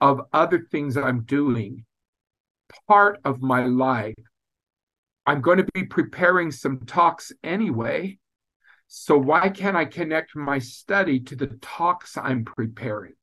of 0.00 0.22
other 0.32 0.66
things 0.70 0.96
I'm 0.96 1.22
doing, 1.22 1.84
part 2.88 3.20
of 3.24 3.42
my 3.42 3.66
life. 3.66 4.14
I'm 5.26 5.40
going 5.40 5.58
to 5.58 5.66
be 5.74 5.84
preparing 5.84 6.50
some 6.50 6.80
talks 6.80 7.32
anyway. 7.44 8.18
So 8.94 9.16
why 9.16 9.48
can't 9.48 9.74
I 9.74 9.86
connect 9.86 10.36
my 10.36 10.58
study 10.58 11.18
to 11.20 11.34
the 11.34 11.46
talks 11.62 12.18
I'm 12.18 12.44
preparing? 12.44 13.14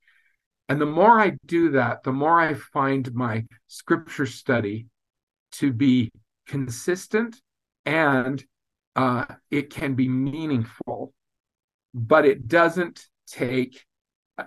And 0.67 0.81
the 0.81 0.87
more 0.87 1.19
I 1.19 1.33
do 1.45 1.69
that, 1.73 2.01
the 2.01 2.11
more 2.11 2.39
I 2.39 2.55
find 2.55 3.13
my 3.13 3.45
scripture 3.67 4.25
study 4.25 4.87
to 5.53 5.71
be 5.71 6.11
consistent 6.47 7.39
and 7.85 8.43
uh, 8.95 9.25
it 9.51 9.69
can 9.69 9.93
be 9.93 10.09
meaningful, 10.09 11.13
but 11.93 12.25
it 12.25 12.47
doesn't 12.47 13.05
take 13.27 13.85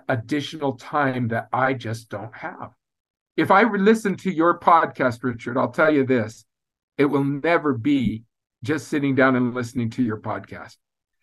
additional 0.09 0.73
time 0.73 1.29
that 1.29 1.47
I 1.53 1.73
just 1.73 2.09
don't 2.09 2.35
have. 2.35 2.73
If 3.37 3.49
I 3.49 3.63
listen 3.63 4.17
to 4.17 4.29
your 4.29 4.59
podcast, 4.59 5.23
Richard, 5.23 5.57
I'll 5.57 5.71
tell 5.71 5.91
you 5.93 6.05
this 6.05 6.43
it 6.97 7.05
will 7.05 7.23
never 7.23 7.73
be 7.73 8.25
just 8.61 8.89
sitting 8.89 9.15
down 9.15 9.37
and 9.37 9.53
listening 9.53 9.89
to 9.91 10.03
your 10.03 10.17
podcast. 10.17 10.75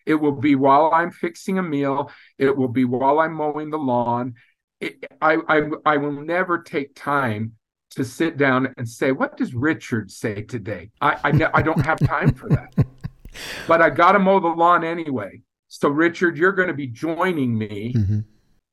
It 0.07 0.15
will 0.15 0.33
be 0.33 0.55
while 0.55 0.91
I'm 0.93 1.11
fixing 1.11 1.59
a 1.59 1.63
meal. 1.63 2.11
It 2.39 2.57
will 2.57 2.69
be 2.69 2.85
while 2.85 3.21
I'm 3.21 3.35
mowing 3.35 3.71
the 3.71 3.79
lawn. 3.79 4.35
It, 4.81 5.05
I, 5.21 5.37
I, 5.49 5.63
I 5.85 5.97
will 5.99 6.13
never 6.13 6.63
take 6.63 6.95
time 6.95 7.53
to 7.91 8.05
sit 8.05 8.37
down 8.37 8.73
and 8.77 8.89
say, 8.89 9.13
what 9.13 9.37
does 9.37 9.55
Richard 9.55 10.11
say 10.11 10.43
today? 10.43 10.91
I, 11.01 11.17
I, 11.25 11.51
I 11.55 11.63
don't 11.63 11.85
have 11.85 11.99
time 11.99 12.33
for 12.35 12.49
that. 12.49 12.73
but 13.69 13.83
I 13.83 13.91
got 13.91 14.13
to 14.13 14.19
mow 14.19 14.41
the 14.41 14.49
lawn 14.49 14.85
anyway. 14.85 15.43
So, 15.69 15.89
Richard, 15.89 16.37
you're 16.37 16.53
going 16.53 16.69
to 16.69 16.75
be 16.75 16.87
joining 16.87 17.57
me 17.57 17.93
mm-hmm. 17.95 18.21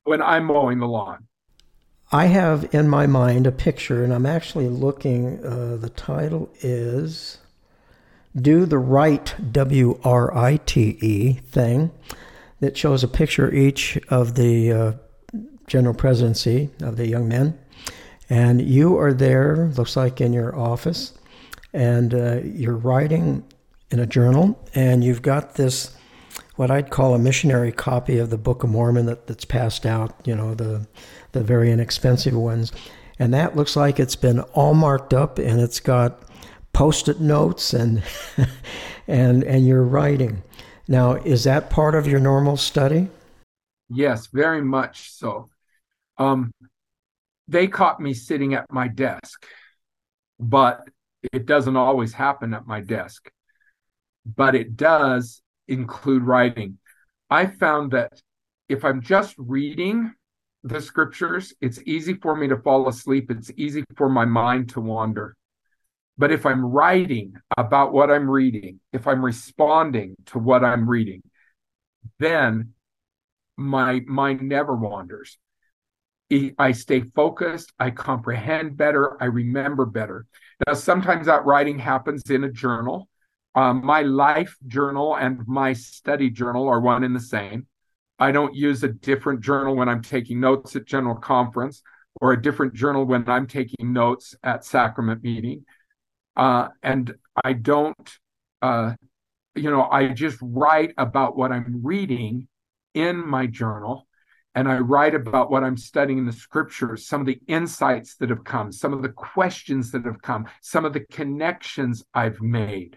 when 0.04 0.22
I'm 0.22 0.44
mowing 0.44 0.78
the 0.78 0.88
lawn. 0.88 1.26
I 2.10 2.26
have 2.26 2.74
in 2.74 2.88
my 2.88 3.06
mind 3.06 3.46
a 3.46 3.52
picture, 3.52 4.02
and 4.02 4.12
I'm 4.14 4.26
actually 4.26 4.68
looking. 4.68 5.44
Uh, 5.44 5.76
the 5.76 5.90
title 5.90 6.50
is 6.60 7.38
do 8.34 8.66
the 8.66 8.78
right 8.78 9.34
W 9.52 9.98
R 10.04 10.36
I 10.36 10.58
T 10.58 10.98
E 11.00 11.32
thing 11.34 11.90
that 12.60 12.76
shows 12.76 13.04
a 13.04 13.08
picture 13.08 13.52
each 13.54 13.98
of 14.08 14.34
the 14.34 14.72
uh, 14.72 14.92
general 15.66 15.94
presidency 15.94 16.70
of 16.82 16.96
the 16.96 17.06
young 17.06 17.28
men. 17.28 17.58
And 18.30 18.60
you 18.60 18.98
are 18.98 19.14
there, 19.14 19.70
looks 19.76 19.96
like 19.96 20.20
in 20.20 20.32
your 20.32 20.54
office, 20.54 21.14
and 21.72 22.12
uh, 22.12 22.40
you're 22.42 22.76
writing 22.76 23.44
in 23.90 24.00
a 24.00 24.06
journal, 24.06 24.58
and 24.74 25.02
you've 25.02 25.22
got 25.22 25.54
this, 25.54 25.96
what 26.56 26.70
I'd 26.70 26.90
call 26.90 27.14
a 27.14 27.18
missionary 27.18 27.72
copy 27.72 28.18
of 28.18 28.28
the 28.28 28.36
Book 28.36 28.64
of 28.64 28.70
Mormon 28.70 29.06
that, 29.06 29.26
that's 29.26 29.46
passed 29.46 29.86
out, 29.86 30.14
you 30.24 30.34
know, 30.34 30.54
the, 30.54 30.86
the 31.32 31.42
very 31.42 31.70
inexpensive 31.70 32.34
ones. 32.34 32.72
And 33.18 33.32
that 33.32 33.56
looks 33.56 33.76
like 33.76 33.98
it's 33.98 34.16
been 34.16 34.40
all 34.40 34.74
marked 34.74 35.14
up 35.14 35.38
and 35.38 35.60
it's 35.60 35.80
got 35.80 36.22
post-it 36.78 37.18
notes 37.18 37.74
and 37.74 38.00
and 39.08 39.42
and 39.42 39.66
you're 39.66 39.82
writing. 39.82 40.40
Now, 40.86 41.14
is 41.14 41.42
that 41.42 41.70
part 41.70 41.96
of 41.96 42.06
your 42.06 42.20
normal 42.20 42.56
study? 42.56 43.08
Yes, 43.90 44.28
very 44.28 44.62
much 44.62 45.10
so. 45.10 45.48
Um, 46.18 46.52
they 47.48 47.66
caught 47.66 48.00
me 48.00 48.14
sitting 48.14 48.54
at 48.54 48.70
my 48.70 48.86
desk, 48.86 49.44
but 50.38 50.88
it 51.32 51.46
doesn't 51.46 51.76
always 51.76 52.12
happen 52.12 52.54
at 52.54 52.64
my 52.64 52.80
desk. 52.80 53.28
But 54.24 54.54
it 54.54 54.76
does 54.76 55.42
include 55.66 56.22
writing. 56.22 56.78
I 57.28 57.46
found 57.46 57.90
that 57.90 58.22
if 58.68 58.84
I'm 58.84 59.02
just 59.02 59.34
reading 59.36 60.14
the 60.62 60.80
scriptures, 60.80 61.52
it's 61.60 61.80
easy 61.86 62.14
for 62.14 62.36
me 62.36 62.46
to 62.46 62.58
fall 62.58 62.88
asleep. 62.88 63.32
It's 63.32 63.50
easy 63.56 63.82
for 63.96 64.08
my 64.08 64.24
mind 64.24 64.68
to 64.70 64.80
wander. 64.80 65.34
But 66.18 66.32
if 66.32 66.44
I'm 66.44 66.64
writing 66.64 67.34
about 67.56 67.92
what 67.92 68.10
I'm 68.10 68.28
reading, 68.28 68.80
if 68.92 69.06
I'm 69.06 69.24
responding 69.24 70.16
to 70.26 70.38
what 70.38 70.64
I'm 70.64 70.90
reading, 70.90 71.22
then 72.18 72.74
my 73.56 74.00
mind 74.06 74.42
never 74.42 74.74
wanders. 74.74 75.38
I 76.58 76.72
stay 76.72 77.02
focused, 77.14 77.72
I 77.78 77.90
comprehend 77.90 78.76
better, 78.76 79.16
I 79.22 79.26
remember 79.26 79.86
better. 79.86 80.26
Now, 80.66 80.74
sometimes 80.74 81.26
that 81.26 81.46
writing 81.46 81.78
happens 81.78 82.28
in 82.30 82.44
a 82.44 82.52
journal. 82.52 83.08
Um, 83.54 83.84
my 83.84 84.02
life 84.02 84.54
journal 84.66 85.16
and 85.16 85.46
my 85.46 85.72
study 85.72 86.28
journal 86.30 86.68
are 86.68 86.80
one 86.80 87.02
and 87.04 87.16
the 87.16 87.20
same. 87.20 87.66
I 88.18 88.32
don't 88.32 88.54
use 88.54 88.82
a 88.82 88.88
different 88.88 89.40
journal 89.40 89.74
when 89.76 89.88
I'm 89.88 90.02
taking 90.02 90.40
notes 90.40 90.76
at 90.76 90.84
General 90.84 91.14
Conference 91.14 91.82
or 92.20 92.32
a 92.32 92.42
different 92.42 92.74
journal 92.74 93.04
when 93.04 93.28
I'm 93.28 93.46
taking 93.46 93.92
notes 93.92 94.34
at 94.42 94.64
Sacrament 94.64 95.22
Meeting. 95.22 95.64
Uh, 96.38 96.68
and 96.82 97.14
I 97.44 97.52
don't, 97.52 98.18
uh, 98.62 98.94
you 99.54 99.70
know, 99.70 99.88
I 99.90 100.08
just 100.08 100.38
write 100.40 100.94
about 100.96 101.36
what 101.36 101.52
I'm 101.52 101.80
reading 101.82 102.46
in 102.94 103.28
my 103.28 103.46
journal. 103.46 104.06
And 104.54 104.68
I 104.68 104.78
write 104.78 105.14
about 105.14 105.50
what 105.50 105.62
I'm 105.62 105.76
studying 105.76 106.18
in 106.18 106.26
the 106.26 106.32
scriptures, 106.32 107.06
some 107.06 107.20
of 107.20 107.26
the 107.26 107.40
insights 107.46 108.16
that 108.16 108.30
have 108.30 108.44
come, 108.44 108.72
some 108.72 108.92
of 108.92 109.02
the 109.02 109.10
questions 109.10 109.92
that 109.92 110.04
have 110.04 110.22
come, 110.22 110.46
some 110.62 110.84
of 110.84 110.92
the 110.92 111.04
connections 111.12 112.02
I've 112.14 112.40
made 112.40 112.96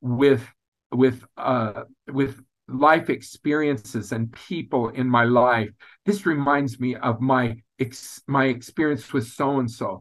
with 0.00 0.46
with 0.92 1.24
uh, 1.36 1.82
with 2.10 2.40
life 2.68 3.10
experiences 3.10 4.12
and 4.12 4.32
people 4.32 4.88
in 4.90 5.08
my 5.08 5.24
life. 5.24 5.70
This 6.06 6.24
reminds 6.24 6.80
me 6.80 6.96
of 6.96 7.20
my 7.20 7.56
ex- 7.78 8.22
my 8.26 8.46
experience 8.46 9.12
with 9.12 9.26
so 9.26 9.58
and 9.58 9.70
so. 9.70 10.00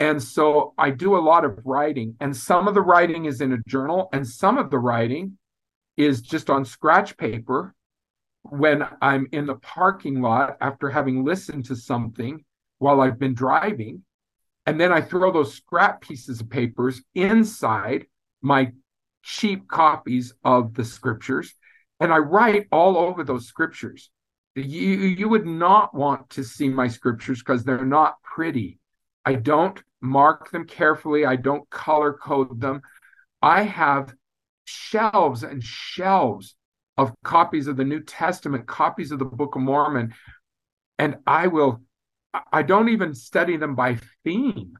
And 0.00 0.22
so 0.22 0.74
I 0.78 0.90
do 0.90 1.16
a 1.16 1.18
lot 1.18 1.44
of 1.44 1.58
writing, 1.64 2.14
and 2.20 2.36
some 2.36 2.68
of 2.68 2.74
the 2.74 2.82
writing 2.82 3.24
is 3.24 3.40
in 3.40 3.52
a 3.52 3.62
journal, 3.66 4.08
and 4.12 4.26
some 4.26 4.56
of 4.56 4.70
the 4.70 4.78
writing 4.78 5.38
is 5.96 6.20
just 6.22 6.48
on 6.48 6.64
scratch 6.64 7.16
paper 7.16 7.74
when 8.42 8.86
I'm 9.02 9.26
in 9.32 9.46
the 9.46 9.56
parking 9.56 10.22
lot 10.22 10.56
after 10.60 10.88
having 10.88 11.24
listened 11.24 11.64
to 11.66 11.76
something 11.76 12.44
while 12.78 13.00
I've 13.00 13.18
been 13.18 13.34
driving. 13.34 14.04
And 14.66 14.80
then 14.80 14.92
I 14.92 15.00
throw 15.00 15.32
those 15.32 15.54
scrap 15.54 16.00
pieces 16.00 16.40
of 16.40 16.48
papers 16.48 17.02
inside 17.14 18.06
my 18.40 18.70
cheap 19.22 19.66
copies 19.66 20.32
of 20.44 20.74
the 20.74 20.84
scriptures, 20.84 21.54
and 21.98 22.12
I 22.12 22.18
write 22.18 22.68
all 22.70 22.96
over 22.96 23.24
those 23.24 23.48
scriptures. 23.48 24.10
You, 24.54 24.90
you 24.90 25.28
would 25.28 25.46
not 25.46 25.94
want 25.94 26.30
to 26.30 26.44
see 26.44 26.68
my 26.68 26.86
scriptures 26.86 27.40
because 27.40 27.64
they're 27.64 27.84
not 27.84 28.22
pretty. 28.22 28.78
I 29.24 29.34
don't 29.34 29.82
mark 30.00 30.50
them 30.50 30.66
carefully. 30.66 31.24
I 31.24 31.36
don't 31.36 31.68
color 31.70 32.12
code 32.12 32.60
them. 32.60 32.82
I 33.42 33.62
have 33.62 34.14
shelves 34.64 35.42
and 35.42 35.62
shelves 35.62 36.54
of 36.96 37.12
copies 37.22 37.68
of 37.68 37.76
the 37.76 37.84
New 37.84 38.00
Testament, 38.00 38.66
copies 38.66 39.12
of 39.12 39.18
the 39.18 39.24
Book 39.24 39.54
of 39.54 39.62
Mormon, 39.62 40.14
and 40.98 41.16
I 41.26 41.46
will, 41.46 41.80
I 42.52 42.62
don't 42.62 42.88
even 42.88 43.14
study 43.14 43.56
them 43.56 43.74
by 43.76 43.98
theme. 44.24 44.74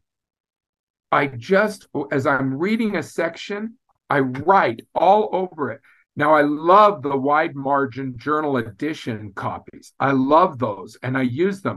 I 1.10 1.28
just, 1.28 1.86
as 2.10 2.26
I'm 2.26 2.58
reading 2.58 2.96
a 2.96 3.02
section, 3.02 3.78
I 4.10 4.20
write 4.20 4.82
all 4.94 5.30
over 5.32 5.70
it. 5.70 5.80
Now, 6.16 6.34
I 6.34 6.42
love 6.42 7.02
the 7.02 7.16
wide 7.16 7.54
margin 7.54 8.18
journal 8.18 8.56
edition 8.56 9.32
copies. 9.34 9.92
I 10.00 10.10
love 10.10 10.58
those 10.58 10.98
and 11.02 11.16
I 11.16 11.22
use 11.22 11.62
them 11.62 11.76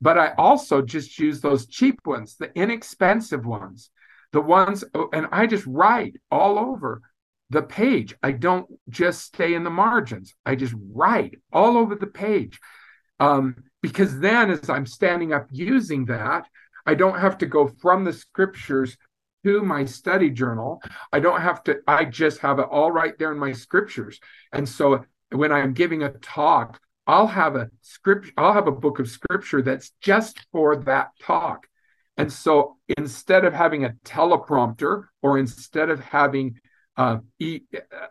but 0.00 0.18
I 0.18 0.32
also 0.38 0.82
just 0.82 1.18
use 1.18 1.40
those 1.40 1.66
cheap 1.66 2.00
ones, 2.06 2.36
the 2.36 2.52
inexpensive 2.56 3.44
ones, 3.44 3.90
the 4.32 4.40
ones, 4.40 4.84
oh, 4.94 5.08
and 5.12 5.26
I 5.32 5.46
just 5.46 5.66
write 5.66 6.14
all 6.30 6.58
over 6.58 7.02
the 7.50 7.62
page. 7.62 8.14
I 8.22 8.32
don't 8.32 8.68
just 8.88 9.22
stay 9.22 9.54
in 9.54 9.64
the 9.64 9.70
margins. 9.70 10.34
I 10.44 10.54
just 10.54 10.74
write 10.92 11.38
all 11.52 11.76
over 11.76 11.94
the 11.94 12.06
page. 12.06 12.58
Um, 13.20 13.56
because 13.82 14.18
then 14.20 14.50
as 14.50 14.68
I'm 14.68 14.86
standing 14.86 15.32
up 15.32 15.48
using 15.50 16.04
that, 16.06 16.46
I 16.86 16.94
don't 16.94 17.18
have 17.18 17.38
to 17.38 17.46
go 17.46 17.68
from 17.80 18.04
the 18.04 18.12
scriptures 18.12 18.96
to 19.44 19.62
my 19.62 19.84
study 19.84 20.30
journal. 20.30 20.82
I 21.12 21.20
don't 21.20 21.40
have 21.40 21.62
to, 21.64 21.78
I 21.86 22.04
just 22.04 22.40
have 22.40 22.58
it 22.58 22.66
all 22.70 22.90
right 22.90 23.16
there 23.18 23.32
in 23.32 23.38
my 23.38 23.52
scriptures. 23.52 24.20
And 24.52 24.68
so 24.68 25.04
when 25.30 25.52
I'm 25.52 25.74
giving 25.74 26.02
a 26.02 26.10
talk, 26.10 26.80
I'll 27.08 27.26
have 27.26 27.56
a 27.56 27.70
script, 27.80 28.30
I'll 28.36 28.52
have 28.52 28.68
a 28.68 28.72
book 28.72 28.98
of 28.98 29.08
scripture 29.08 29.62
that's 29.62 29.92
just 30.02 30.38
for 30.52 30.76
that 30.84 31.08
talk. 31.22 31.66
And 32.18 32.30
so 32.30 32.76
instead 32.98 33.44
of 33.46 33.54
having 33.54 33.84
a 33.84 33.94
teleprompter 34.04 35.04
or 35.22 35.38
instead 35.38 35.88
of 35.88 36.00
having 36.00 36.60
uh, 36.98 37.18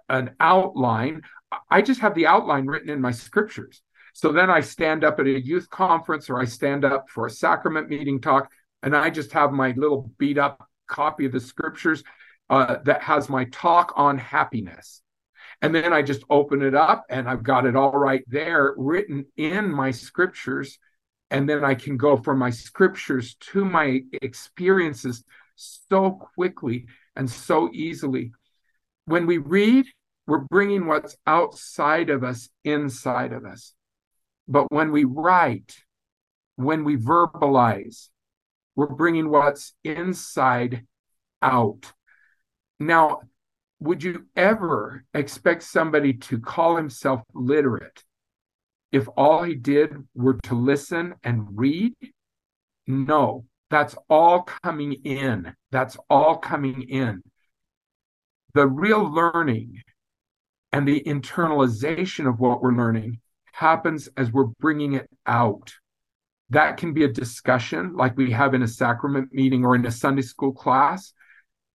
an 0.09 0.31
outline, 0.39 1.21
I 1.69 1.81
just 1.83 1.99
have 2.01 2.15
the 2.15 2.25
outline 2.25 2.65
written 2.65 2.89
in 2.89 2.99
my 2.99 3.11
scriptures. 3.11 3.83
So 4.13 4.31
then 4.31 4.49
I 4.49 4.61
stand 4.61 5.03
up 5.03 5.19
at 5.19 5.27
a 5.27 5.45
youth 5.45 5.69
conference 5.69 6.29
or 6.29 6.39
I 6.39 6.45
stand 6.45 6.83
up 6.83 7.09
for 7.09 7.27
a 7.27 7.29
sacrament 7.29 7.89
meeting 7.89 8.19
talk, 8.19 8.49
and 8.81 8.95
I 8.95 9.11
just 9.11 9.31
have 9.33 9.51
my 9.51 9.73
little 9.77 10.11
beat 10.17 10.39
up 10.39 10.67
copy 10.87 11.25
of 11.25 11.33
the 11.33 11.39
scriptures 11.39 12.03
uh, 12.49 12.77
that 12.85 13.03
has 13.03 13.29
my 13.29 13.45
talk 13.45 13.93
on 13.95 14.17
happiness. 14.17 15.03
And 15.61 15.73
then 15.73 15.91
I 15.91 16.01
just 16.01 16.23
open 16.29 16.61
it 16.61 16.75
up 16.75 17.05
and 17.09 17.27
I've 17.27 17.43
got 17.43 17.65
it 17.65 17.75
all 17.75 17.91
right 17.91 18.23
there 18.27 18.73
written 18.77 19.25
in 19.37 19.71
my 19.71 19.91
scriptures. 19.91 20.77
And 21.31 21.49
then 21.49 21.63
I 21.63 21.75
can 21.75 21.97
go 21.97 22.15
from 22.17 22.37
my 22.37 22.51
scriptures 22.51 23.35
to 23.51 23.65
my 23.65 24.01
experiences 24.21 25.23
so 25.55 26.11
quickly 26.11 26.85
and 27.15 27.29
so 27.29 27.69
easily. 27.73 28.31
When 29.05 29.25
we 29.25 29.39
read, 29.39 29.85
we're 30.27 30.45
bringing 30.49 30.85
what's 30.85 31.17
outside 31.25 32.09
of 32.09 32.23
us 32.23 32.49
inside 32.63 33.33
of 33.33 33.45
us. 33.45 33.73
But 34.47 34.71
when 34.71 34.91
we 34.91 35.03
write, 35.05 35.75
when 36.55 36.83
we 36.83 36.97
verbalize, 36.97 38.09
we're 38.75 38.87
bringing 38.87 39.29
what's 39.29 39.73
inside 39.83 40.85
out. 41.41 41.91
Now, 42.79 43.21
would 43.79 44.03
you 44.03 44.25
ever 44.35 45.05
expect 45.13 45.63
somebody 45.63 46.13
to 46.13 46.39
call 46.39 46.77
himself 46.77 47.21
literate 47.33 48.03
if 48.91 49.07
all 49.15 49.43
he 49.43 49.55
did 49.55 49.95
were 50.15 50.37
to 50.43 50.55
listen 50.55 51.15
and 51.23 51.57
read? 51.57 51.93
No, 52.87 53.45
that's 53.69 53.95
all 54.09 54.43
coming 54.63 54.93
in. 55.03 55.53
That's 55.71 55.97
all 56.09 56.37
coming 56.37 56.83
in. 56.83 57.21
The 58.53 58.67
real 58.67 59.03
learning 59.03 59.81
and 60.71 60.87
the 60.87 61.01
internalization 61.05 62.27
of 62.27 62.39
what 62.39 62.61
we're 62.61 62.73
learning 62.73 63.19
happens 63.51 64.09
as 64.17 64.31
we're 64.31 64.45
bringing 64.59 64.93
it 64.93 65.09
out. 65.25 65.73
That 66.49 66.77
can 66.77 66.93
be 66.93 67.03
a 67.03 67.09
discussion 67.09 67.95
like 67.95 68.15
we 68.15 68.31
have 68.31 68.53
in 68.53 68.63
a 68.63 68.67
sacrament 68.67 69.33
meeting 69.33 69.65
or 69.65 69.75
in 69.75 69.85
a 69.85 69.91
Sunday 69.91 70.21
school 70.21 70.53
class. 70.53 71.13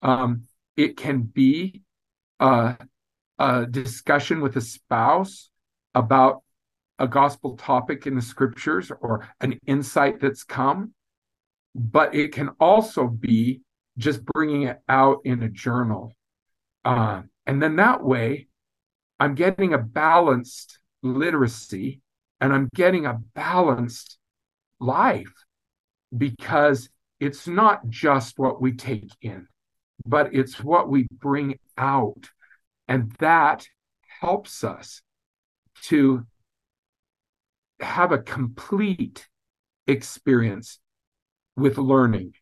Um, 0.00 0.44
it 0.76 0.96
can 0.96 1.22
be 1.22 1.82
uh, 2.42 2.74
a 3.38 3.66
discussion 3.66 4.40
with 4.40 4.56
a 4.56 4.60
spouse 4.60 5.48
about 5.94 6.42
a 6.98 7.06
gospel 7.06 7.56
topic 7.56 8.06
in 8.06 8.16
the 8.16 8.22
scriptures 8.22 8.90
or 9.00 9.28
an 9.40 9.58
insight 9.66 10.20
that's 10.20 10.42
come, 10.42 10.92
but 11.74 12.14
it 12.14 12.32
can 12.32 12.50
also 12.58 13.06
be 13.06 13.62
just 13.96 14.24
bringing 14.24 14.64
it 14.64 14.80
out 14.88 15.18
in 15.24 15.42
a 15.42 15.48
journal. 15.48 16.12
Uh, 16.84 17.22
and 17.46 17.62
then 17.62 17.76
that 17.76 18.02
way, 18.02 18.48
I'm 19.20 19.36
getting 19.36 19.72
a 19.72 19.78
balanced 19.78 20.80
literacy 21.02 22.00
and 22.40 22.52
I'm 22.52 22.68
getting 22.74 23.06
a 23.06 23.20
balanced 23.34 24.18
life 24.80 25.32
because 26.16 26.88
it's 27.20 27.46
not 27.46 27.88
just 27.88 28.36
what 28.36 28.60
we 28.60 28.72
take 28.72 29.12
in, 29.20 29.46
but 30.06 30.34
it's 30.34 30.62
what 30.62 30.88
we 30.88 31.06
bring 31.10 31.58
out. 31.76 32.28
And 32.88 33.12
that 33.18 33.66
helps 34.20 34.64
us 34.64 35.02
to 35.84 36.26
have 37.80 38.12
a 38.12 38.18
complete 38.18 39.28
experience 39.86 40.78
with 41.56 41.78
learning 41.78 42.34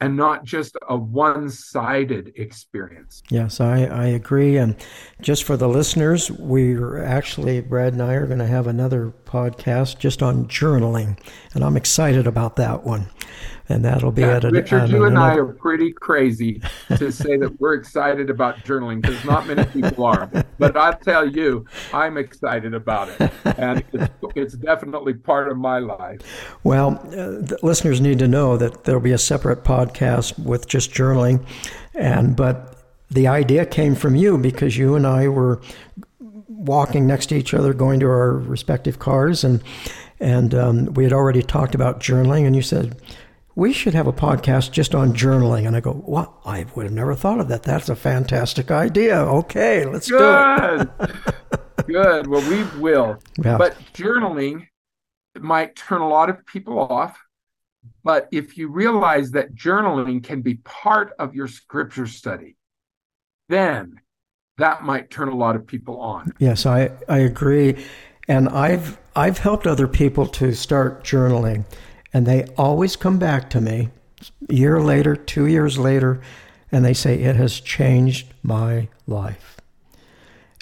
and 0.00 0.16
not 0.16 0.44
just 0.44 0.76
a 0.88 0.96
one 0.96 1.48
sided 1.48 2.32
experience. 2.36 3.22
Yes, 3.30 3.60
I, 3.60 3.84
I 3.84 4.06
agree. 4.06 4.56
And 4.56 4.76
just 5.20 5.44
for 5.44 5.56
the 5.56 5.68
listeners, 5.68 6.30
we're 6.30 7.02
actually, 7.02 7.60
Brad 7.60 7.92
and 7.92 8.02
I 8.02 8.14
are 8.14 8.26
going 8.26 8.40
to 8.40 8.46
have 8.46 8.66
another 8.66 9.14
podcast 9.24 9.98
just 9.98 10.22
on 10.22 10.46
journaling. 10.46 11.18
And 11.54 11.64
I'm 11.64 11.76
excited 11.76 12.26
about 12.26 12.56
that 12.56 12.84
one 12.84 13.08
and 13.68 13.84
that'll 13.84 14.12
be 14.12 14.22
yeah, 14.22 14.36
at 14.36 14.44
a, 14.44 14.50
Richard. 14.50 14.90
you 14.90 15.04
and 15.04 15.18
I 15.18 15.34
are 15.36 15.46
pretty 15.46 15.92
crazy 15.92 16.60
to 16.96 17.10
say 17.10 17.36
that 17.38 17.58
we're 17.60 17.74
excited 17.74 18.30
about 18.30 18.58
journaling 18.58 19.00
because 19.00 19.24
not 19.24 19.46
many 19.46 19.64
people 19.64 20.04
are. 20.04 20.30
But 20.58 20.76
I 20.76 20.92
tell 20.92 21.28
you, 21.28 21.66
I'm 21.92 22.16
excited 22.16 22.74
about 22.74 23.08
it, 23.08 23.32
and 23.58 23.84
it's, 23.92 24.14
it's 24.34 24.54
definitely 24.54 25.14
part 25.14 25.48
of 25.48 25.56
my 25.56 25.78
life. 25.78 26.20
Well, 26.62 27.00
uh, 27.16 27.56
listeners 27.62 28.00
need 28.00 28.18
to 28.20 28.28
know 28.28 28.56
that 28.56 28.84
there'll 28.84 29.00
be 29.00 29.12
a 29.12 29.18
separate 29.18 29.64
podcast 29.64 30.38
with 30.38 30.66
just 30.68 30.92
journaling, 30.92 31.44
and 31.94 32.36
but 32.36 32.82
the 33.10 33.26
idea 33.28 33.66
came 33.66 33.94
from 33.94 34.14
you 34.16 34.38
because 34.38 34.76
you 34.76 34.94
and 34.94 35.06
I 35.06 35.28
were 35.28 35.60
walking 36.48 37.06
next 37.06 37.26
to 37.26 37.36
each 37.36 37.54
other, 37.54 37.74
going 37.74 38.00
to 38.00 38.06
our 38.06 38.32
respective 38.32 38.98
cars, 38.98 39.44
and 39.44 39.62
and 40.20 40.54
um, 40.54 40.86
we 40.94 41.04
had 41.04 41.12
already 41.12 41.42
talked 41.42 41.74
about 41.74 42.00
journaling, 42.00 42.46
and 42.46 42.56
you 42.56 42.62
said 42.62 43.00
we 43.56 43.72
should 43.72 43.94
have 43.94 44.06
a 44.06 44.12
podcast 44.12 44.72
just 44.72 44.94
on 44.94 45.14
journaling. 45.14 45.66
And 45.66 45.76
I 45.76 45.80
go, 45.80 45.92
what? 45.92 46.32
I 46.44 46.66
would 46.74 46.84
have 46.84 46.92
never 46.92 47.14
thought 47.14 47.40
of 47.40 47.48
that. 47.48 47.62
That's 47.62 47.88
a 47.88 47.96
fantastic 47.96 48.70
idea. 48.70 49.16
Okay, 49.16 49.84
let's 49.86 50.10
Good. 50.10 50.88
do 50.98 51.04
it. 51.04 51.10
Good. 51.86 52.26
Well, 52.26 52.48
we 52.48 52.80
will. 52.80 53.18
Yeah. 53.42 53.58
But 53.58 53.76
journaling 53.92 54.66
might 55.38 55.76
turn 55.76 56.00
a 56.00 56.08
lot 56.08 56.30
of 56.30 56.44
people 56.46 56.78
off. 56.78 57.18
But 58.02 58.28
if 58.32 58.56
you 58.56 58.68
realize 58.68 59.30
that 59.32 59.54
journaling 59.54 60.22
can 60.24 60.40
be 60.42 60.54
part 60.64 61.12
of 61.18 61.34
your 61.34 61.48
scripture 61.48 62.06
study, 62.06 62.56
then 63.48 64.00
that 64.58 64.84
might 64.84 65.10
turn 65.10 65.28
a 65.28 65.36
lot 65.36 65.56
of 65.56 65.66
people 65.66 66.00
on. 66.00 66.32
Yes, 66.38 66.64
I, 66.64 66.90
I 67.08 67.18
agree. 67.18 67.84
And 68.26 68.48
I've 68.48 68.98
I've 69.16 69.38
helped 69.38 69.66
other 69.66 69.86
people 69.86 70.26
to 70.26 70.54
start 70.54 71.04
journaling. 71.04 71.64
And 72.14 72.24
they 72.24 72.44
always 72.56 72.96
come 72.96 73.18
back 73.18 73.50
to 73.50 73.60
me 73.60 73.90
a 74.48 74.54
year 74.54 74.80
later, 74.80 75.16
two 75.16 75.46
years 75.46 75.76
later, 75.76 76.20
and 76.70 76.84
they 76.84 76.94
say, 76.94 77.20
It 77.20 77.36
has 77.36 77.60
changed 77.60 78.32
my 78.42 78.88
life. 79.06 79.60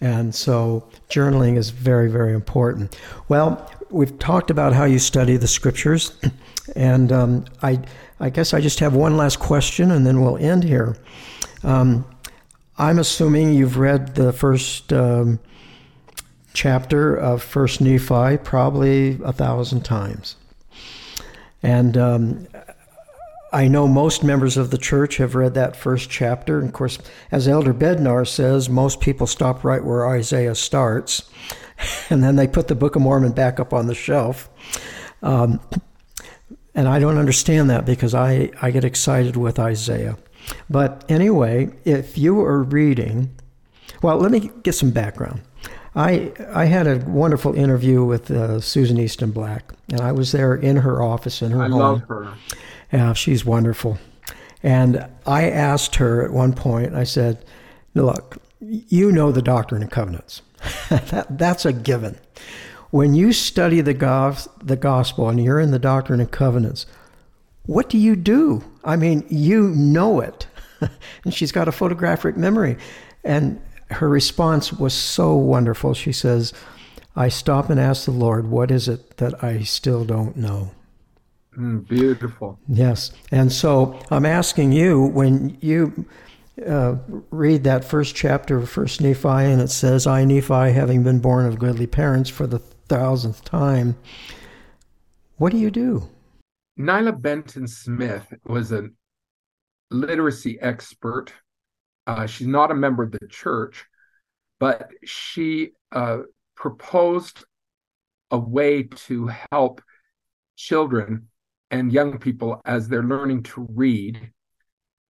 And 0.00 0.34
so 0.34 0.88
journaling 1.09 1.57
is 1.57 1.70
very, 1.70 2.11
very 2.11 2.32
important. 2.32 2.98
Well, 3.28 3.70
we've 3.90 4.18
talked 4.18 4.50
about 4.50 4.72
how 4.72 4.84
you 4.84 4.98
study 4.98 5.36
the 5.36 5.46
scriptures. 5.46 6.12
And 6.76 7.11
um, 7.11 7.44
I, 7.61 7.80
I 8.20 8.30
guess 8.30 8.55
I 8.55 8.61
just 8.61 8.78
have 8.78 8.94
one 8.94 9.16
last 9.16 9.40
question 9.40 9.90
and 9.90 10.07
then 10.07 10.22
we'll 10.22 10.38
end 10.38 10.62
here. 10.62 10.96
Um, 11.64 12.07
I'm 12.78 13.00
assuming 13.00 13.53
you've 13.53 13.78
read 13.78 14.14
the 14.14 14.32
first 14.32 14.92
um, 14.92 15.40
chapter 16.55 17.16
of 17.16 17.42
First 17.42 17.80
Nephi 17.80 18.38
probably 18.38 19.18
a 19.24 19.32
thousand 19.32 19.84
times. 19.84 20.36
And 21.62 21.96
um, 21.96 22.46
I 23.52 23.68
know 23.68 23.86
most 23.86 24.24
members 24.24 24.56
of 24.56 24.70
the 24.70 24.78
church 24.78 25.18
have 25.18 25.34
read 25.34 25.54
that 25.54 25.76
first 25.76 26.08
chapter. 26.08 26.58
And 26.58 26.68
of 26.68 26.74
course, 26.74 26.98
as 27.30 27.46
Elder 27.46 27.74
Bednar 27.74 28.26
says, 28.26 28.68
most 28.68 29.00
people 29.00 29.26
stop 29.26 29.62
right 29.62 29.84
where 29.84 30.08
Isaiah 30.08 30.54
starts, 30.54 31.28
and 32.10 32.24
then 32.24 32.36
they 32.36 32.48
put 32.48 32.68
the 32.68 32.74
Book 32.74 32.96
of 32.96 33.02
Mormon 33.02 33.32
back 33.32 33.60
up 33.60 33.72
on 33.72 33.86
the 33.86 33.94
shelf. 33.94 34.48
Um, 35.22 35.60
and 36.74 36.88
I 36.88 36.98
don't 36.98 37.18
understand 37.18 37.68
that 37.68 37.84
because 37.84 38.14
I, 38.14 38.50
I 38.60 38.70
get 38.70 38.84
excited 38.84 39.36
with 39.36 39.58
Isaiah. 39.58 40.16
But 40.70 41.04
anyway, 41.08 41.70
if 41.84 42.16
you 42.16 42.40
are 42.40 42.62
reading, 42.62 43.30
well, 44.00 44.16
let 44.16 44.30
me 44.32 44.50
get 44.62 44.74
some 44.74 44.90
background. 44.90 45.42
I 45.95 46.32
I 46.53 46.64
had 46.66 46.86
a 46.86 46.97
wonderful 47.07 47.55
interview 47.55 48.05
with 48.05 48.30
uh, 48.30 48.61
Susan 48.61 48.99
Easton 48.99 49.30
Black, 49.30 49.72
and 49.90 50.01
I 50.01 50.12
was 50.12 50.32
there 50.32 50.55
in 50.55 50.76
her 50.76 51.03
office 51.03 51.43
in 51.43 51.51
her 51.51 51.62
I 51.62 51.68
home. 51.68 51.74
I 51.74 51.84
love 51.84 52.03
her. 52.09 52.34
Yeah, 52.93 53.12
she's 53.12 53.45
wonderful. 53.45 53.99
And 54.62 55.07
I 55.26 55.51
asked 55.51 55.97
her 55.97 56.24
at 56.24 56.32
one 56.32 56.55
point. 56.55 56.95
I 56.95 57.05
said, 57.05 57.45
"Look, 57.95 58.38
you 58.61 59.12
know 59.12 59.32
the 59.32 59.43
Doctrine 59.43 59.82
and 59.82 59.90
Covenants. 59.90 60.43
that, 60.88 61.26
that's 61.38 61.66
a 61.66 61.72
given. 61.72 62.18
When 62.90 63.14
you 63.14 63.32
study 63.32 63.80
the 63.80 63.95
gos- 63.95 64.49
the 64.62 64.76
gospel 64.76 65.28
and 65.28 65.43
you're 65.43 65.61
in 65.61 65.72
the 65.72 65.78
Doctrine 65.78 66.20
and 66.20 66.30
Covenants, 66.30 66.86
what 67.66 67.88
do 67.90 67.99
you 67.99 68.16
do? 68.16 68.64
I 68.84 68.97
mean, 68.97 69.26
you 69.28 69.68
know 69.68 70.20
it." 70.20 70.47
and 71.24 71.34
she's 71.34 71.53
got 71.53 71.68
a 71.68 71.72
photographic 71.72 72.36
memory, 72.36 72.78
and 73.24 73.61
her 73.95 74.09
response 74.09 74.72
was 74.72 74.95
so 74.95 75.34
wonderful. 75.34 75.95
She 75.95 76.12
says, 76.12 76.53
I 77.14 77.28
stop 77.28 77.70
and 77.70 77.78
ask 77.78 78.05
the 78.05 78.11
Lord, 78.11 78.47
what 78.47 78.70
is 78.70 78.88
it 78.88 79.18
that 79.18 79.43
I 79.45 79.62
still 79.62 80.05
don't 80.05 80.36
know? 80.36 80.72
Mm, 81.57 81.86
beautiful. 81.86 82.59
Yes. 82.66 83.12
And 83.30 83.53
so 83.53 84.01
I'm 84.11 84.24
asking 84.24 84.72
you, 84.72 85.03
when 85.03 85.59
you 85.61 86.07
uh, 86.66 86.97
read 87.30 87.64
that 87.64 87.84
first 87.84 88.14
chapter 88.14 88.59
of 88.59 88.70
First 88.70 89.01
Nephi, 89.01 89.28
and 89.28 89.61
it 89.61 89.70
says, 89.70 90.07
I, 90.07 90.24
Nephi, 90.24 90.72
having 90.72 91.03
been 91.03 91.20
born 91.20 91.47
of 91.47 91.59
goodly 91.59 91.86
parents 91.86 92.30
for 92.30 92.47
the 92.47 92.59
thousandth 92.59 93.45
time, 93.45 93.97
what 95.36 95.53
do 95.53 95.59
you 95.59 95.70
do? 95.70 96.09
Nila 96.76 97.12
Banton 97.12 97.68
Smith 97.68 98.32
was 98.47 98.72
a 98.72 98.88
literacy 99.90 100.59
expert 100.61 101.32
uh, 102.07 102.26
she's 102.26 102.46
not 102.46 102.70
a 102.70 102.74
member 102.74 103.03
of 103.03 103.12
the 103.12 103.26
church, 103.28 103.84
but 104.59 104.88
she 105.05 105.70
uh, 105.92 106.18
proposed 106.57 107.44
a 108.30 108.38
way 108.38 108.84
to 108.84 109.30
help 109.50 109.82
children 110.57 111.28
and 111.70 111.92
young 111.92 112.18
people 112.18 112.61
as 112.64 112.88
they're 112.88 113.03
learning 113.03 113.42
to 113.42 113.66
read 113.70 114.32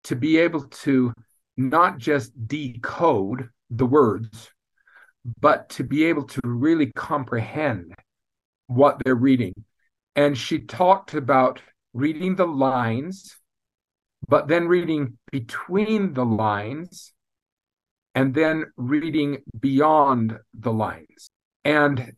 to 0.04 0.16
be 0.16 0.38
able 0.38 0.62
to 0.68 1.12
not 1.56 1.98
just 1.98 2.32
decode 2.46 3.48
the 3.70 3.86
words, 3.86 4.50
but 5.40 5.68
to 5.70 5.84
be 5.84 6.04
able 6.04 6.24
to 6.24 6.40
really 6.44 6.92
comprehend 6.94 7.94
what 8.66 9.00
they're 9.04 9.14
reading. 9.14 9.52
And 10.16 10.36
she 10.36 10.60
talked 10.60 11.14
about 11.14 11.60
reading 11.92 12.36
the 12.36 12.46
lines 12.46 13.36
but 14.26 14.48
then 14.48 14.68
reading 14.68 15.18
between 15.30 16.14
the 16.14 16.24
lines 16.24 17.12
and 18.14 18.34
then 18.34 18.64
reading 18.76 19.38
beyond 19.60 20.38
the 20.54 20.72
lines. 20.72 21.30
And 21.64 22.14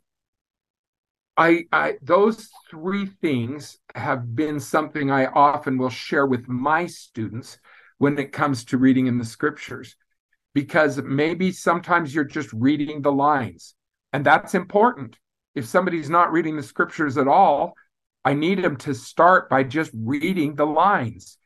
I, 1.37 1.65
I 1.73 1.95
those 2.03 2.49
three 2.71 3.07
things 3.07 3.79
have 3.95 4.35
been 4.35 4.61
something 4.61 5.11
I 5.11 5.27
often 5.27 5.79
will 5.79 5.91
share 5.91 6.27
with 6.27 6.49
my 6.49 6.87
students 6.87 7.59
when 7.99 8.19
it 8.19 8.33
comes 8.33 8.65
to 8.67 8.79
reading 8.79 9.07
in 9.07 9.19
the 9.19 9.25
scriptures 9.25 9.97
because 10.55 11.01
maybe 11.03 11.53
sometimes 11.53 12.15
you're 12.15 12.25
just 12.25 12.53
reading 12.53 13.03
the 13.03 13.13
lines 13.13 13.75
and 14.13 14.25
that's 14.25 14.55
important 14.55 15.17
if 15.55 15.67
somebody's 15.67 16.11
not 16.11 16.33
reading 16.33 16.57
the 16.57 16.63
scriptures 16.63 17.17
at 17.17 17.29
all 17.29 17.75
i 18.25 18.35
need 18.35 18.63
them 18.63 18.77
to 18.77 18.95
start 18.95 19.49
by 19.49 19.63
just 19.63 19.91
reading 19.95 20.55
the 20.55 20.67
lines 20.67 21.39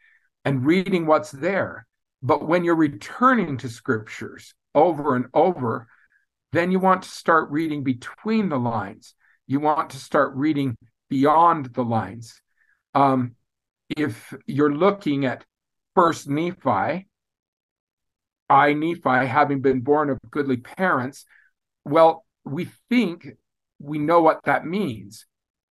and 0.45 0.65
reading 0.65 1.07
what's 1.07 1.31
there. 1.31 1.87
But 2.23 2.47
when 2.47 2.65
you're 2.65 2.77
returning 2.77 3.57
to 3.59 3.69
scriptures 3.69 4.55
over 4.75 5.17
and 5.17 5.27
over, 5.35 5.87
then 6.53 6.71
you 6.71 6.79
want 6.79 7.03
to 7.03 7.09
start 7.09 7.51
reading 7.51 7.83
between 7.83 8.49
the 8.49 8.59
lines. 8.59 9.15
You 9.47 9.61
want 9.61 9.91
to 9.91 9.99
start 9.99 10.35
reading 10.35 10.77
beyond 11.11 11.67
the 11.67 11.85
lines. 11.85 12.41
Um, 12.95 13.35
if 13.97 14.33
you're 14.47 14.75
looking 14.75 15.27
at 15.27 15.45
First 15.95 16.29
Nephi, 16.29 17.09
I, 18.49 18.73
Nephi, 18.73 19.27
having 19.27 19.61
been 19.61 19.81
born 19.81 20.11
of 20.11 20.19
goodly 20.31 20.57
parents, 20.57 21.25
well, 21.85 22.25
we 22.45 22.69
think 22.89 23.29
we 23.79 23.99
know 23.99 24.21
what 24.21 24.45
that 24.45 24.67
means 24.67 25.27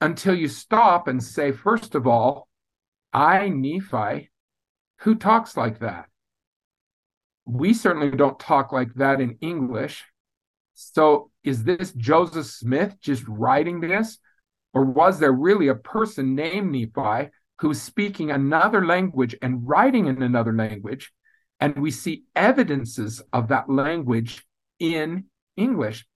until 0.00 0.34
you 0.34 0.48
stop 0.48 1.08
and 1.08 1.22
say, 1.22 1.52
first 1.52 1.94
of 1.94 2.06
all, 2.06 2.48
I, 3.12 3.48
Nephi, 3.48 4.30
who 5.01 5.14
talks 5.14 5.57
like 5.57 5.80
that? 5.80 6.07
We 7.44 7.72
certainly 7.72 8.11
don't 8.11 8.38
talk 8.38 8.72
like 8.72 8.94
that 8.94 9.20
in 9.20 9.38
English. 9.40 10.05
So 10.74 11.30
is 11.42 11.64
this 11.64 11.92
Joseph 11.92 12.46
Smith 12.46 12.96
just 13.01 13.24
writing 13.26 13.80
this? 13.80 14.18
Or 14.74 14.84
was 14.84 15.18
there 15.18 15.32
really 15.32 15.68
a 15.68 15.74
person 15.74 16.34
named 16.34 16.72
Nephi 16.72 17.30
who's 17.61 17.80
speaking 17.80 18.30
another 18.30 18.84
language 18.84 19.34
and 19.40 19.66
writing 19.66 20.07
in 20.07 20.22
another 20.22 20.53
language? 20.53 21.12
And 21.59 21.76
we 21.76 21.90
see 21.90 22.24
evidences 22.36 23.22
of 23.32 23.49
that 23.49 23.68
language 23.68 24.44
in 24.78 25.24
English. 25.57 26.07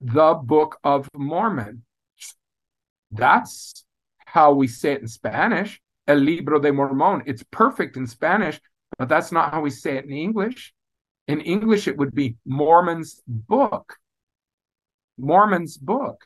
The 0.00 0.34
Book 0.34 0.78
of 0.84 1.08
Mormon. 1.16 1.84
That's 3.10 3.84
how 4.26 4.52
we 4.52 4.66
say 4.68 4.92
it 4.92 5.00
in 5.02 5.08
Spanish. 5.08 5.80
El 6.06 6.18
Libro 6.18 6.58
de 6.60 6.70
Mormón. 6.70 7.22
It's 7.26 7.44
perfect 7.50 7.96
in 7.96 8.06
Spanish, 8.06 8.60
but 8.98 9.08
that's 9.08 9.32
not 9.32 9.52
how 9.52 9.60
we 9.60 9.70
say 9.70 9.96
it 9.96 10.04
in 10.04 10.12
English. 10.12 10.72
In 11.26 11.40
English, 11.40 11.88
it 11.88 11.96
would 11.96 12.14
be 12.14 12.36
Mormon's 12.46 13.22
book. 13.26 13.96
Mormon's 15.18 15.76
book. 15.76 16.24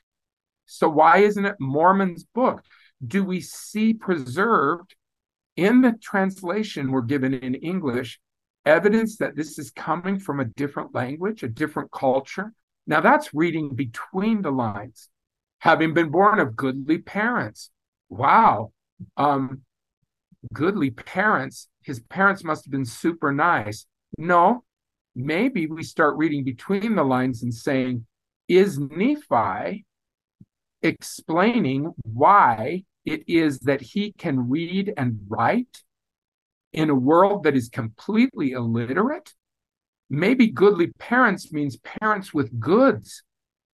So 0.66 0.89
why 0.89 1.18
isn't 1.18 1.45
it 1.45 1.57
Mormon's 1.61 2.24
book? 2.24 2.62
Do 3.07 3.24
we 3.24 3.41
see 3.41 3.95
preserved 3.95 4.97
in 5.57 5.81
the 5.81 5.93
translation 6.03 6.91
we're 6.91 7.03
given 7.03 7.35
in 7.35 7.55
English 7.55 8.20
evidence 8.66 9.16
that 9.16 9.35
this 9.35 9.59
is 9.59 9.70
coming 9.70 10.18
from 10.18 10.41
a 10.41 10.45
different 10.45 10.95
language, 10.95 11.43
a 11.43 11.49
different 11.49 11.91
culture? 11.91 12.53
Now 12.87 13.01
that's 13.01 13.33
reading 13.33 13.74
between 13.74 14.43
the 14.43 14.51
lines. 14.51 15.09
Having 15.61 15.95
been 15.95 16.11
born 16.11 16.39
of 16.39 16.57
goodly 16.57 16.99
parents. 16.99 17.70
Wow. 18.09 18.72
Um, 19.16 19.62
goodly 20.53 20.90
parents. 20.90 21.68
His 21.82 22.01
parents 22.01 22.44
must 22.44 22.64
have 22.64 22.72
been 22.72 22.84
super 22.84 23.32
nice. 23.32 23.86
No, 24.16 24.64
maybe 25.14 25.66
we 25.66 25.82
start 25.82 26.16
reading 26.16 26.44
between 26.44 26.96
the 26.96 27.05
lines 27.05 27.42
and 27.42 27.53
saying, 27.53 28.07
is 28.49 28.78
Nephi 28.78 29.84
explaining 30.82 31.92
why 32.03 32.84
it 33.05 33.28
is 33.28 33.61
that 33.61 33.80
he 33.80 34.12
can 34.12 34.49
read 34.49 34.92
and 34.96 35.20
write 35.28 35.82
in 36.72 36.90
a 36.90 36.94
world 36.94 37.44
that 37.44 37.57
is 37.57 37.68
completely 37.68 38.53
illiterate? 38.53 39.34
Maybe 40.11 40.46
goodly 40.46 40.92
parents 40.99 41.53
means 41.53 41.76
parents 41.76 42.32
with 42.32 42.59
goods, 42.59 43.22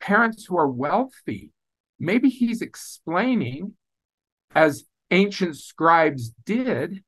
parents 0.00 0.46
who 0.46 0.58
are 0.58 0.68
wealthy. 0.68 1.52
Maybe 2.00 2.28
he's 2.28 2.60
explaining, 2.60 3.74
as 4.54 4.84
ancient 5.14 5.56
scribes 5.56 6.32
did, 6.44 7.02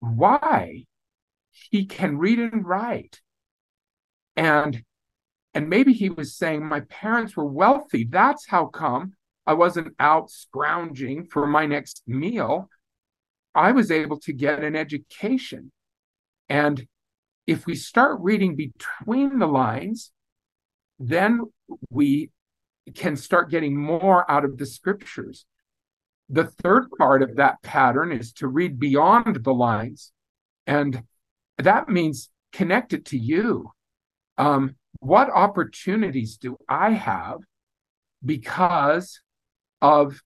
why 0.00 0.84
he 1.50 1.86
can 1.86 2.18
read 2.18 2.38
and 2.38 2.66
write. 2.66 3.20
And 4.36 4.84
and 5.54 5.68
maybe 5.68 5.92
he 5.92 6.08
was 6.08 6.34
saying 6.34 6.64
my 6.64 6.80
parents 6.80 7.36
were 7.36 7.44
wealthy. 7.44 8.04
That's 8.04 8.46
how 8.46 8.66
come 8.66 9.14
i 9.44 9.52
wasn't 9.52 9.92
out 9.98 10.30
scrounging 10.30 11.26
for 11.26 11.46
my 11.46 11.66
next 11.66 12.02
meal. 12.06 12.68
I 13.54 13.72
was 13.72 13.90
able 13.90 14.18
to 14.20 14.32
get 14.32 14.62
an 14.62 14.76
education. 14.76 15.72
And 16.48 16.86
if 17.46 17.66
we 17.66 17.74
start 17.74 18.20
reading 18.20 18.54
between 18.54 19.38
the 19.38 19.48
lines 19.48 20.12
then 20.98 21.40
we 21.90 22.30
can 22.94 23.16
start 23.16 23.50
getting 23.50 23.76
more 23.76 24.30
out 24.30 24.44
of 24.44 24.58
the 24.58 24.66
scriptures 24.66 25.46
the 26.32 26.46
third 26.62 26.88
part 26.98 27.22
of 27.22 27.36
that 27.36 27.62
pattern 27.62 28.10
is 28.10 28.32
to 28.32 28.48
read 28.48 28.80
beyond 28.80 29.44
the 29.44 29.54
lines 29.54 30.10
and 30.66 31.04
that 31.58 31.88
means 31.88 32.30
connect 32.52 32.92
it 32.92 33.04
to 33.04 33.16
you 33.16 33.70
um, 34.38 34.74
what 35.00 35.30
opportunities 35.30 36.36
do 36.36 36.56
I 36.68 36.90
have 36.90 37.38
because 38.24 39.20
of 39.80 40.20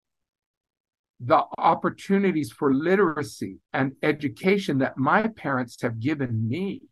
the 1.18 1.42
opportunities 1.56 2.52
for 2.52 2.74
literacy 2.74 3.58
and 3.72 3.92
education 4.02 4.78
that 4.78 4.98
my 4.98 5.28
parents 5.28 5.80
have 5.82 5.98
given 5.98 6.46
me? 6.46 6.82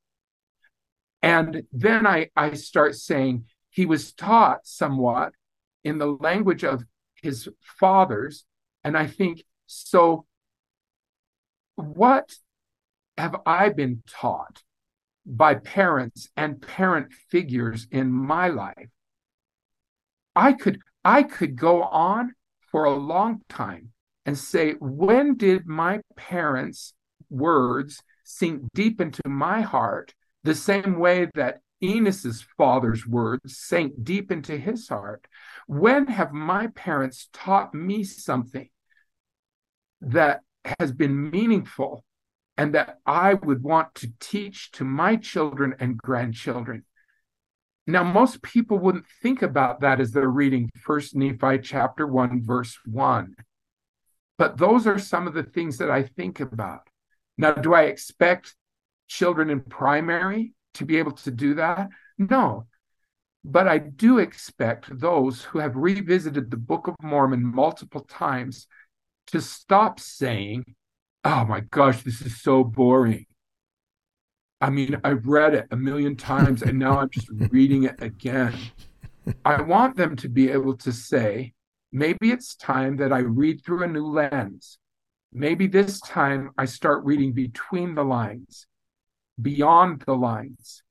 And 1.22 1.64
then 1.72 2.06
I, 2.06 2.30
I 2.36 2.54
start 2.54 2.94
saying 2.94 3.44
he 3.70 3.86
was 3.86 4.12
taught 4.12 4.66
somewhat 4.66 5.32
in 5.82 5.98
the 5.98 6.06
language 6.06 6.64
of 6.64 6.84
his 7.22 7.48
fathers. 7.60 8.44
And 8.85 8.97
I 8.97 9.07
think, 9.07 9.43
so 9.66 10.26
what 11.76 12.37
have 13.16 13.37
I 13.47 13.70
been 13.70 14.03
taught? 14.07 14.62
by 15.26 15.55
parents 15.55 16.28
and 16.37 16.61
parent 16.61 17.12
figures 17.30 17.87
in 17.91 18.11
my 18.11 18.49
life 18.49 18.89
i 20.37 20.53
could 20.53 20.78
i 21.05 21.22
could 21.22 21.57
go 21.57 21.82
on 21.82 22.35
for 22.70 22.85
a 22.85 22.95
long 22.95 23.41
time 23.49 23.91
and 24.26 24.37
say 24.37 24.72
when 24.80 25.37
did 25.37 25.66
my 25.66 26.01
parents 26.16 26.93
words 27.30 28.03
sink 28.24 28.62
deep 28.74 29.01
into 29.01 29.22
my 29.26 29.61
heart 29.61 30.12
the 30.43 30.55
same 30.55 30.99
way 30.99 31.28
that 31.35 31.61
Enos's 31.82 32.47
father's 32.57 33.07
words 33.07 33.59
sank 33.59 33.93
deep 34.03 34.30
into 34.30 34.57
his 34.57 34.89
heart 34.89 35.26
when 35.66 36.07
have 36.07 36.32
my 36.32 36.66
parents 36.68 37.28
taught 37.32 37.74
me 37.74 38.05
something 38.05 38.68
that 40.11 40.40
has 40.78 40.92
been 40.92 41.30
meaningful 41.30 42.05
and 42.57 42.74
that 42.74 42.98
I 43.05 43.34
would 43.34 43.62
want 43.62 43.94
to 43.96 44.12
teach 44.20 44.70
to 44.72 44.84
my 44.84 45.16
children 45.16 45.74
and 45.80 45.98
grandchildren. 45.98 46.84
Now, 47.86 48.02
most 48.02 48.42
people 48.42 48.78
wouldn't 48.78 49.07
think 49.22 49.42
about 49.42 49.80
that 49.80 50.00
as 50.00 50.12
they're 50.12 50.28
reading 50.28 50.70
First 50.80 51.14
Nephi 51.14 51.59
chapter 51.59 52.07
1, 52.07 52.42
verse 52.42 52.78
1. 52.86 53.34
But 54.38 54.57
those 54.57 54.86
are 54.86 54.98
some 54.98 55.26
of 55.26 55.34
the 55.34 55.42
things 55.42 55.78
that 55.78 55.90
I 55.90 56.05
think 56.05 56.40
about. 56.40 56.88
Now, 57.36 57.52
do 57.52 57.74
I 57.74 57.82
expect 57.82 58.55
children 59.09 59.50
in 59.50 59.61
primary 59.61 60.55
to 60.74 60.86
be 60.86 60.96
able 60.96 61.12
to 61.12 61.30
do 61.30 61.55
that? 61.55 61.88
No. 62.16 62.66
But 63.44 63.68
I 63.68 63.78
do 63.78 64.18
expect 64.18 64.98
those 64.98 65.42
who 65.42 65.59
have 65.59 65.76
revisited 65.76 66.50
the 66.50 66.57
Book 66.57 66.88
of 66.88 66.94
Mormon 67.02 67.44
multiple 67.44 68.00
times 68.00 68.66
to 69.28 69.40
stop 69.40 70.00
saying, 70.00 70.74
oh 71.24 71.44
my 71.44 71.60
gosh, 71.60 72.02
this 72.02 72.20
is 72.20 72.40
so 72.40 72.64
boring. 72.64 73.26
I 74.60 74.70
mean, 74.70 74.96
I've 75.04 75.26
read 75.26 75.54
it 75.54 75.66
a 75.70 75.76
million 75.76 76.16
times 76.16 76.62
and 76.62 76.78
now 76.78 76.98
I'm 76.98 77.10
just 77.10 77.28
reading 77.50 77.84
it 77.84 78.02
again. 78.02 78.54
I 79.44 79.62
want 79.62 79.96
them 79.96 80.16
to 80.16 80.28
be 80.28 80.50
able 80.50 80.76
to 80.78 80.92
say, 80.92 81.52
maybe 81.92 82.30
it's 82.30 82.54
time 82.54 82.96
that 82.98 83.12
I 83.12 83.18
read 83.18 83.64
through 83.64 83.84
a 83.84 83.88
new 83.88 84.06
lens. 84.06 84.78
Maybe 85.32 85.66
this 85.66 86.00
time 86.00 86.50
I 86.56 86.66
start 86.66 87.04
reading 87.04 87.32
between 87.32 87.94
the 87.94 88.04
lines, 88.04 88.66
beyond 89.40 90.02
the 90.06 90.14
lines. 90.14 90.82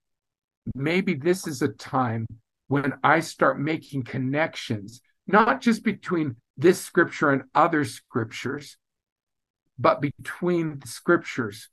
Maybe 0.76 1.14
this 1.14 1.48
is 1.48 1.62
a 1.62 1.70
time 1.70 2.28
when 2.68 2.94
I 3.04 3.22
start 3.22 3.60
making 3.60 4.04
connections, 4.04 5.02
not 5.28 5.62
just 5.62 5.84
between 5.84 6.36
this 6.58 6.80
scripture 6.82 7.32
and 7.32 7.44
other 7.56 7.84
scriptures, 7.86 8.78
but 9.80 10.02
between 10.02 10.80
the 10.80 10.88
scriptures 10.88 11.70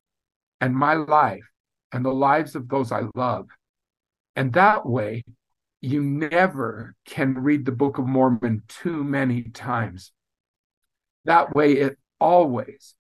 and 0.61 0.75
my 0.75 0.95
life 0.95 1.51
and 1.93 2.05
the 2.05 2.15
lives 2.15 2.55
of 2.55 2.69
those 2.69 2.93
I 2.93 3.03
love. 3.15 3.49
And 4.37 4.53
that 4.55 4.87
way, 4.87 5.25
you 5.81 6.03
never 6.03 6.95
can 7.07 7.35
read 7.35 7.65
the 7.65 7.73
Book 7.73 7.99
of 7.99 8.07
Mormon 8.07 8.63
too 8.69 9.03
many 9.03 9.45
times. 9.45 10.13
That 11.25 11.55
way, 11.55 11.73
it 11.73 11.99
always 12.21 12.95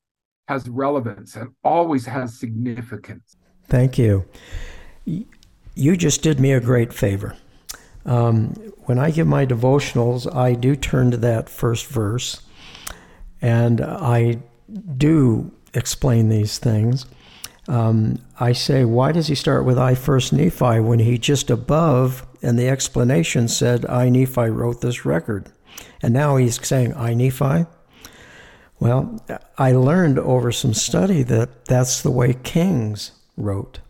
has 0.48 0.68
relevance 0.68 1.36
and 1.36 1.50
always 1.62 2.06
has 2.06 2.38
significance. 2.38 3.36
Thank 3.64 3.98
you. 3.98 4.26
You 5.04 5.96
just 5.96 6.22
did 6.22 6.40
me 6.40 6.52
a 6.52 6.60
great 6.60 6.92
favor. 6.92 7.36
Um, 8.06 8.54
when 8.84 8.98
I 8.98 9.10
give 9.10 9.26
my 9.26 9.46
devotionals, 9.46 10.32
I 10.34 10.54
do 10.54 10.74
turn 10.74 11.10
to 11.10 11.16
that 11.18 11.48
first 11.48 11.86
verse 11.86 12.42
and 13.42 13.80
I 13.80 14.38
do 14.96 15.52
explain 15.74 16.28
these 16.28 16.58
things, 16.58 17.06
um, 17.68 18.18
I 18.38 18.52
say, 18.52 18.84
why 18.84 19.12
does 19.12 19.28
he 19.28 19.34
start 19.34 19.64
with 19.64 19.78
I 19.78 19.94
first 19.94 20.32
Nephi 20.32 20.80
when 20.80 20.98
he 20.98 21.18
just 21.18 21.50
above 21.50 22.26
and 22.42 22.58
the 22.58 22.68
explanation 22.68 23.48
said, 23.48 23.86
I 23.86 24.08
Nephi 24.08 24.48
wrote 24.48 24.80
this 24.80 25.04
record? 25.04 25.50
And 26.02 26.12
now 26.12 26.36
he's 26.36 26.64
saying, 26.66 26.94
I 26.94 27.14
Nephi? 27.14 27.66
Well, 28.80 29.22
I 29.58 29.72
learned 29.72 30.18
over 30.18 30.50
some 30.50 30.74
study 30.74 31.22
that 31.24 31.66
that's 31.66 32.02
the 32.02 32.10
way 32.10 32.34
kings 32.34 33.12
wrote, 33.36 33.80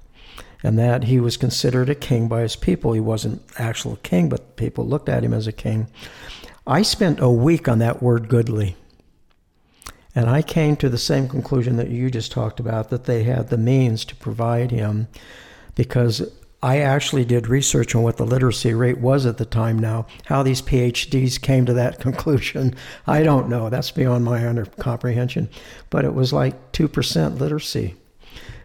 and 0.63 0.79
that 0.79 1.05
he 1.05 1.21
was 1.21 1.37
considered 1.37 1.89
a 1.89 1.95
king 1.95 2.29
by 2.29 2.43
his 2.43 2.57
people. 2.57 2.93
He 2.93 3.01
wasn't 3.01 3.43
actual 3.59 3.97
king, 4.03 4.29
but 4.29 4.57
people 4.57 4.87
looked 4.87 5.09
at 5.09 5.25
him 5.25 5.33
as 5.33 5.47
a 5.47 5.53
king. 5.53 5.89
I 6.67 6.83
spent 6.83 7.21
a 7.21 7.31
week 7.31 7.69
on 7.69 7.79
that 7.79 8.03
word 8.03 8.29
goodly. 8.29 8.77
And 10.15 10.29
I 10.29 10.43
came 10.43 10.77
to 10.77 10.89
the 10.89 10.99
same 10.99 11.29
conclusion 11.29 11.77
that 11.77 11.89
you 11.89 12.11
just 12.11 12.33
talked 12.33 12.59
about 12.59 12.91
that 12.91 13.05
they 13.05 13.23
had 13.23 13.49
the 13.49 13.57
means 13.57 14.05
to 14.07 14.17
provide 14.17 14.71
him 14.73 15.07
because 15.77 16.31
I 16.63 16.79
actually 16.79 17.25
did 17.25 17.47
research 17.47 17.95
on 17.95 18.03
what 18.03 18.19
the 18.19 18.27
literacy 18.27 18.75
rate 18.75 18.99
was 18.99 19.25
at 19.25 19.39
the 19.39 19.47
time 19.47 19.79
now. 19.79 20.07
How 20.27 20.43
these 20.43 20.61
PhDs 20.61 21.41
came 21.41 21.65
to 21.65 21.73
that 21.75 21.99
conclusion, 22.01 22.75
I 23.07 23.23
don't 23.23 23.49
know. 23.49 23.71
That's 23.71 23.91
beyond 23.91 24.25
my 24.25 24.65
comprehension. 24.79 25.49
But 25.89 26.05
it 26.05 26.15
was 26.15 26.33
like 26.33 26.73
2% 26.73 27.39
literacy. 27.39 27.95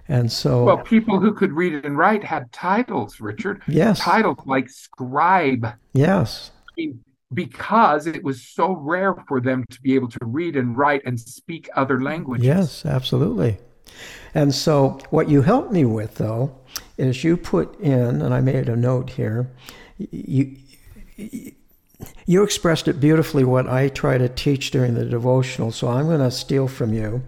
And 0.07 0.31
so. 0.31 0.63
Well, 0.63 0.77
people 0.77 1.19
who 1.19 1.33
could 1.33 1.51
read 1.51 1.85
and 1.85 1.97
write 1.97 2.23
had 2.23 2.51
titles, 2.51 3.19
Richard. 3.19 3.63
Yes. 3.67 3.99
Titles 3.99 4.39
like 4.45 4.69
scribe. 4.69 5.67
Yes. 5.93 6.51
I 6.69 6.71
mean, 6.77 7.03
because 7.33 8.07
it 8.07 8.23
was 8.23 8.41
so 8.41 8.73
rare 8.73 9.15
for 9.27 9.41
them 9.41 9.65
to 9.71 9.81
be 9.81 9.95
able 9.95 10.09
to 10.09 10.19
read 10.21 10.55
and 10.55 10.77
write 10.77 11.01
and 11.05 11.19
speak 11.19 11.69
other 11.75 12.01
languages. 12.01 12.45
Yes, 12.45 12.85
absolutely. 12.85 13.57
And 14.33 14.53
so, 14.53 14.99
what 15.09 15.29
you 15.29 15.41
helped 15.41 15.71
me 15.71 15.85
with, 15.85 16.15
though, 16.15 16.55
is 16.97 17.23
you 17.23 17.37
put 17.37 17.79
in, 17.79 18.21
and 18.21 18.33
I 18.33 18.41
made 18.41 18.69
a 18.69 18.75
note 18.75 19.09
here, 19.09 19.49
you, 19.97 20.57
you 21.15 21.53
expressed 22.43 22.87
it 22.87 22.99
beautifully 22.99 23.43
what 23.43 23.67
I 23.67 23.89
try 23.89 24.17
to 24.17 24.29
teach 24.29 24.71
during 24.71 24.93
the 24.95 25.05
devotional, 25.05 25.71
so 25.71 25.87
I'm 25.87 26.07
going 26.07 26.19
to 26.19 26.31
steal 26.31 26.67
from 26.67 26.93
you. 26.93 27.23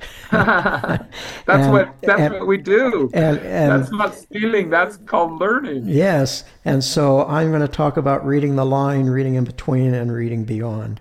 that's 0.30 1.04
and, 1.48 1.72
what 1.72 2.00
that's 2.02 2.20
and, 2.20 2.34
what 2.34 2.46
we 2.46 2.56
do. 2.56 3.10
And, 3.12 3.38
and, 3.38 3.82
that's 3.82 3.90
not 3.90 4.14
stealing. 4.14 4.70
That's 4.70 4.96
called 4.98 5.40
learning. 5.40 5.82
Yes, 5.86 6.44
and 6.64 6.84
so 6.84 7.24
I'm 7.26 7.50
going 7.50 7.62
to 7.62 7.68
talk 7.68 7.96
about 7.96 8.24
reading 8.24 8.56
the 8.56 8.64
line, 8.64 9.06
reading 9.06 9.34
in 9.34 9.44
between, 9.44 9.92
and 9.92 10.12
reading 10.12 10.44
beyond. 10.44 11.00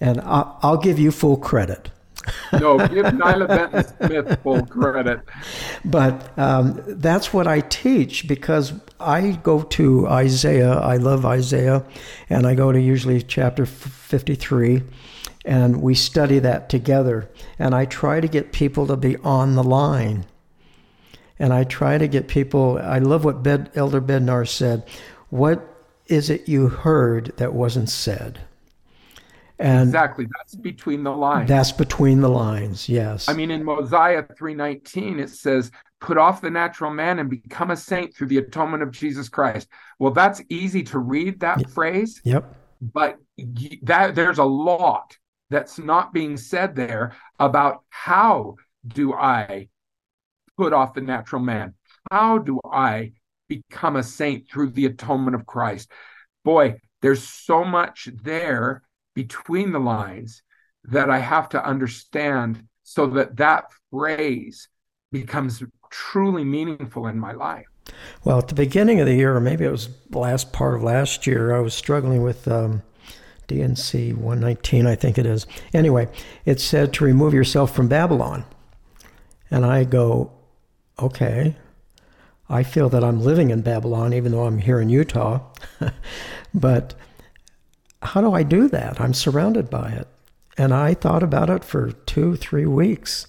And 0.00 0.20
I'll, 0.20 0.58
I'll 0.62 0.76
give 0.76 0.98
you 0.98 1.10
full 1.10 1.36
credit 1.38 1.90
no, 2.60 2.78
give 2.88 3.12
Nila 3.14 3.46
Banton 3.46 4.06
Smith 4.06 4.40
full 4.42 4.64
credit. 4.66 5.20
But 5.84 6.38
um, 6.38 6.82
that's 6.86 7.32
what 7.32 7.46
I 7.46 7.60
teach 7.60 8.26
because 8.26 8.72
I 9.00 9.32
go 9.42 9.62
to 9.62 10.06
Isaiah. 10.08 10.74
I 10.74 10.96
love 10.96 11.24
Isaiah, 11.24 11.84
and 12.28 12.46
I 12.46 12.54
go 12.54 12.72
to 12.72 12.80
usually 12.80 13.22
chapter 13.22 13.66
53, 13.66 14.82
and 15.44 15.82
we 15.82 15.94
study 15.94 16.38
that 16.40 16.68
together. 16.68 17.30
And 17.58 17.74
I 17.74 17.84
try 17.84 18.20
to 18.20 18.28
get 18.28 18.52
people 18.52 18.86
to 18.86 18.96
be 18.96 19.16
on 19.18 19.54
the 19.54 19.64
line. 19.64 20.26
And 21.38 21.52
I 21.52 21.64
try 21.64 21.98
to 21.98 22.08
get 22.08 22.26
people, 22.26 22.78
I 22.82 22.98
love 22.98 23.24
what 23.24 23.42
Bed, 23.42 23.70
Elder 23.74 24.00
Bednar 24.00 24.48
said. 24.48 24.88
What 25.30 25.64
is 26.06 26.30
it 26.30 26.48
you 26.48 26.68
heard 26.68 27.32
that 27.36 27.54
wasn't 27.54 27.90
said? 27.90 28.40
And 29.58 29.88
exactly, 29.88 30.26
that's 30.36 30.54
between 30.54 31.02
the 31.02 31.10
lines. 31.10 31.48
That's 31.48 31.72
between 31.72 32.20
the 32.20 32.28
lines. 32.28 32.88
Yes. 32.88 33.28
I 33.28 33.32
mean, 33.32 33.50
in 33.50 33.64
Mosiah 33.64 34.24
three 34.36 34.54
nineteen, 34.54 35.18
it 35.18 35.30
says, 35.30 35.72
"Put 36.00 36.16
off 36.16 36.40
the 36.40 36.50
natural 36.50 36.92
man 36.92 37.18
and 37.18 37.28
become 37.28 37.72
a 37.72 37.76
saint 37.76 38.14
through 38.14 38.28
the 38.28 38.38
atonement 38.38 38.84
of 38.84 38.92
Jesus 38.92 39.28
Christ." 39.28 39.68
Well, 39.98 40.12
that's 40.12 40.40
easy 40.48 40.84
to 40.84 40.98
read 40.98 41.40
that 41.40 41.58
yep. 41.58 41.70
phrase. 41.70 42.20
Yep. 42.24 42.54
But 42.80 43.18
that 43.82 44.14
there's 44.14 44.38
a 44.38 44.44
lot 44.44 45.16
that's 45.50 45.78
not 45.78 46.12
being 46.12 46.36
said 46.36 46.76
there 46.76 47.16
about 47.40 47.82
how 47.88 48.56
do 48.86 49.12
I 49.12 49.68
put 50.56 50.72
off 50.72 50.94
the 50.94 51.00
natural 51.00 51.42
man? 51.42 51.74
How 52.10 52.38
do 52.38 52.60
I 52.64 53.12
become 53.48 53.96
a 53.96 54.02
saint 54.02 54.48
through 54.48 54.70
the 54.70 54.86
atonement 54.86 55.34
of 55.34 55.46
Christ? 55.46 55.90
Boy, 56.44 56.76
there's 57.02 57.22
so 57.22 57.64
much 57.64 58.08
there 58.22 58.82
between 59.18 59.72
the 59.72 59.80
lines 59.80 60.42
that 60.84 61.10
I 61.10 61.18
have 61.18 61.48
to 61.48 61.64
understand 61.64 62.62
so 62.84 63.08
that 63.08 63.36
that 63.38 63.64
phrase 63.90 64.68
becomes 65.10 65.60
truly 65.90 66.44
meaningful 66.44 67.08
in 67.08 67.18
my 67.18 67.32
life. 67.32 67.66
Well, 68.22 68.38
at 68.38 68.46
the 68.46 68.54
beginning 68.54 69.00
of 69.00 69.06
the 69.06 69.16
year, 69.16 69.34
or 69.34 69.40
maybe 69.40 69.64
it 69.64 69.72
was 69.72 69.88
the 70.08 70.20
last 70.20 70.52
part 70.52 70.76
of 70.76 70.84
last 70.84 71.26
year, 71.26 71.52
I 71.52 71.58
was 71.58 71.74
struggling 71.74 72.22
with 72.22 72.46
um, 72.46 72.84
D&C 73.48 74.12
119, 74.12 74.86
I 74.86 74.94
think 74.94 75.18
it 75.18 75.26
is. 75.26 75.48
Anyway, 75.74 76.06
it 76.44 76.60
said 76.60 76.92
to 76.92 77.04
remove 77.04 77.34
yourself 77.34 77.74
from 77.74 77.88
Babylon. 77.88 78.44
And 79.50 79.66
I 79.66 79.82
go, 79.82 80.30
okay, 80.96 81.56
I 82.48 82.62
feel 82.62 82.88
that 82.90 83.02
I'm 83.02 83.20
living 83.20 83.50
in 83.50 83.62
Babylon, 83.62 84.14
even 84.14 84.30
though 84.30 84.44
I'm 84.44 84.58
here 84.58 84.80
in 84.80 84.88
Utah. 84.88 85.40
but 86.54 86.94
how 88.02 88.20
do 88.20 88.32
I 88.32 88.42
do 88.42 88.68
that? 88.68 89.00
I'm 89.00 89.14
surrounded 89.14 89.70
by 89.70 89.90
it. 89.90 90.08
And 90.56 90.74
I 90.74 90.94
thought 90.94 91.22
about 91.22 91.50
it 91.50 91.64
for 91.64 91.92
two, 91.92 92.36
three 92.36 92.66
weeks. 92.66 93.26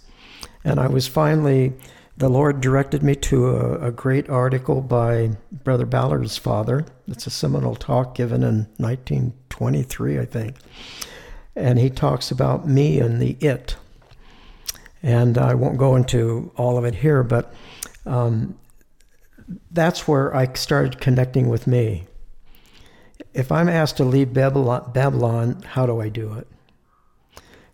And 0.64 0.80
I 0.80 0.88
was 0.88 1.08
finally, 1.08 1.74
the 2.18 2.30
Lord 2.30 2.62
directed 2.62 3.04
me 3.04 3.16
to 3.16 3.50
a, 3.50 3.88
a 3.88 3.92
great 3.92 4.30
article 4.30 4.82
by 4.82 5.32
Brother 5.52 5.86
Ballard's 5.86 6.38
father. 6.38 6.86
It's 7.08 7.28
a 7.28 7.32
seminal 7.32 7.76
talk 7.76 8.16
given 8.16 8.44
in 8.44 8.68
1923, 8.78 10.20
I 10.20 10.26
think. 10.26 10.56
And 11.56 11.80
he 11.80 11.90
talks 11.90 12.32
about 12.32 12.68
me 12.68 13.00
and 13.00 13.22
the 13.22 13.38
it. 13.40 13.76
And 15.02 15.38
I 15.38 15.54
won't 15.54 15.78
go 15.78 15.96
into 15.96 16.52
all 16.58 16.78
of 16.78 16.84
it 16.84 16.96
here, 16.96 17.24
but 17.24 17.54
um, 18.06 18.58
that's 19.72 20.08
where 20.08 20.36
I 20.36 20.52
started 20.54 21.00
connecting 21.00 21.48
with 21.48 21.68
me 21.68 22.09
if 23.34 23.52
I'm 23.52 23.70
asked 23.70 23.98
to 23.98 24.04
leave 24.04 24.34
Babylon, 24.34 24.92
Babylon, 24.94 25.62
how 25.64 25.86
do 25.86 26.02
I 26.02 26.10
do 26.10 26.34
it? 26.34 26.48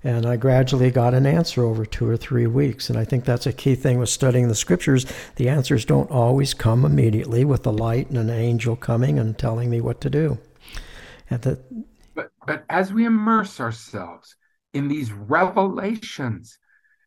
And 0.04 0.28
I 0.28 0.38
gradually 0.38 0.92
got 0.92 1.16
an 1.16 1.26
answer 1.26 1.64
over 1.64 1.84
two 1.84 2.08
or 2.08 2.16
three 2.16 2.46
weeks. 2.46 2.90
And 2.90 3.00
I 3.00 3.06
think 3.06 3.26
that's 3.26 3.48
a 3.48 3.54
key 3.54 3.74
thing 3.74 3.98
with 3.98 4.10
studying 4.10 4.48
the 4.48 4.56
scriptures. 4.56 5.06
The 5.38 5.50
answers 5.50 5.84
don't 5.84 6.12
always 6.12 6.54
come 6.54 6.86
immediately 6.86 7.44
with 7.44 7.64
the 7.64 7.74
light 7.74 8.10
and 8.10 8.18
an 8.20 8.30
angel 8.30 8.76
coming 8.76 9.18
and 9.18 9.36
telling 9.36 9.70
me 9.70 9.82
what 9.82 10.02
to 10.02 10.10
do. 10.12 10.38
The, 11.30 11.60
but, 12.14 12.32
but 12.46 12.66
as 12.70 12.94
we 12.94 13.06
immerse 13.06 13.60
ourselves 13.60 14.36
in 14.76 14.90
these 14.90 15.12
revelations, 15.12 16.60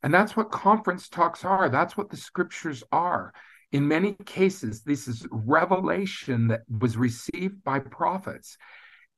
and 0.03 0.13
that's 0.13 0.37
what 0.37 0.51
conference 0.51 1.09
talks 1.09 1.45
are, 1.45 1.69
that's 1.69 1.97
what 1.97 2.11
the 2.11 2.17
scriptures 2.17 2.83
are 2.91 3.33
in 3.73 3.87
many 3.87 4.17
cases, 4.25 4.83
this 4.83 5.09
is 5.09 5.27
revelation 5.31 6.49
that 6.49 6.63
was 6.69 6.97
received 6.97 7.63
by 7.65 7.81
prophets. 7.81 8.57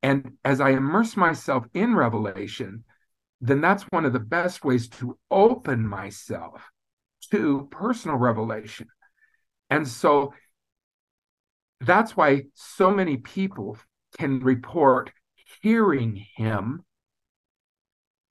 And 0.03 0.33
as 0.45 0.61
I 0.61 0.71
immerse 0.71 1.17
myself 1.17 1.67
in 1.75 1.95
revelation, 1.95 2.85
then 3.41 3.61
that's 3.61 3.85
one 3.85 4.05
of 4.05 4.13
the 4.13 4.19
best 4.21 4.65
ways 4.65 4.89
to 4.89 5.19
open 5.31 5.87
myself 5.87 6.69
to 7.31 7.69
personal 7.71 8.17
revelation. 8.17 8.89
And 9.69 9.87
so 9.87 10.35
that's 11.81 12.17
why 12.17 12.45
so 12.55 12.91
many 12.91 13.19
people 13.19 13.79
can 14.19 14.41
report 14.41 15.13
hearing 15.63 16.27
him 16.37 16.85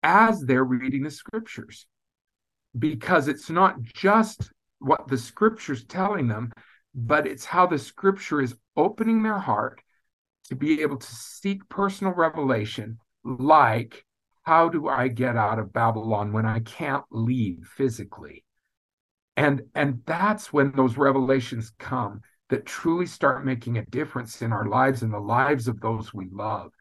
as 0.03 0.41
they're 0.41 0.64
reading 0.64 1.03
the 1.03 1.11
scriptures 1.11 1.87
because 2.79 3.29
it's 3.29 3.51
not 3.51 3.83
just 3.83 4.51
what 4.79 5.09
the 5.09 5.18
scripture's 5.18 5.85
telling 5.85 6.29
them, 6.29 6.53
but 6.95 7.26
it's 7.26 7.45
how 7.45 7.66
the 7.66 7.79
scripture 7.79 8.41
is 8.41 8.57
opening 8.76 9.22
their 9.22 9.39
heart 9.39 9.83
to 10.49 10.57
be 10.57 10.83
able 10.83 10.97
to 10.97 11.14
seek 11.14 11.68
personal 11.68 12.12
revelation, 12.12 12.99
like 13.24 14.05
how 14.43 14.68
do 14.68 14.89
I 14.89 15.09
get 15.09 15.37
out 15.37 15.59
of 15.59 15.72
Babylon 15.72 16.33
when 16.33 16.47
I 16.47 16.61
can't 16.61 17.05
leave 17.11 17.68
physically? 17.76 18.45
And 19.37 19.62
and 19.74 20.01
that's 20.07 20.53
when 20.53 20.72
those 20.72 20.97
revelations 20.97 21.72
come 21.79 22.22
that 22.49 22.64
truly 22.64 23.07
start 23.07 23.45
making 23.45 23.76
a 23.76 23.85
difference 23.87 24.41
in 24.43 24.53
our 24.53 24.66
lives 24.66 25.03
and 25.03 25.12
the 25.12 25.20
lives 25.20 25.68
of 25.68 25.81
those 25.81 26.14
we 26.14 26.29
love. 26.33 26.72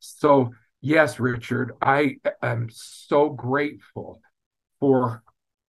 So, 0.00 0.50
yes, 0.80 1.20
Richard, 1.20 1.72
I 1.80 2.16
uh, 2.24 2.30
am 2.42 2.68
so 2.70 3.30
grateful 3.30 4.20
for 4.80 5.22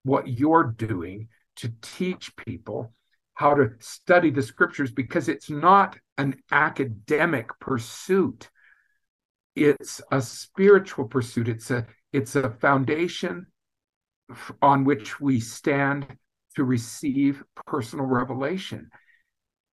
what 0.04 0.28
you're 0.28 0.74
doing 0.76 1.28
to 1.58 1.72
teach 1.82 2.36
people 2.36 2.94
how 3.36 3.56
to 3.56 3.72
study 3.80 4.30
the 4.30 4.42
scriptures 4.42 4.92
because 4.92 5.28
it's 5.28 5.50
not 5.50 5.98
an 6.18 6.36
academic 6.52 7.50
pursuit. 7.60 8.50
It's 9.56 10.02
a 10.12 10.22
spiritual 10.22 11.06
pursuit. 11.06 11.48
It's 11.48 11.72
a 11.72 11.86
it's 12.12 12.36
a 12.36 12.50
foundation 12.50 13.48
on 14.62 14.84
which 14.84 15.20
we 15.20 15.40
stand 15.40 16.06
to 16.56 16.64
receive 16.64 17.44
personal 17.66 18.06
revelation. 18.06 18.90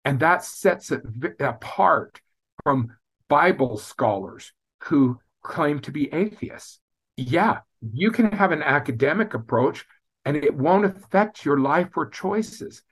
And 0.04 0.20
that 0.20 0.44
sets 0.44 0.90
it 0.90 1.02
apart 1.38 2.20
from 2.62 2.96
bible 3.28 3.76
scholars 3.76 4.52
who 4.84 5.18
claim 5.42 5.80
to 5.80 5.92
be 5.92 6.12
atheists. 6.12 6.80
Yeah 7.16 7.60
you 7.80 8.10
can 8.10 8.32
have 8.32 8.52
an 8.52 8.62
academic 8.62 9.34
approach 9.34 9.86
and 10.24 10.36
it 10.36 10.54
won't 10.54 10.84
affect 10.84 11.44
your 11.44 11.58
life 11.58 11.96
or 11.96 12.08
choices. 12.08 12.82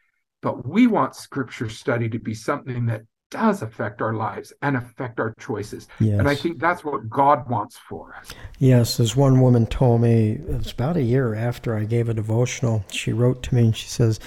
But 0.41 0.67
we 0.67 0.87
want 0.87 1.17
scripture 1.17 1.69
study 1.69 2.09
to 2.11 2.19
be 2.19 2.35
something 2.35 2.87
that 2.87 3.03
does 3.31 3.63
affect 3.63 4.01
our 4.01 4.15
lives 4.15 4.53
and 4.63 4.77
affect 4.77 5.21
our 5.21 5.35
choices. 5.39 5.89
Yes. 6.01 6.19
And 6.19 6.29
I 6.29 6.35
think 6.35 6.59
that's 6.59 6.85
what 6.85 7.11
God 7.11 7.49
wants 7.51 7.77
for 7.77 8.15
us. 8.15 8.31
Yes, 8.59 9.01
as 9.01 9.15
one 9.17 9.41
woman 9.41 9.67
told 9.67 10.01
me, 10.01 10.33
it 10.33 10.49
was 10.49 10.73
about 10.73 10.97
a 10.97 11.03
year 11.03 11.35
after 11.35 11.77
I 11.77 11.85
gave 11.85 12.09
a 12.09 12.15
devotional, 12.15 12.85
she 12.91 13.13
wrote 13.13 13.43
to 13.45 13.55
me 13.55 13.67
and 13.67 13.77
she 13.77 13.89
says, 13.89 14.19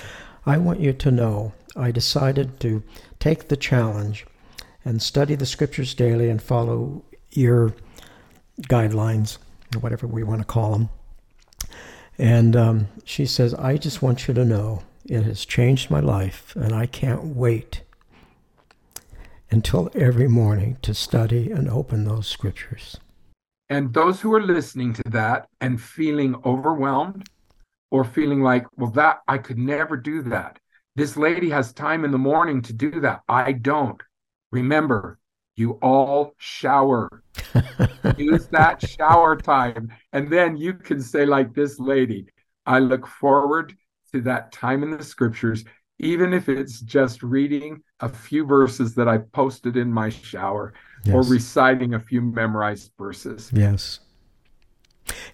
I 0.46 0.58
want 0.58 0.80
you 0.80 0.94
to 0.94 1.12
know 1.12 1.54
I 1.76 1.92
decided 1.92 2.60
to 2.60 2.84
take 3.20 3.48
the 3.48 3.58
challenge 3.58 4.26
and 4.84 5.02
study 5.02 5.36
the 5.36 5.46
scriptures 5.46 5.94
daily 5.94 6.30
and 6.30 6.42
follow 6.42 7.04
your 7.32 7.74
guidelines, 8.64 9.38
whatever 9.80 10.08
we 10.08 10.24
want 10.24 10.42
to 10.42 10.46
call 10.46 10.72
them. 10.72 10.90
And 12.22 12.56
um, 12.56 12.88
she 13.04 13.26
says, 13.26 13.56
I 13.56 13.78
just 13.78 14.04
want 14.04 14.28
you 14.28 14.36
to 14.36 14.46
know 14.46 14.84
it 15.06 15.24
has 15.24 15.44
changed 15.44 15.90
my 15.90 16.00
life, 16.00 16.56
and 16.56 16.72
I 16.72 16.86
can't 16.86 17.24
wait 17.36 17.82
until 19.50 19.90
every 19.96 20.28
morning 20.28 20.78
to 20.84 20.94
study 20.94 21.50
and 21.50 21.68
open 21.68 22.06
those 22.06 22.28
scriptures. 22.28 22.98
And 23.70 23.92
those 23.92 24.22
who 24.22 24.36
are 24.36 24.42
listening 24.42 24.94
to 24.94 25.04
that 25.08 25.48
and 25.62 25.82
feeling 25.82 26.36
overwhelmed 26.46 27.28
or 27.90 28.04
feeling 28.04 28.44
like, 28.44 28.68
well, 28.78 28.92
that 28.92 29.22
I 29.28 29.40
could 29.40 29.58
never 29.58 29.98
do 29.98 30.22
that. 30.22 30.60
This 30.96 31.18
lady 31.18 31.50
has 31.50 31.74
time 31.74 32.06
in 32.06 32.12
the 32.12 32.20
morning 32.20 32.62
to 32.62 32.74
do 32.74 33.02
that. 33.02 33.22
I 33.28 33.54
don't. 33.54 34.00
Remember, 34.52 35.18
you 35.56 35.72
all 35.82 36.34
shower. 36.38 37.24
Use 38.18 38.48
that 38.48 38.88
shower 38.88 39.36
time. 39.36 39.92
And 40.14 40.30
then 40.30 40.58
you 40.58 40.74
can 40.74 41.02
say, 41.02 41.26
like 41.26 41.54
this 41.54 41.80
lady, 41.80 42.28
I 42.66 42.80
look 42.80 43.08
forward 43.08 43.76
to 44.12 44.22
that 44.22 44.52
time 44.52 44.84
in 44.84 44.92
the 44.92 45.04
scriptures, 45.04 45.64
even 46.00 46.34
if 46.34 46.50
it's 46.50 46.80
just 46.82 47.24
reading 47.24 47.82
a 48.00 48.10
few 48.10 48.46
verses 48.46 48.96
that 48.96 49.08
I 49.08 49.20
posted 49.20 49.78
in 49.78 49.92
my 49.92 50.10
shower 50.10 50.74
yes. 51.04 51.16
or 51.16 51.22
reciting 51.24 51.94
a 51.94 52.00
few 52.00 52.22
memorized 52.22 52.92
verses. 52.98 53.52
Yes. 53.54 54.00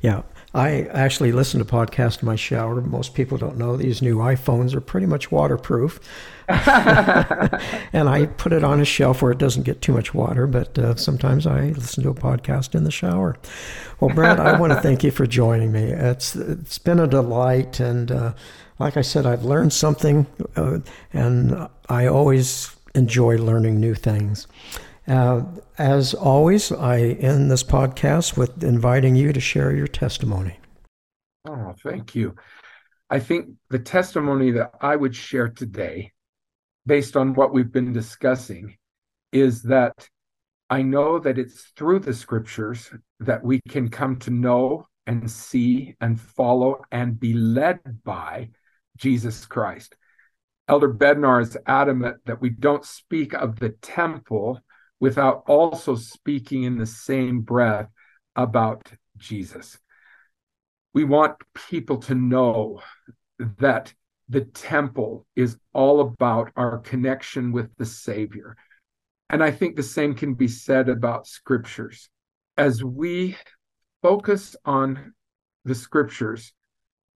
Yeah, 0.01 0.23
I 0.53 0.83
actually 0.85 1.31
listen 1.31 1.59
to 1.59 1.65
podcasts 1.65 2.21
in 2.21 2.25
my 2.25 2.35
shower. 2.35 2.81
Most 2.81 3.13
people 3.13 3.37
don't 3.37 3.57
know 3.57 3.75
these 3.75 4.01
new 4.01 4.17
iPhones 4.17 4.73
are 4.73 4.81
pretty 4.81 5.05
much 5.05 5.31
waterproof. 5.31 5.99
and 6.47 8.07
I 8.07 8.27
put 8.37 8.53
it 8.53 8.63
on 8.63 8.79
a 8.79 8.85
shelf 8.85 9.21
where 9.21 9.31
it 9.31 9.37
doesn't 9.37 9.63
get 9.63 9.81
too 9.81 9.91
much 9.91 10.13
water, 10.13 10.47
but 10.47 10.79
uh, 10.79 10.95
sometimes 10.95 11.45
I 11.45 11.67
listen 11.71 12.03
to 12.03 12.09
a 12.09 12.15
podcast 12.15 12.73
in 12.73 12.85
the 12.85 12.91
shower. 12.91 13.37
Well, 13.99 14.15
Brad, 14.15 14.39
I 14.39 14.57
want 14.57 14.71
to 14.71 14.79
thank 14.79 15.03
you 15.03 15.11
for 15.11 15.27
joining 15.27 15.71
me. 15.73 15.83
It's 15.83 16.35
it's 16.35 16.79
been 16.79 16.99
a 16.99 17.07
delight, 17.07 17.81
and 17.81 18.09
uh, 18.11 18.33
like 18.79 18.95
I 18.95 19.01
said, 19.01 19.25
I've 19.25 19.43
learned 19.43 19.73
something, 19.73 20.25
uh, 20.55 20.79
and 21.11 21.67
I 21.89 22.07
always 22.07 22.73
enjoy 22.95 23.37
learning 23.37 23.79
new 23.79 23.93
things. 23.93 24.47
Uh, 25.07 25.43
as 25.77 26.13
always, 26.13 26.71
I 26.71 26.99
end 26.99 27.49
this 27.49 27.63
podcast 27.63 28.35
with 28.35 28.63
inviting 28.63 29.15
you 29.15 29.31
to 29.31 29.39
share 29.39 29.73
your 29.73 29.87
testimony. 29.87 30.59
Oh, 31.47 31.73
thank 31.81 32.13
you. 32.13 32.35
I 33.09 33.19
think 33.19 33.51
the 33.69 33.79
testimony 33.79 34.51
that 34.51 34.71
I 34.81 34.97
would 34.97 35.15
share 35.15 35.47
today, 35.47 36.11
based 36.85 37.15
on 37.15 37.33
what 37.33 37.53
we've 37.53 37.71
been 37.71 37.93
discussing, 37.93 38.75
is 39.31 39.63
that 39.63 40.09
I 40.69 40.81
know 40.81 41.19
that 41.19 41.37
it's 41.37 41.71
through 41.77 41.99
the 41.99 42.13
scriptures 42.13 42.89
that 43.21 43.41
we 43.43 43.61
can 43.69 43.87
come 43.89 44.17
to 44.19 44.31
know 44.31 44.87
and 45.05 45.31
see 45.31 45.95
and 46.01 46.19
follow 46.19 46.81
and 46.91 47.17
be 47.17 47.33
led 47.33 47.79
by 48.03 48.49
Jesus 48.97 49.45
Christ. 49.45 49.95
Elder 50.67 50.93
Bednar 50.93 51.41
is 51.41 51.55
adamant 51.65 52.17
that 52.25 52.41
we 52.41 52.49
don't 52.49 52.83
speak 52.83 53.33
of 53.33 53.57
the 53.57 53.69
temple 53.69 54.59
without 54.99 55.43
also 55.47 55.95
speaking 55.95 56.63
in 56.63 56.77
the 56.77 56.85
same 56.85 57.41
breath 57.41 57.89
about 58.35 58.91
Jesus. 59.17 59.77
We 60.93 61.03
want 61.03 61.35
people 61.69 61.97
to 61.97 62.15
know 62.15 62.81
that 63.39 63.93
the 64.29 64.41
temple 64.41 65.25
is 65.35 65.57
all 65.73 66.01
about 66.01 66.51
our 66.55 66.79
connection 66.79 67.51
with 67.51 67.69
the 67.77 67.85
Savior. 67.85 68.57
And 69.29 69.43
I 69.43 69.51
think 69.51 69.75
the 69.75 69.83
same 69.83 70.15
can 70.15 70.33
be 70.33 70.47
said 70.47 70.89
about 70.89 71.27
scriptures. 71.27 72.09
As 72.57 72.83
we 72.83 73.37
focus 74.01 74.55
on 74.65 75.13
the 75.65 75.75
scriptures 75.75 76.53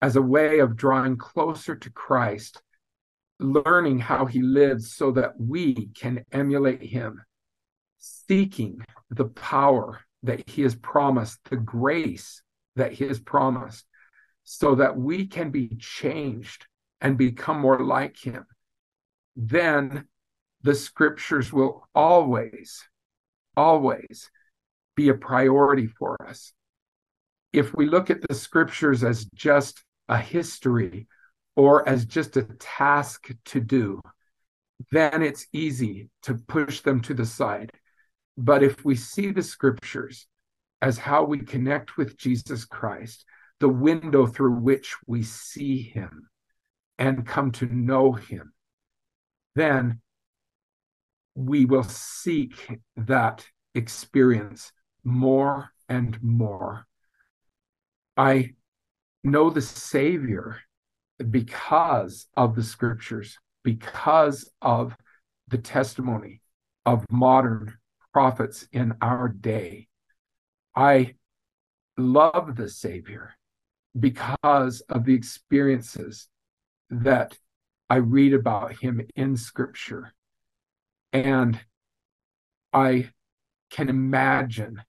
as 0.02 0.16
a 0.16 0.22
way 0.22 0.60
of 0.60 0.76
drawing 0.76 1.18
closer 1.18 1.76
to 1.76 1.90
Christ, 1.92 2.62
learning 3.40 4.00
how 4.00 4.26
he 4.26 4.42
lives 4.42 4.94
so 4.94 5.12
that 5.12 5.34
we 5.40 5.88
can 5.96 6.24
emulate 6.32 6.82
him 6.82 7.22
seeking 8.02 8.84
the 9.10 9.26
power 9.26 10.02
that 10.24 10.49
he 10.49 10.64
has 10.64 10.76
promised, 10.76 11.39
the 11.49 11.58
grace 11.58 12.41
that 12.76 12.91
he 12.91 13.06
has 13.06 13.20
promised, 13.20 13.86
so 14.43 14.76
that 14.76 14.97
we 14.97 15.28
can 15.28 15.52
be 15.52 15.76
changed 15.80 16.66
and 16.99 17.18
become 17.18 17.60
more 17.60 17.80
like 17.80 18.18
him, 18.18 18.45
then 19.36 20.06
the 20.64 20.76
scriptures 20.76 21.54
will 21.54 21.88
always, 21.95 22.84
always 23.56 24.30
be 24.95 25.10
a 25.10 25.14
priority 25.14 25.88
for 25.88 26.22
us. 26.28 26.54
If 27.54 27.74
we 27.74 27.88
look 27.88 28.10
at 28.10 28.22
the 28.28 28.36
scriptures 28.36 29.04
as 29.04 29.26
just 29.34 29.84
a 30.08 30.18
history 30.18 31.08
or 31.56 31.88
as 31.88 32.06
just 32.06 32.38
a 32.38 32.43
task 32.60 33.32
to 33.45 33.60
do, 33.60 34.02
then 34.91 35.22
it's 35.22 35.47
easy 35.54 36.10
to 36.24 36.36
push 36.36 36.82
them 36.82 37.02
to 37.02 37.14
the 37.14 37.26
side. 37.26 37.72
But 38.38 38.64
if 38.64 38.84
we 38.86 38.96
see 38.96 39.32
the 39.32 39.44
scriptures 39.44 40.28
as 40.82 40.98
how 40.98 41.24
we 41.24 41.40
connect 41.40 41.98
with 41.98 42.18
Jesus 42.18 42.66
Christ, 42.66 43.26
the 43.60 43.70
window 43.70 44.26
through 44.26 44.56
which 44.56 44.96
we 45.06 45.24
see 45.24 45.82
him 45.82 46.30
and 46.98 47.26
come 47.26 47.52
to 47.52 47.66
know 47.68 48.14
him, 48.14 48.54
then 49.56 50.02
we 51.36 51.66
will 51.66 51.84
seek 51.84 52.80
that 52.98 53.46
experience 53.76 54.72
more 55.04 55.72
and 55.88 56.22
more. 56.22 56.86
I 58.18 58.52
know 59.24 59.50
the 59.50 59.62
Savior 59.62 60.58
because 61.30 62.28
of 62.36 62.56
the 62.56 62.64
scriptures, 62.64 63.38
because 63.64 64.50
of 64.62 64.96
the 65.48 65.58
testimony 65.58 66.42
of 66.86 67.06
modern 67.10 67.78
prophets 68.14 68.68
in 68.72 68.93
our 69.01 69.28
day. 69.28 69.88
I 70.76 71.16
love 71.97 72.55
the 72.55 72.70
Savior 72.70 73.34
because 73.99 74.82
of 74.82 75.05
the 75.05 75.14
experiences 75.14 76.28
that 76.89 77.38
I 77.89 77.97
read 77.97 78.34
about 78.34 78.74
him 78.76 79.01
in 79.16 79.36
Scripture. 79.36 80.14
And 81.12 81.59
I 82.74 83.09
can 83.70 83.89
imagine 83.89 84.82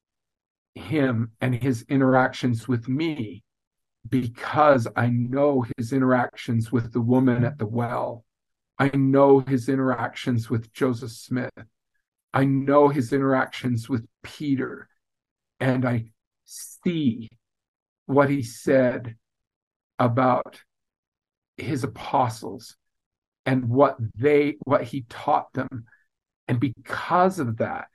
him 0.75 1.33
and 1.41 1.55
his 1.55 1.85
interactions 1.89 2.69
with 2.69 2.89
me 2.89 3.43
because 4.09 4.89
I 4.97 5.09
know 5.09 5.65
his 5.77 5.93
interactions 5.93 6.73
with 6.73 6.93
the 6.93 7.01
woman 7.01 7.45
at 7.45 7.59
the 7.59 7.67
well. 7.67 8.25
I 8.79 8.91
know 8.95 9.41
his 9.41 9.69
interactions 9.69 10.51
with 10.51 10.73
Joseph 10.73 11.13
Smith. 11.13 11.51
I 12.35 12.45
know 12.45 12.89
his 12.89 13.13
interactions 13.13 13.89
with 13.89 14.07
Peter 14.23 14.89
and 15.61 15.87
I 15.87 16.07
see 16.45 17.29
what 18.07 18.31
he 18.31 18.43
said 18.43 19.17
about 19.99 20.61
his 21.57 21.85
apostles 21.85 22.77
and 23.47 23.69
what 23.69 23.97
they 24.17 24.57
what 24.65 24.85
he 24.85 25.05
taught 25.09 25.53
them. 25.53 25.85
And 26.49 26.59
because 26.59 27.39
of 27.39 27.59
that 27.59 27.89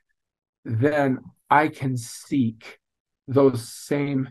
then 0.64 1.18
i 1.50 1.68
can 1.68 1.96
seek 1.96 2.78
those 3.26 3.72
same 3.72 4.28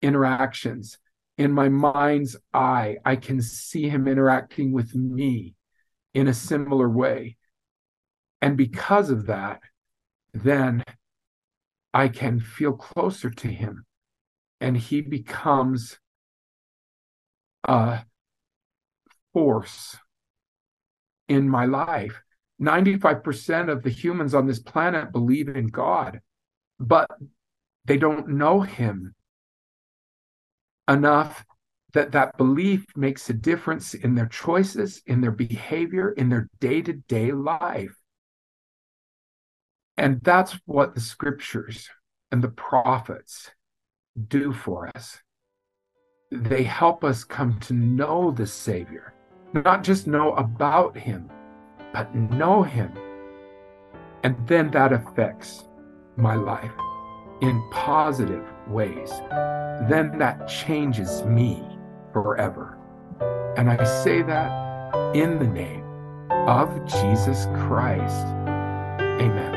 interactions. 0.00 0.98
In 1.38 1.52
my 1.52 1.68
mind's 1.68 2.36
eye 2.52 2.96
i 3.04 3.16
can 3.16 3.40
see 3.40 3.88
him 3.88 4.06
interacting 4.06 4.72
with 4.72 4.94
me 4.94 5.54
in 6.14 6.28
a 6.28 6.34
similar 6.34 6.88
way 6.88 7.36
and 8.42 8.56
because 8.56 9.08
of 9.08 9.26
that, 9.26 9.60
then 10.34 10.82
I 11.94 12.08
can 12.08 12.40
feel 12.40 12.72
closer 12.72 13.30
to 13.30 13.48
him 13.48 13.86
and 14.60 14.76
he 14.76 15.00
becomes 15.00 15.98
a 17.64 18.00
force 19.32 19.96
in 21.28 21.48
my 21.48 21.66
life. 21.66 22.20
95% 22.60 23.70
of 23.70 23.82
the 23.82 23.90
humans 23.90 24.34
on 24.34 24.46
this 24.46 24.60
planet 24.60 25.12
believe 25.12 25.48
in 25.48 25.68
God, 25.68 26.20
but 26.80 27.10
they 27.84 27.96
don't 27.96 28.28
know 28.28 28.60
him 28.60 29.14
enough 30.88 31.44
that 31.92 32.12
that 32.12 32.36
belief 32.36 32.84
makes 32.96 33.28
a 33.30 33.34
difference 33.34 33.94
in 33.94 34.14
their 34.14 34.26
choices, 34.26 35.02
in 35.06 35.20
their 35.20 35.30
behavior, 35.30 36.10
in 36.10 36.28
their 36.28 36.48
day 36.60 36.82
to 36.82 36.94
day 36.94 37.30
life. 37.30 37.94
And 40.02 40.20
that's 40.22 40.58
what 40.66 40.96
the 40.96 41.00
scriptures 41.00 41.88
and 42.32 42.42
the 42.42 42.48
prophets 42.48 43.52
do 44.26 44.52
for 44.52 44.90
us. 44.96 45.18
They 46.32 46.64
help 46.64 47.04
us 47.04 47.22
come 47.22 47.60
to 47.60 47.72
know 47.72 48.32
the 48.32 48.48
Savior, 48.48 49.14
not 49.52 49.84
just 49.84 50.08
know 50.08 50.32
about 50.32 50.96
Him, 50.96 51.30
but 51.92 52.12
know 52.16 52.64
Him. 52.64 52.90
And 54.24 54.34
then 54.48 54.72
that 54.72 54.92
affects 54.92 55.68
my 56.16 56.34
life 56.34 56.72
in 57.40 57.62
positive 57.70 58.44
ways. 58.66 59.10
Then 59.88 60.18
that 60.18 60.48
changes 60.48 61.22
me 61.22 61.62
forever. 62.12 62.76
And 63.56 63.70
I 63.70 63.84
say 64.02 64.22
that 64.22 65.14
in 65.14 65.38
the 65.38 65.46
name 65.46 65.84
of 66.48 66.68
Jesus 66.86 67.44
Christ. 67.54 68.26
Amen. 68.98 69.51